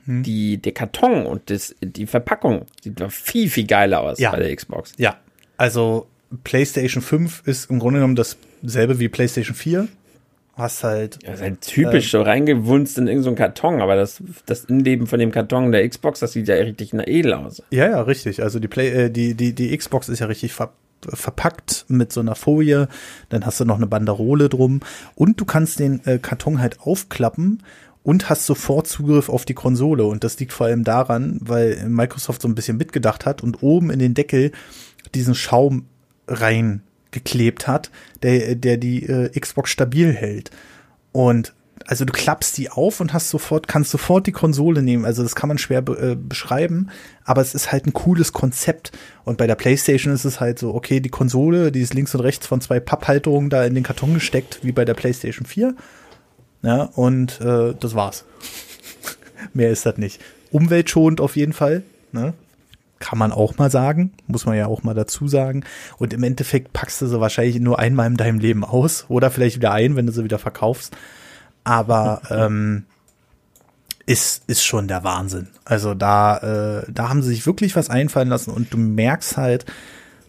[0.06, 0.22] hm.
[0.22, 4.32] die, der Karton und das, die Verpackung sieht doch viel, viel geiler aus ja.
[4.32, 4.92] bei der Xbox.
[4.96, 5.16] Ja,
[5.56, 6.06] also
[6.42, 9.88] PlayStation 5 ist im Grunde genommen dasselbe wie PlayStation 4.
[10.54, 11.18] Hast halt.
[11.22, 15.06] Ja, ist halt typisch äh, so reingewunzt in irgendeinen so Karton, aber das, das Innenleben
[15.06, 17.62] von dem Karton der Xbox, das sieht ja richtig edel aus.
[17.70, 18.42] Ja, ja, richtig.
[18.42, 20.72] Also die Play, äh, die, die, die Xbox ist ja richtig ver
[21.08, 22.86] verpackt mit so einer Folie,
[23.28, 24.78] dann hast du noch eine Banderole drum
[25.16, 27.60] und du kannst den äh, Karton halt aufklappen
[28.04, 30.04] und hast sofort Zugriff auf die Konsole.
[30.04, 33.90] Und das liegt vor allem daran, weil Microsoft so ein bisschen mitgedacht hat und oben
[33.90, 34.52] in den Deckel
[35.14, 35.86] diesen Schaum
[37.12, 37.90] reingeklebt hat,
[38.22, 40.50] der, der die äh, Xbox stabil hält.
[41.12, 41.54] Und
[41.86, 45.04] also du klappst die auf und hast sofort, kannst sofort die Konsole nehmen.
[45.04, 46.90] Also das kann man schwer be äh, beschreiben,
[47.24, 48.92] aber es ist halt ein cooles Konzept.
[49.24, 52.20] Und bei der PlayStation ist es halt so, okay, die Konsole, die ist links und
[52.20, 55.74] rechts von zwei Papphalterungen da in den Karton gesteckt, wie bei der PlayStation 4.
[56.62, 58.24] Ja, und äh, das war's.
[59.52, 60.20] Mehr ist das nicht.
[60.52, 61.82] Umweltschonend auf jeden Fall.
[62.12, 62.34] Ne?
[63.02, 65.64] Kann man auch mal sagen, muss man ja auch mal dazu sagen.
[65.98, 69.56] Und im Endeffekt packst du sie wahrscheinlich nur einmal in deinem Leben aus oder vielleicht
[69.56, 70.96] wieder ein, wenn du sie wieder verkaufst.
[71.64, 72.84] Aber ähm,
[74.06, 75.48] ist, ist schon der Wahnsinn.
[75.64, 79.66] Also da, äh, da haben sie sich wirklich was einfallen lassen und du merkst halt,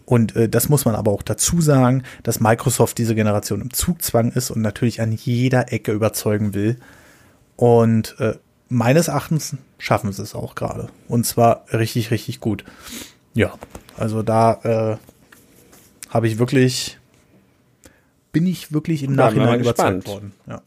[0.04, 4.32] und äh, das muss man aber auch dazu sagen, dass Microsoft diese Generation im Zugzwang
[4.32, 6.76] ist und natürlich an jeder Ecke überzeugen will.
[7.54, 8.34] Und äh,
[8.68, 10.88] meines Erachtens schaffen sie es auch gerade.
[11.08, 12.64] Und zwar richtig, richtig gut.
[13.34, 13.52] Ja,
[13.98, 14.96] also da äh,
[16.08, 16.98] habe ich wirklich,
[18.32, 20.32] bin ich wirklich im Nachhinein überzeugt worden.
[20.46, 20.62] Ja.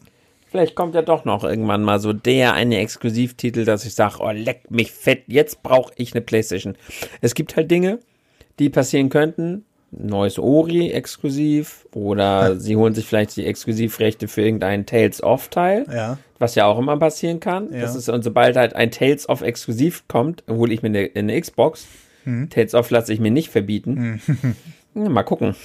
[0.52, 4.30] Vielleicht kommt ja doch noch irgendwann mal so der eine Exklusivtitel, dass ich sage, oh
[4.30, 6.78] leck mich fett, jetzt brauche ich eine Playstation.
[7.20, 8.00] Es gibt halt Dinge,
[8.60, 9.66] die passieren könnten.
[9.92, 12.56] Neues Ori exklusiv oder ja.
[12.56, 16.18] sie holen sich vielleicht die Exklusivrechte für irgendeinen Tales of Teil, ja.
[16.40, 17.72] was ja auch immer passieren kann.
[17.72, 17.82] Ja.
[17.82, 21.40] Das ist und sobald halt ein Tales of exklusiv kommt, hole ich mir eine, eine
[21.40, 21.88] Xbox.
[22.26, 22.50] Mhm.
[22.50, 24.22] Tales of lasse ich mir nicht verbieten.
[24.94, 25.14] Mhm.
[25.14, 25.56] mal gucken.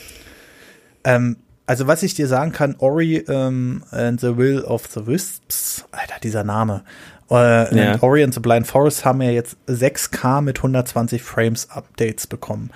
[1.05, 1.37] Ähm,
[1.67, 6.21] also was ich dir sagen kann, Ori ähm, and the Will of the Wisps, Alter,
[6.23, 6.85] dieser Name.
[7.31, 8.03] Äh, ja.
[8.03, 12.71] Ori and the Blind Forest haben ja jetzt 6K mit 120 Frames Updates bekommen.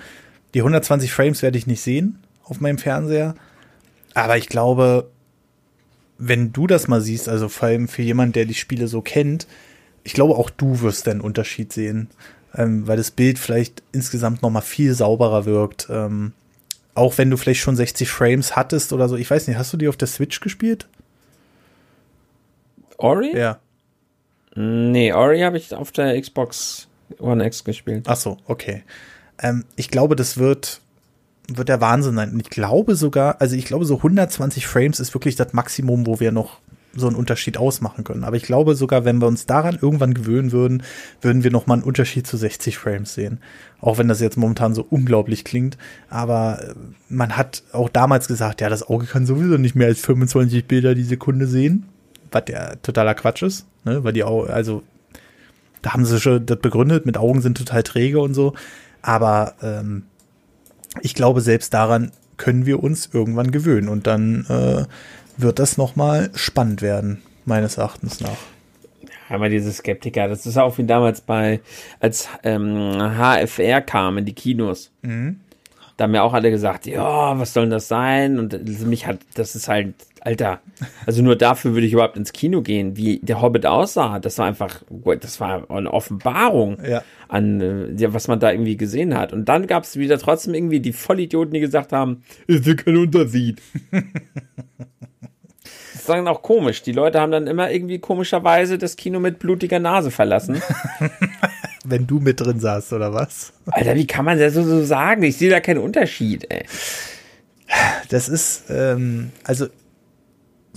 [0.57, 3.35] Die 120 Frames werde ich nicht sehen auf meinem Fernseher,
[4.15, 5.07] aber ich glaube,
[6.17, 9.45] wenn du das mal siehst, also vor allem für jemanden, der die Spiele so kennt,
[10.03, 12.09] ich glaube auch du wirst den Unterschied sehen,
[12.55, 15.89] ähm, weil das Bild vielleicht insgesamt noch mal viel sauberer wirkt.
[15.91, 16.33] Ähm,
[16.95, 19.15] auch wenn du vielleicht schon 60 Frames hattest oder so.
[19.15, 20.87] Ich weiß nicht, hast du die auf der Switch gespielt?
[22.97, 23.37] Ori?
[23.37, 23.59] Ja.
[24.55, 26.87] Nee, Ori habe ich auf der Xbox
[27.19, 28.05] One X gespielt.
[28.07, 28.81] Ach so, okay.
[29.39, 30.81] Ähm, ich glaube, das wird,
[31.47, 32.31] wird der Wahnsinn sein.
[32.31, 36.19] Und ich glaube sogar, also ich glaube, so 120 Frames ist wirklich das Maximum, wo
[36.19, 36.59] wir noch
[36.95, 38.23] so einen Unterschied ausmachen können.
[38.23, 40.83] Aber ich glaube sogar, wenn wir uns daran irgendwann gewöhnen würden,
[41.21, 43.39] würden wir noch mal einen Unterschied zu 60 Frames sehen.
[43.79, 45.77] Auch wenn das jetzt momentan so unglaublich klingt.
[46.09, 46.73] Aber äh,
[47.09, 50.95] man hat auch damals gesagt, ja, das Auge kann sowieso nicht mehr als 25 Bilder
[50.95, 51.85] die Sekunde sehen.
[52.31, 54.03] Was ja totaler Quatsch ist, ne?
[54.03, 54.83] Weil die Augen, also
[55.81, 58.53] da haben sie schon das begründet, mit Augen sind total träge und so.
[59.07, 60.03] Aber ähm,
[61.01, 63.87] ich glaube, selbst daran können wir uns irgendwann gewöhnen.
[63.87, 64.83] Und dann äh,
[65.41, 68.37] wird das nochmal spannend werden, meines Erachtens nach.
[69.29, 71.61] Einmal diese Skeptiker, das ist auch wie damals bei,
[72.01, 74.91] als ähm, HFR kam in die Kinos.
[75.03, 75.39] Mhm.
[75.95, 78.39] Da haben ja auch alle gesagt, ja, was soll denn das sein?
[78.39, 79.95] Und mich hat, das ist halt,
[80.27, 80.59] Alter,
[81.05, 84.19] also nur dafür würde ich überhaupt ins Kino gehen, wie der Hobbit aussah.
[84.19, 84.83] Das war einfach,
[85.21, 87.01] das war eine Offenbarung ja.
[87.29, 89.31] an, äh, was man da irgendwie gesehen hat.
[89.31, 92.97] Und dann gab es wieder trotzdem irgendwie die Vollidioten, die gesagt haben, ist ja kein
[92.97, 93.61] Unterschied.
[93.91, 94.01] das
[95.95, 96.81] ist dann auch komisch.
[96.81, 100.61] Die Leute haben dann immer irgendwie komischerweise das Kino mit blutiger Nase verlassen.
[101.85, 103.53] wenn du mit drin saßt, oder was?
[103.67, 105.23] Alter, wie kann man das so, so sagen?
[105.23, 106.65] Ich sehe da keinen Unterschied, ey.
[108.09, 109.67] Das ist, ähm, also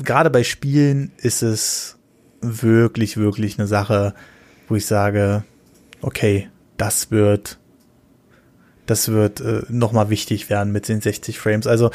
[0.05, 1.99] gerade bei Spielen ist es
[2.41, 4.15] wirklich, wirklich eine Sache,
[4.69, 5.45] wo ich sage,
[6.01, 7.59] okay, das wird,
[8.87, 11.67] das wird äh, nochmal wichtig werden mit den 60 Frames.
[11.67, 11.91] Also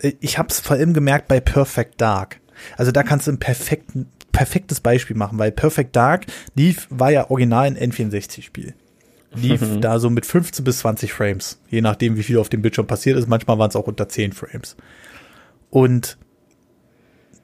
[0.00, 2.40] äh, ich habe es vor allem gemerkt bei Perfect Dark.
[2.76, 7.30] Also da kannst du einen perfekten perfektes Beispiel machen, weil Perfect Dark lief, war ja
[7.30, 8.74] original ein N64-Spiel.
[9.34, 9.80] Lief mhm.
[9.80, 13.16] da so mit 15 bis 20 Frames, je nachdem, wie viel auf dem Bildschirm passiert
[13.16, 13.28] ist.
[13.28, 14.76] Manchmal waren es auch unter 10 Frames.
[15.70, 16.18] Und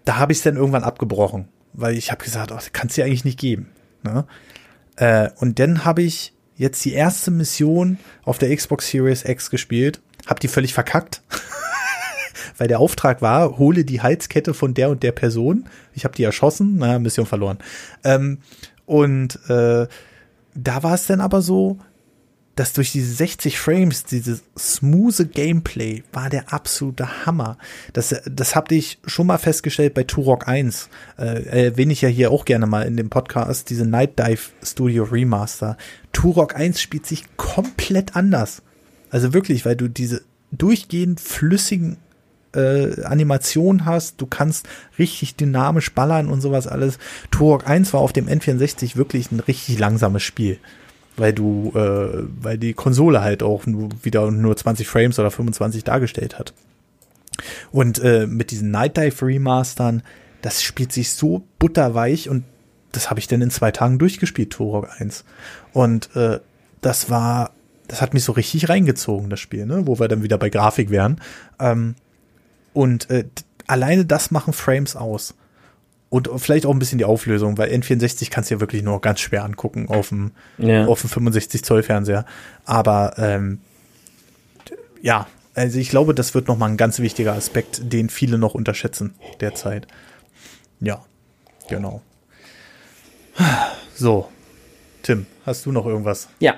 [0.05, 3.01] da habe ich es dann irgendwann abgebrochen, weil ich habe gesagt, oh, das kannst du
[3.01, 3.71] ja eigentlich nicht geben.
[4.03, 4.27] Ne?
[4.97, 10.01] Äh, und dann habe ich jetzt die erste Mission auf der Xbox Series X gespielt,
[10.27, 11.23] habe die völlig verkackt.
[12.59, 15.69] weil der Auftrag war, hole die Halskette von der und der Person.
[15.95, 17.59] Ich habe die erschossen, naja, Mission verloren.
[18.05, 18.39] Ähm,
[18.87, 19.87] und äh,
[20.55, 21.79] da war es dann aber so,
[22.57, 27.57] dass durch diese 60 Frames, dieses smooth Gameplay war der absolute Hammer.
[27.93, 30.89] Das, das habe ich schon mal festgestellt bei Turok 1.
[31.17, 35.05] Äh, erwähne ich ja hier auch gerne mal in dem Podcast, diese Night Dive Studio
[35.05, 35.77] Remaster.
[36.13, 38.63] Turok 1 spielt sich komplett anders.
[39.11, 40.23] Also wirklich, weil du diese
[40.53, 41.97] durchgehend flüssigen
[42.55, 44.69] äh, Animation hast, du kannst
[44.99, 46.99] richtig dynamisch ballern und sowas alles.
[47.31, 50.59] Turok 1 war auf dem N64 wirklich ein richtig langsames Spiel.
[51.17, 55.85] Weil du, äh, weil die Konsole halt auch nur, wieder nur 20 Frames oder 25
[55.85, 56.55] dargestellt hat.
[57.73, 60.03] Und äh, mit diesen Night Dive Remastern,
[60.43, 62.45] das spielt sich so butterweich und
[62.93, 65.25] das habe ich dann in zwei Tagen durchgespielt, Turok 1.
[65.73, 66.41] Und äh,
[66.81, 67.53] das war,
[67.87, 69.87] das hat mich so richtig reingezogen, das Spiel, ne?
[69.87, 71.21] Wo wir dann wieder bei Grafik wären.
[71.59, 71.95] Ähm,
[72.73, 73.25] und äh,
[73.67, 75.35] alleine das machen Frames aus.
[76.11, 79.21] Und vielleicht auch ein bisschen die Auflösung, weil N64 kannst du ja wirklich nur ganz
[79.21, 80.87] schwer angucken auf dem, ja.
[80.87, 82.27] auf dem 65 Zoll Fernseher.
[82.65, 83.61] Aber ähm,
[85.01, 89.15] ja, also ich glaube, das wird nochmal ein ganz wichtiger Aspekt, den viele noch unterschätzen
[89.41, 89.87] derzeit.
[90.81, 91.05] Ja,
[91.69, 92.03] genau.
[93.95, 94.29] So,
[95.03, 96.29] Tim, hast du noch irgendwas?
[96.41, 96.57] Ja.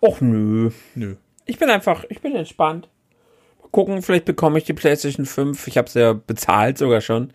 [0.00, 0.70] Och nö.
[0.94, 1.16] Nö.
[1.46, 2.88] Ich bin einfach, ich bin entspannt
[3.74, 5.66] gucken, vielleicht bekomme ich die PlayStation 5.
[5.66, 7.32] Ich habe sie ja bezahlt sogar schon.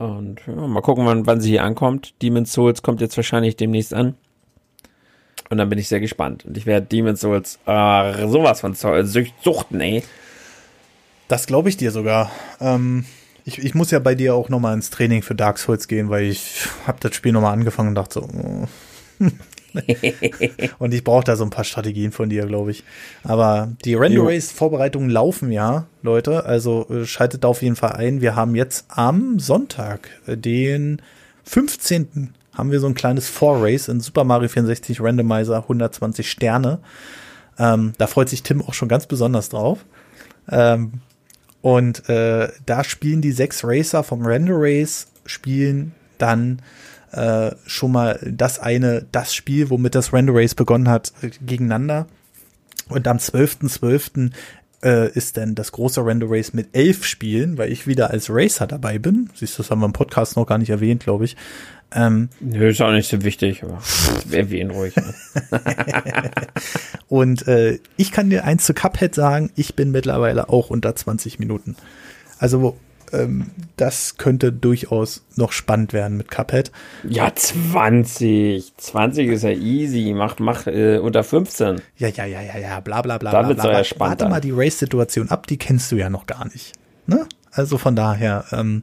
[0.00, 2.14] Und ja, mal gucken, wann, wann sie hier ankommt.
[2.22, 4.14] Demon's Souls kommt jetzt wahrscheinlich demnächst an.
[5.50, 6.46] Und dann bin ich sehr gespannt.
[6.46, 10.02] Und ich werde Demon's Souls äh, sowas von suchten, ey.
[11.28, 12.30] Das glaube ich dir sogar.
[12.62, 13.04] Ähm,
[13.44, 16.24] ich, ich muss ja bei dir auch nochmal ins Training für Dark Souls gehen, weil
[16.24, 18.68] ich habe das Spiel nochmal angefangen und dachte so, oh.
[20.78, 22.84] und ich brauche da so ein paar Strategien von dir, glaube ich.
[23.22, 26.44] Aber die Render Race Vorbereitungen laufen ja, Leute.
[26.44, 28.20] Also äh, schaltet da auf jeden Fall ein.
[28.20, 31.02] Wir haben jetzt am Sonntag, äh, den
[31.44, 32.34] 15.
[32.54, 36.80] haben wir so ein kleines Four-Race in Super Mario 64 Randomizer 120 Sterne.
[37.58, 39.84] Ähm, da freut sich Tim auch schon ganz besonders drauf.
[40.50, 40.92] Ähm,
[41.62, 46.62] und äh, da spielen die sechs Racer vom Render Race, spielen dann
[47.12, 51.12] äh, schon mal das eine, das Spiel, womit das Render Race begonnen hat,
[51.44, 52.06] gegeneinander.
[52.88, 53.68] Und am 12.12.
[53.68, 54.30] .12.
[54.82, 58.66] Äh, ist dann das große Render Race mit elf Spielen, weil ich wieder als Racer
[58.66, 59.28] dabei bin.
[59.34, 61.36] Siehst du, das haben wir im Podcast noch gar nicht erwähnt, glaube ich.
[61.92, 63.82] Ähm, Nö, ist auch nicht so wichtig, aber
[64.30, 64.94] erwähnen ruhig.
[64.96, 65.14] Ne?
[67.08, 71.38] und äh, ich kann dir eins zu Cuphead sagen, ich bin mittlerweile auch unter 20
[71.38, 71.76] Minuten.
[72.38, 72.78] Also
[73.12, 76.70] ähm, das könnte durchaus noch spannend werden mit Cuphead.
[77.08, 78.76] Ja, 20.
[78.76, 80.12] 20 ist ja easy.
[80.14, 81.80] Mach, mach äh, unter 15.
[81.96, 83.30] Ja, ja, ja, ja, ja, bla bla bla.
[83.30, 84.20] Da wird ja spannend.
[84.20, 86.72] Warte mal die Race-Situation ab, die kennst du ja noch gar nicht.
[87.06, 87.26] Ne?
[87.52, 88.82] Also von daher, ähm,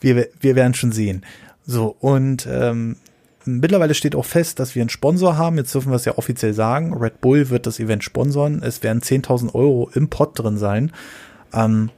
[0.00, 1.24] wir, wir werden schon sehen.
[1.66, 2.96] So, und ähm,
[3.44, 5.56] mittlerweile steht auch fest, dass wir einen Sponsor haben.
[5.56, 6.94] Jetzt dürfen wir es ja offiziell sagen.
[6.94, 8.62] Red Bull wird das Event sponsoren.
[8.62, 10.92] Es werden 10.000 Euro im Pot drin sein.
[11.52, 11.90] Ähm,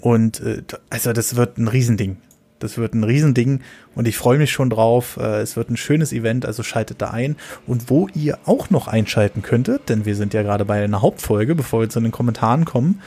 [0.00, 2.18] und äh, also das wird ein Riesending.
[2.58, 3.60] Das wird ein Riesending
[3.94, 5.18] und ich freue mich schon drauf.
[5.20, 7.36] Äh, es wird ein schönes Event, also schaltet da ein.
[7.66, 11.54] Und wo ihr auch noch einschalten könntet, denn wir sind ja gerade bei einer Hauptfolge,
[11.54, 13.00] bevor wir zu den Kommentaren kommen,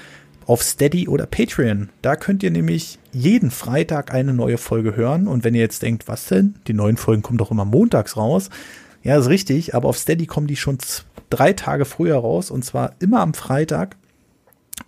[0.45, 1.89] auf Steady oder Patreon.
[2.01, 5.27] Da könnt ihr nämlich jeden Freitag eine neue Folge hören.
[5.27, 6.55] Und wenn ihr jetzt denkt, was denn?
[6.67, 8.49] Die neuen Folgen kommen doch immer montags raus.
[9.03, 10.77] Ja, ist richtig, aber auf Steady kommen die schon
[11.29, 13.97] drei Tage früher raus und zwar immer am Freitag.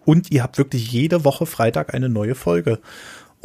[0.06, 2.80] Und ihr habt wirklich jede Woche Freitag eine neue Folge.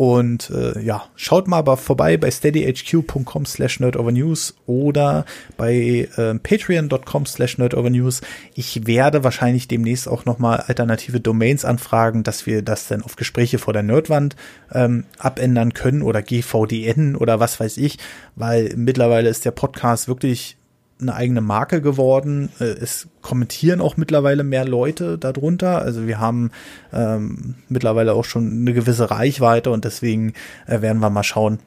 [0.00, 5.26] Und äh, ja, schaut mal aber vorbei bei steadyhq.com slash nerdovernews oder
[5.58, 8.22] bei äh, patreon.com slash nerdovernews.
[8.54, 13.58] Ich werde wahrscheinlich demnächst auch nochmal alternative Domains anfragen, dass wir das dann auf Gespräche
[13.58, 14.36] vor der Nerdwand
[14.72, 17.98] ähm, abändern können oder GVDN oder was weiß ich,
[18.36, 20.56] weil mittlerweile ist der Podcast wirklich
[21.00, 22.50] eine eigene Marke geworden.
[22.60, 25.82] Äh, es kommentieren auch mittlerweile mehr Leute darunter.
[25.82, 26.50] Also wir haben
[26.92, 30.34] ähm, mittlerweile auch schon eine gewisse Reichweite und deswegen
[30.66, 31.58] äh, werden wir mal schauen,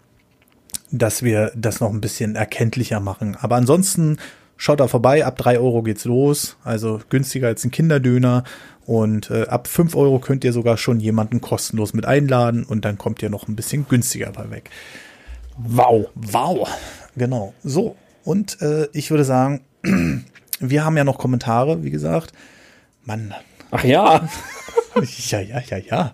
[0.92, 3.36] dass wir das noch ein bisschen erkenntlicher machen.
[3.40, 4.18] Aber ansonsten
[4.58, 8.44] schaut da vorbei, ab drei Euro geht's los, also günstiger als ein Kinderdöner.
[8.86, 12.98] Und äh, ab fünf Euro könnt ihr sogar schon jemanden kostenlos mit einladen und dann
[12.98, 14.70] kommt ihr noch ein bisschen günstiger bei weg.
[15.58, 16.68] Wow, wow.
[17.16, 17.54] Genau.
[17.64, 19.62] So, und äh, ich würde sagen,
[20.60, 22.34] wir haben ja noch Kommentare, wie gesagt.
[23.06, 23.34] Mann.
[23.72, 24.28] Ach ja.
[25.30, 26.14] ja, ja, ja, ja.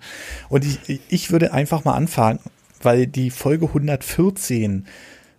[0.50, 2.40] Und ich, ich würde einfach mal anfangen,
[2.82, 4.86] weil die Folge 114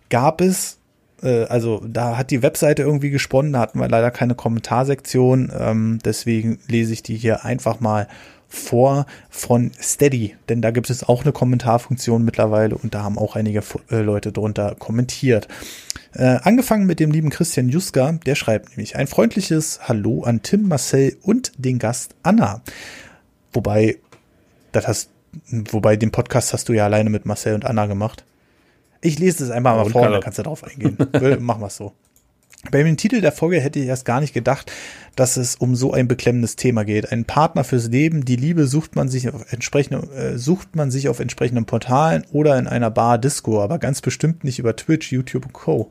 [0.09, 0.77] gab es,
[1.23, 5.99] äh, also da hat die Webseite irgendwie gesponnen, da hatten wir leider keine Kommentarsektion, ähm,
[6.05, 8.07] deswegen lese ich die hier einfach mal
[8.51, 13.35] vor von Steady, denn da gibt es auch eine Kommentarfunktion mittlerweile und da haben auch
[13.35, 15.47] einige äh, Leute drunter kommentiert.
[16.13, 20.67] Äh, angefangen mit dem lieben Christian Juska, der schreibt nämlich ein freundliches Hallo an Tim,
[20.67, 22.61] Marcel und den Gast Anna.
[23.53, 23.97] Wobei,
[24.73, 25.09] das hast,
[25.49, 28.25] wobei den Podcast hast du ja alleine mit Marcel und Anna gemacht.
[28.99, 30.97] Ich lese es einfach mal vor dann kannst du darauf eingehen.
[31.39, 31.93] Machen wir es so.
[32.69, 34.71] Bei dem Titel der Folge hätte ich erst gar nicht gedacht,
[35.15, 37.11] dass es um so ein beklemmendes Thema geht.
[37.11, 41.09] Ein Partner fürs Leben, die Liebe sucht man sich auf entsprechende, äh, sucht man sich
[41.09, 45.47] auf entsprechenden Portalen oder in einer Bar Disco, aber ganz bestimmt nicht über Twitch, YouTube
[45.47, 45.89] und Co.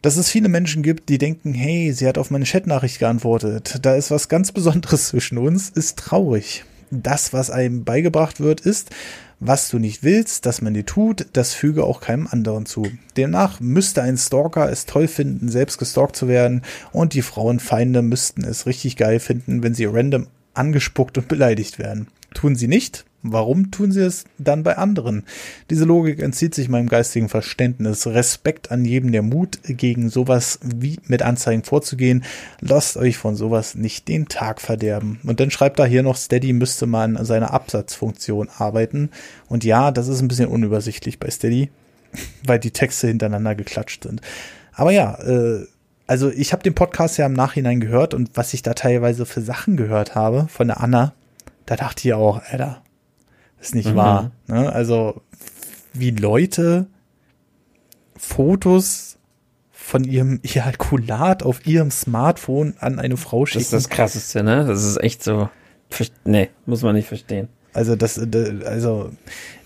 [0.00, 3.80] Dass es viele Menschen gibt, die denken, hey, sie hat auf meine Chatnachricht geantwortet.
[3.82, 6.64] Da ist was ganz Besonderes zwischen uns, ist traurig.
[6.92, 8.90] Das, was einem beigebracht wird, ist,
[9.40, 12.86] was du nicht willst, dass man dir tut, das füge auch keinem anderen zu.
[13.16, 16.62] Demnach müsste ein Stalker es toll finden, selbst gestalkt zu werden
[16.92, 22.08] und die Frauenfeinde müssten es richtig geil finden, wenn sie random angespuckt und beleidigt werden.
[22.34, 25.24] Tun sie nicht, Warum tun sie es dann bei anderen?
[25.68, 28.06] Diese Logik entzieht sich meinem geistigen Verständnis.
[28.06, 32.24] Respekt an jedem der Mut, gegen sowas wie mit Anzeigen vorzugehen.
[32.60, 35.20] Lasst euch von sowas nicht den Tag verderben.
[35.24, 39.10] Und dann schreibt er hier noch, Steady müsste man an seiner Absatzfunktion arbeiten.
[39.48, 41.70] Und ja, das ist ein bisschen unübersichtlich bei Steady,
[42.46, 44.22] weil die Texte hintereinander geklatscht sind.
[44.72, 45.66] Aber ja, äh,
[46.06, 49.42] also ich habe den Podcast ja im Nachhinein gehört und was ich da teilweise für
[49.42, 51.12] Sachen gehört habe von der Anna,
[51.66, 52.82] da dachte ich auch, Alter,
[53.60, 53.96] ist nicht mhm.
[53.96, 54.30] wahr.
[54.46, 54.72] Ne?
[54.72, 55.22] Also
[55.92, 56.86] wie Leute
[58.16, 59.18] Fotos
[59.72, 63.64] von ihrem Ejakulat auf ihrem Smartphone an eine Frau schicken.
[63.64, 64.64] Das ist das Krasseste, ne?
[64.66, 65.48] Das ist echt so.
[66.24, 67.48] Nee, muss man nicht verstehen.
[67.72, 68.18] Also das,
[68.64, 69.10] also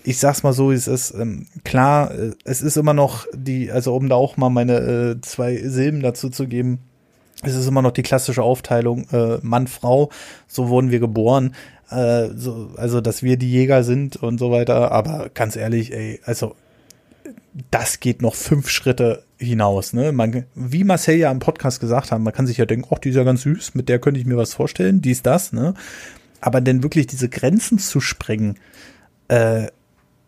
[0.03, 3.95] ich sag's mal so, es ist ähm, klar, äh, es ist immer noch die, also
[3.95, 6.79] um da auch mal meine äh, zwei Silben dazu zu geben,
[7.43, 10.09] es ist immer noch die klassische Aufteilung äh, Mann Frau,
[10.47, 11.55] so wurden wir geboren.
[11.89, 14.91] Äh, so, also, dass wir die Jäger sind und so weiter.
[14.91, 16.55] Aber ganz ehrlich, ey, also,
[17.71, 19.93] das geht noch fünf Schritte hinaus.
[19.93, 20.11] Ne?
[20.11, 23.09] Man, wie Marcel ja im Podcast gesagt haben, man kann sich ja denken, ach, die
[23.09, 25.73] ist ja ganz süß, mit der könnte ich mir was vorstellen, dies, das, ne?
[26.41, 28.59] Aber denn wirklich diese Grenzen zu sprengen,
[29.29, 29.67] äh,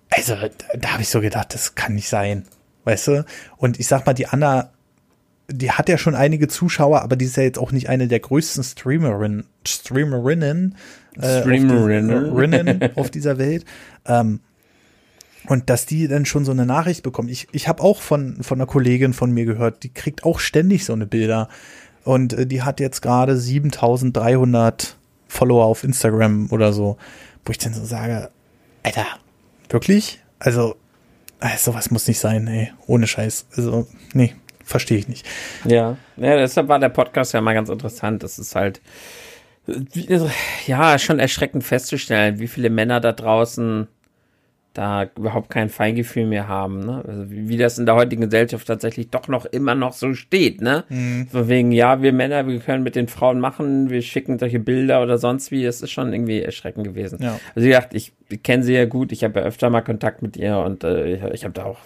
[0.09, 2.45] also da, da habe ich so gedacht, das kann nicht sein.
[2.85, 3.25] Weißt du?
[3.57, 4.71] Und ich sag mal, die Anna
[5.49, 8.19] die hat ja schon einige Zuschauer, aber die ist ja jetzt auch nicht eine der
[8.19, 10.75] größten Streamerin, Streamerinnen,
[11.15, 13.65] äh, Streamerinnen auf, auf dieser Welt.
[14.05, 14.41] Ähm,
[15.47, 17.31] und dass die dann schon so eine Nachricht bekommt.
[17.31, 20.83] Ich, ich habe auch von, von einer Kollegin von mir gehört, die kriegt auch ständig
[20.83, 21.47] so eine Bilder.
[22.03, 24.97] Und äh, die hat jetzt gerade 7300
[25.29, 26.97] Follower auf Instagram oder so,
[27.45, 28.29] wo ich dann so sage,
[28.83, 29.05] Alter,
[29.69, 30.21] wirklich?
[30.39, 30.75] Also,
[31.39, 32.71] also sowas muss nicht sein, ey.
[32.85, 33.47] Ohne Scheiß.
[33.55, 34.35] Also, nee,
[34.67, 35.25] verstehe ich nicht.
[35.65, 35.97] Ja.
[36.17, 38.21] ja, deshalb war der Podcast ja mal ganz interessant.
[38.23, 38.81] Das ist halt,
[40.65, 43.87] ja, schon erschreckend festzustellen, wie viele Männer da draußen
[44.73, 47.03] da überhaupt kein Feingefühl mehr haben, ne?
[47.07, 50.61] Also wie, wie, das in der heutigen Gesellschaft tatsächlich doch noch immer noch so steht,
[50.61, 50.83] ne?
[50.89, 51.27] Mhm.
[51.31, 55.01] So wegen, ja, wir Männer, wir können mit den Frauen machen, wir schicken solche Bilder
[55.01, 57.17] oder sonst wie, das ist schon irgendwie erschreckend gewesen.
[57.19, 57.39] Ja.
[57.55, 60.21] Also wie gesagt, ich, ich kenne sie ja gut, ich habe ja öfter mal Kontakt
[60.21, 61.79] mit ihr und äh, ich, ich habe da auch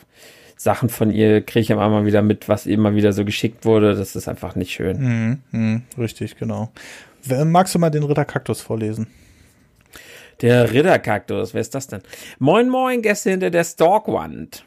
[0.61, 3.95] Sachen von ihr kriege ich immer mal wieder mit, was immer wieder so geschickt wurde.
[3.95, 4.99] Das ist einfach nicht schön.
[4.99, 6.71] Mhm, mh, richtig, genau.
[7.45, 9.07] Magst du mal den Ritter Kaktus vorlesen?
[10.41, 12.01] Der Ritterkaktus, wer ist das denn?
[12.37, 14.63] Moin Moin, Gäste hinter der Stalkwand.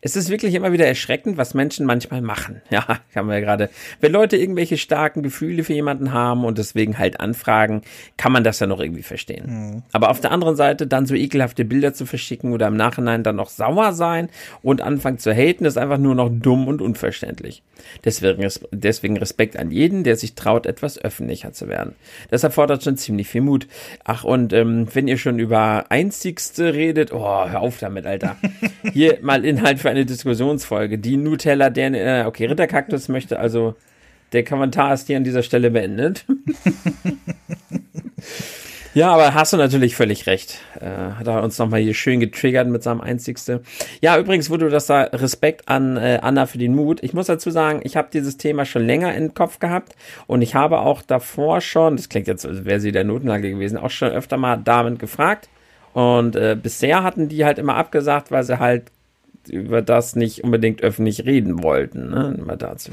[0.00, 2.62] Es ist wirklich immer wieder erschreckend, was Menschen manchmal machen.
[2.70, 3.70] Ja, haben wir ja gerade.
[4.00, 7.82] Wenn Leute irgendwelche starken Gefühle für jemanden haben und deswegen halt anfragen,
[8.16, 9.44] kann man das ja noch irgendwie verstehen.
[9.46, 9.82] Mhm.
[9.92, 13.36] Aber auf der anderen Seite dann so ekelhafte Bilder zu verschicken oder im Nachhinein dann
[13.36, 14.28] noch sauer sein
[14.62, 17.62] und anfangen zu haten, ist einfach nur noch dumm und unverständlich.
[18.04, 21.94] Deswegen, deswegen Respekt an jeden, der sich traut, etwas öffentlicher zu werden.
[22.30, 23.66] Das erfordert schon ziemlich viel Mut.
[24.04, 28.36] Ach, und ähm, wenn ihr schon über Einzigste redet, oh, hör auf damit, Alter.
[28.92, 30.98] Hier mal Inhalt für eine Diskussionsfolge.
[30.98, 33.74] Die Nutella, der, äh, okay, Ritterkaktus möchte also,
[34.32, 36.26] der Kommentar ist hier an dieser Stelle beendet.
[38.94, 40.60] Ja, aber hast du natürlich völlig recht.
[40.80, 43.62] Äh, hat er uns nochmal hier schön getriggert mit seinem Einzigste.
[44.00, 47.02] Ja, übrigens, wo du das da, Respekt an äh, Anna für den Mut.
[47.02, 49.94] Ich muss dazu sagen, ich habe dieses Thema schon länger im Kopf gehabt
[50.26, 53.78] und ich habe auch davor schon, das klingt jetzt, als wäre sie der Notenlage gewesen,
[53.78, 55.48] auch schon öfter mal Damen gefragt.
[55.92, 58.90] Und äh, bisher hatten die halt immer abgesagt, weil sie halt
[59.48, 62.10] über das nicht unbedingt öffentlich reden wollten.
[62.10, 62.36] Ne?
[62.38, 62.90] Immer dazu.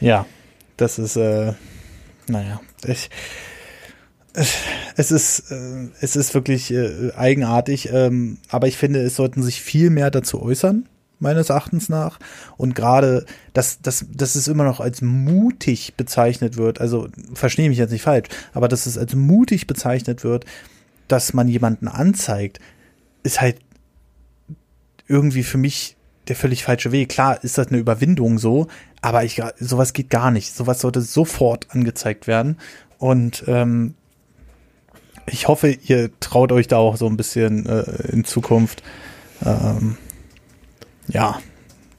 [0.00, 0.26] Ja,
[0.76, 1.52] das ist, äh,
[2.28, 3.10] naja, ich,
[4.96, 9.62] es ist, äh, es ist wirklich äh, eigenartig, ähm, aber ich finde, es sollten sich
[9.62, 10.88] viel mehr dazu äußern,
[11.18, 12.18] meines Erachtens nach.
[12.56, 17.78] Und gerade, dass, dass, dass es immer noch als mutig bezeichnet wird, also verstehe mich
[17.78, 20.44] jetzt nicht falsch, aber dass es als mutig bezeichnet wird,
[21.08, 22.60] dass man jemanden anzeigt,
[23.22, 23.56] ist halt
[25.06, 25.96] irgendwie für mich
[26.28, 27.08] der völlig falsche Weg.
[27.08, 28.68] Klar ist das eine Überwindung so,
[29.00, 30.54] aber ich, sowas geht gar nicht.
[30.54, 32.58] Sowas sollte sofort angezeigt werden.
[32.98, 33.94] Und ähm,
[35.30, 38.82] ich hoffe, ihr traut euch da auch so ein bisschen äh, in Zukunft,
[39.44, 39.96] ähm,
[41.08, 41.40] ja,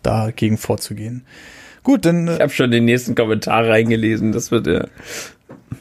[0.04, 1.26] dagegen vorzugehen.
[1.84, 2.28] Gut, dann.
[2.28, 4.32] Äh, ich habe schon den nächsten Kommentar reingelesen.
[4.32, 4.88] Das wird ja.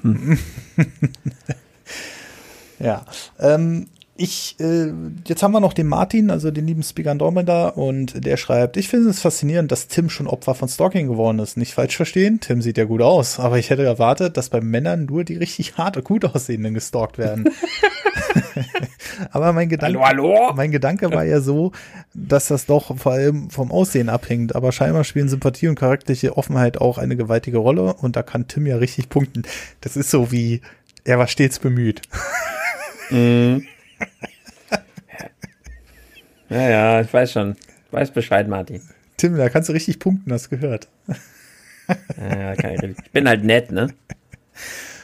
[2.78, 3.04] ja.
[3.38, 3.88] Ähm,
[4.18, 4.92] ich, äh,
[5.26, 8.88] jetzt haben wir noch den Martin, also den lieben Speaker Andromeda, und der schreibt, ich
[8.88, 11.56] finde es faszinierend, dass Tim schon Opfer von Stalking geworden ist.
[11.56, 15.04] Nicht falsch verstehen, Tim sieht ja gut aus, aber ich hätte erwartet, dass bei Männern
[15.04, 17.48] nur die richtig hart und gut aussehenden gestalkt werden.
[19.30, 20.52] aber mein Gedanke, hallo, hallo?
[20.54, 21.70] mein Gedanke war ja so,
[22.12, 26.80] dass das doch vor allem vom Aussehen abhängt, aber scheinbar spielen Sympathie und charakterliche Offenheit
[26.80, 29.44] auch eine gewaltige Rolle und da kann Tim ja richtig punkten.
[29.80, 30.60] Das ist so wie,
[31.04, 32.02] er war stets bemüht.
[33.10, 33.58] mm.
[36.50, 37.56] Ja, ja, ich weiß schon.
[37.86, 38.82] Ich weiß Bescheid, Martin.
[39.16, 40.88] Tim, da kannst du richtig punkten, hast gehört.
[41.08, 43.88] ja, kann ich, ich bin halt nett, ne?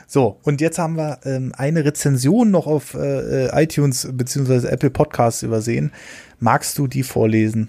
[0.06, 4.68] So, und jetzt haben wir ähm, eine Rezension noch auf äh, iTunes bzw.
[4.68, 5.90] Apple Podcasts übersehen.
[6.38, 7.68] Magst du die vorlesen?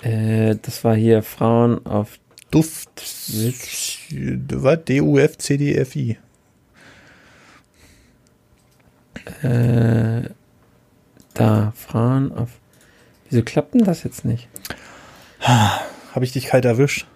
[0.00, 2.18] Äh, das war hier Frauen auf
[2.50, 2.88] Duft.
[4.50, 4.84] Was?
[4.84, 6.16] D-U-F-C-D-F-I.
[9.42, 10.30] Äh,
[11.34, 12.50] da, fahren auf.
[13.28, 14.48] Wieso klappt denn das jetzt nicht?
[15.40, 17.06] Habe ich dich kalt erwischt?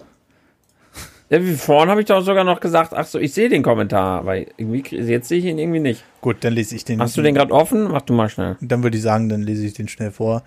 [1.31, 4.25] Ja, wie vorhin habe ich doch sogar noch gesagt, ach so, ich sehe den Kommentar,
[4.57, 6.05] irgendwie, jetzt sehe ich ihn irgendwie nicht.
[6.21, 7.01] Gut, dann lese ich den.
[7.01, 7.91] Hast du den gerade offen?
[7.91, 8.57] Mach du mal schnell.
[8.61, 10.45] Dann würde ich sagen, dann lese ich den schnell vor.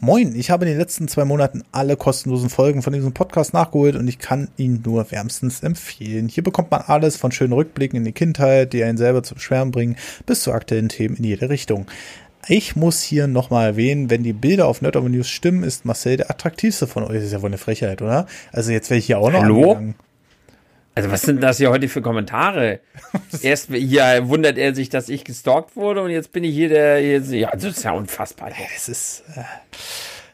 [0.00, 3.94] Moin, ich habe in den letzten zwei Monaten alle kostenlosen Folgen von diesem Podcast nachgeholt
[3.96, 6.28] und ich kann ihn nur wärmstens empfehlen.
[6.28, 9.70] Hier bekommt man alles von schönen Rückblicken in die Kindheit, die einen selber zum Schwärmen
[9.70, 9.96] bringen,
[10.26, 11.86] bis zu aktuellen Themen in jede Richtung.
[12.48, 16.30] Ich muss hier nochmal erwähnen, wenn die Bilder auf Nerd News stimmen, ist Marcel der
[16.30, 17.14] attraktivste von euch.
[17.14, 18.26] Das ist ja wohl eine Frechheit, oder?
[18.52, 19.72] Also jetzt werde ich hier auch noch Hallo?
[19.72, 19.94] Angegangen.
[20.96, 22.80] Also was sind das hier heute für Kommentare?
[23.42, 27.02] Erst hier wundert er sich, dass ich gestalkt wurde und jetzt bin ich hier der,
[27.02, 28.50] jetzt, ja, das ist ja unfassbar.
[28.50, 29.42] Ja, das ist, äh,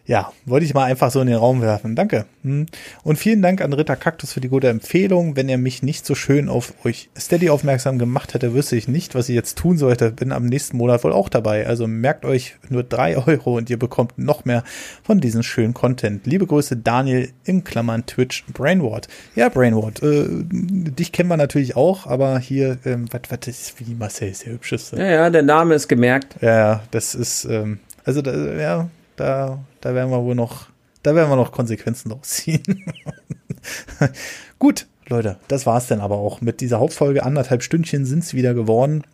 [0.06, 1.94] ja, wollte ich mal einfach so in den Raum werfen.
[1.94, 2.26] Danke.
[2.42, 2.66] Hm.
[3.04, 5.36] Und vielen Dank an Ritter Kaktus für die gute Empfehlung.
[5.36, 9.14] Wenn er mich nicht so schön auf euch Steady aufmerksam gemacht hätte, wüsste ich nicht,
[9.14, 10.10] was ich jetzt tun sollte.
[10.10, 11.66] Bin am nächsten Monat wohl auch dabei.
[11.66, 14.64] Also merkt euch nur drei Euro und ihr bekommt noch mehr
[15.02, 16.26] von diesem schönen Content.
[16.26, 19.08] Liebe Grüße, Daniel in Klammern Twitch Brainward.
[19.36, 23.94] Ja, Brainward, äh, dich kennen wir natürlich auch, aber hier, ähm, was, was ist, wie
[23.94, 24.96] Marcel ist der hübscheste.
[24.96, 26.36] Ja, ja, der Name ist gemerkt.
[26.40, 28.88] Ja, das ist, ähm, also, da, ja,
[29.20, 30.68] da, da werden wir wohl noch,
[31.02, 32.62] da werden wir noch Konsequenzen draus ziehen.
[34.58, 37.22] Gut, Leute, das war's dann aber auch mit dieser Hauptfolge.
[37.22, 39.04] Anderthalb Stündchen sind es wieder geworden.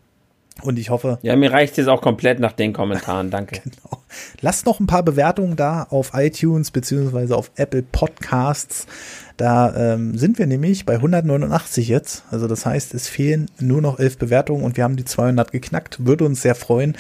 [0.62, 1.18] Und ich hoffe.
[1.20, 3.30] Ja, mir reicht es auch komplett nach den Kommentaren.
[3.30, 3.60] Danke.
[3.64, 4.02] genau.
[4.40, 8.86] Lasst noch ein paar Bewertungen da auf iTunes beziehungsweise auf Apple Podcasts.
[9.36, 12.24] Da ähm, sind wir nämlich bei 189 jetzt.
[12.30, 16.06] Also das heißt, es fehlen nur noch elf Bewertungen und wir haben die 200 geknackt.
[16.06, 16.96] Würde uns sehr freuen.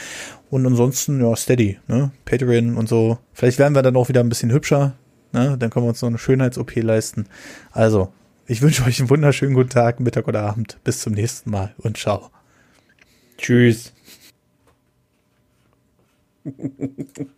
[0.50, 2.10] Und ansonsten, ja, steady, ne?
[2.24, 3.18] Patreon und so.
[3.32, 4.94] Vielleicht werden wir dann auch wieder ein bisschen hübscher.
[5.32, 5.56] Ne?
[5.58, 7.26] Dann können wir uns noch eine Schönheits-OP leisten.
[7.72, 8.12] Also,
[8.46, 10.78] ich wünsche euch einen wunderschönen guten Tag, Mittag oder Abend.
[10.84, 12.30] Bis zum nächsten Mal und ciao.
[13.38, 13.92] Tschüss.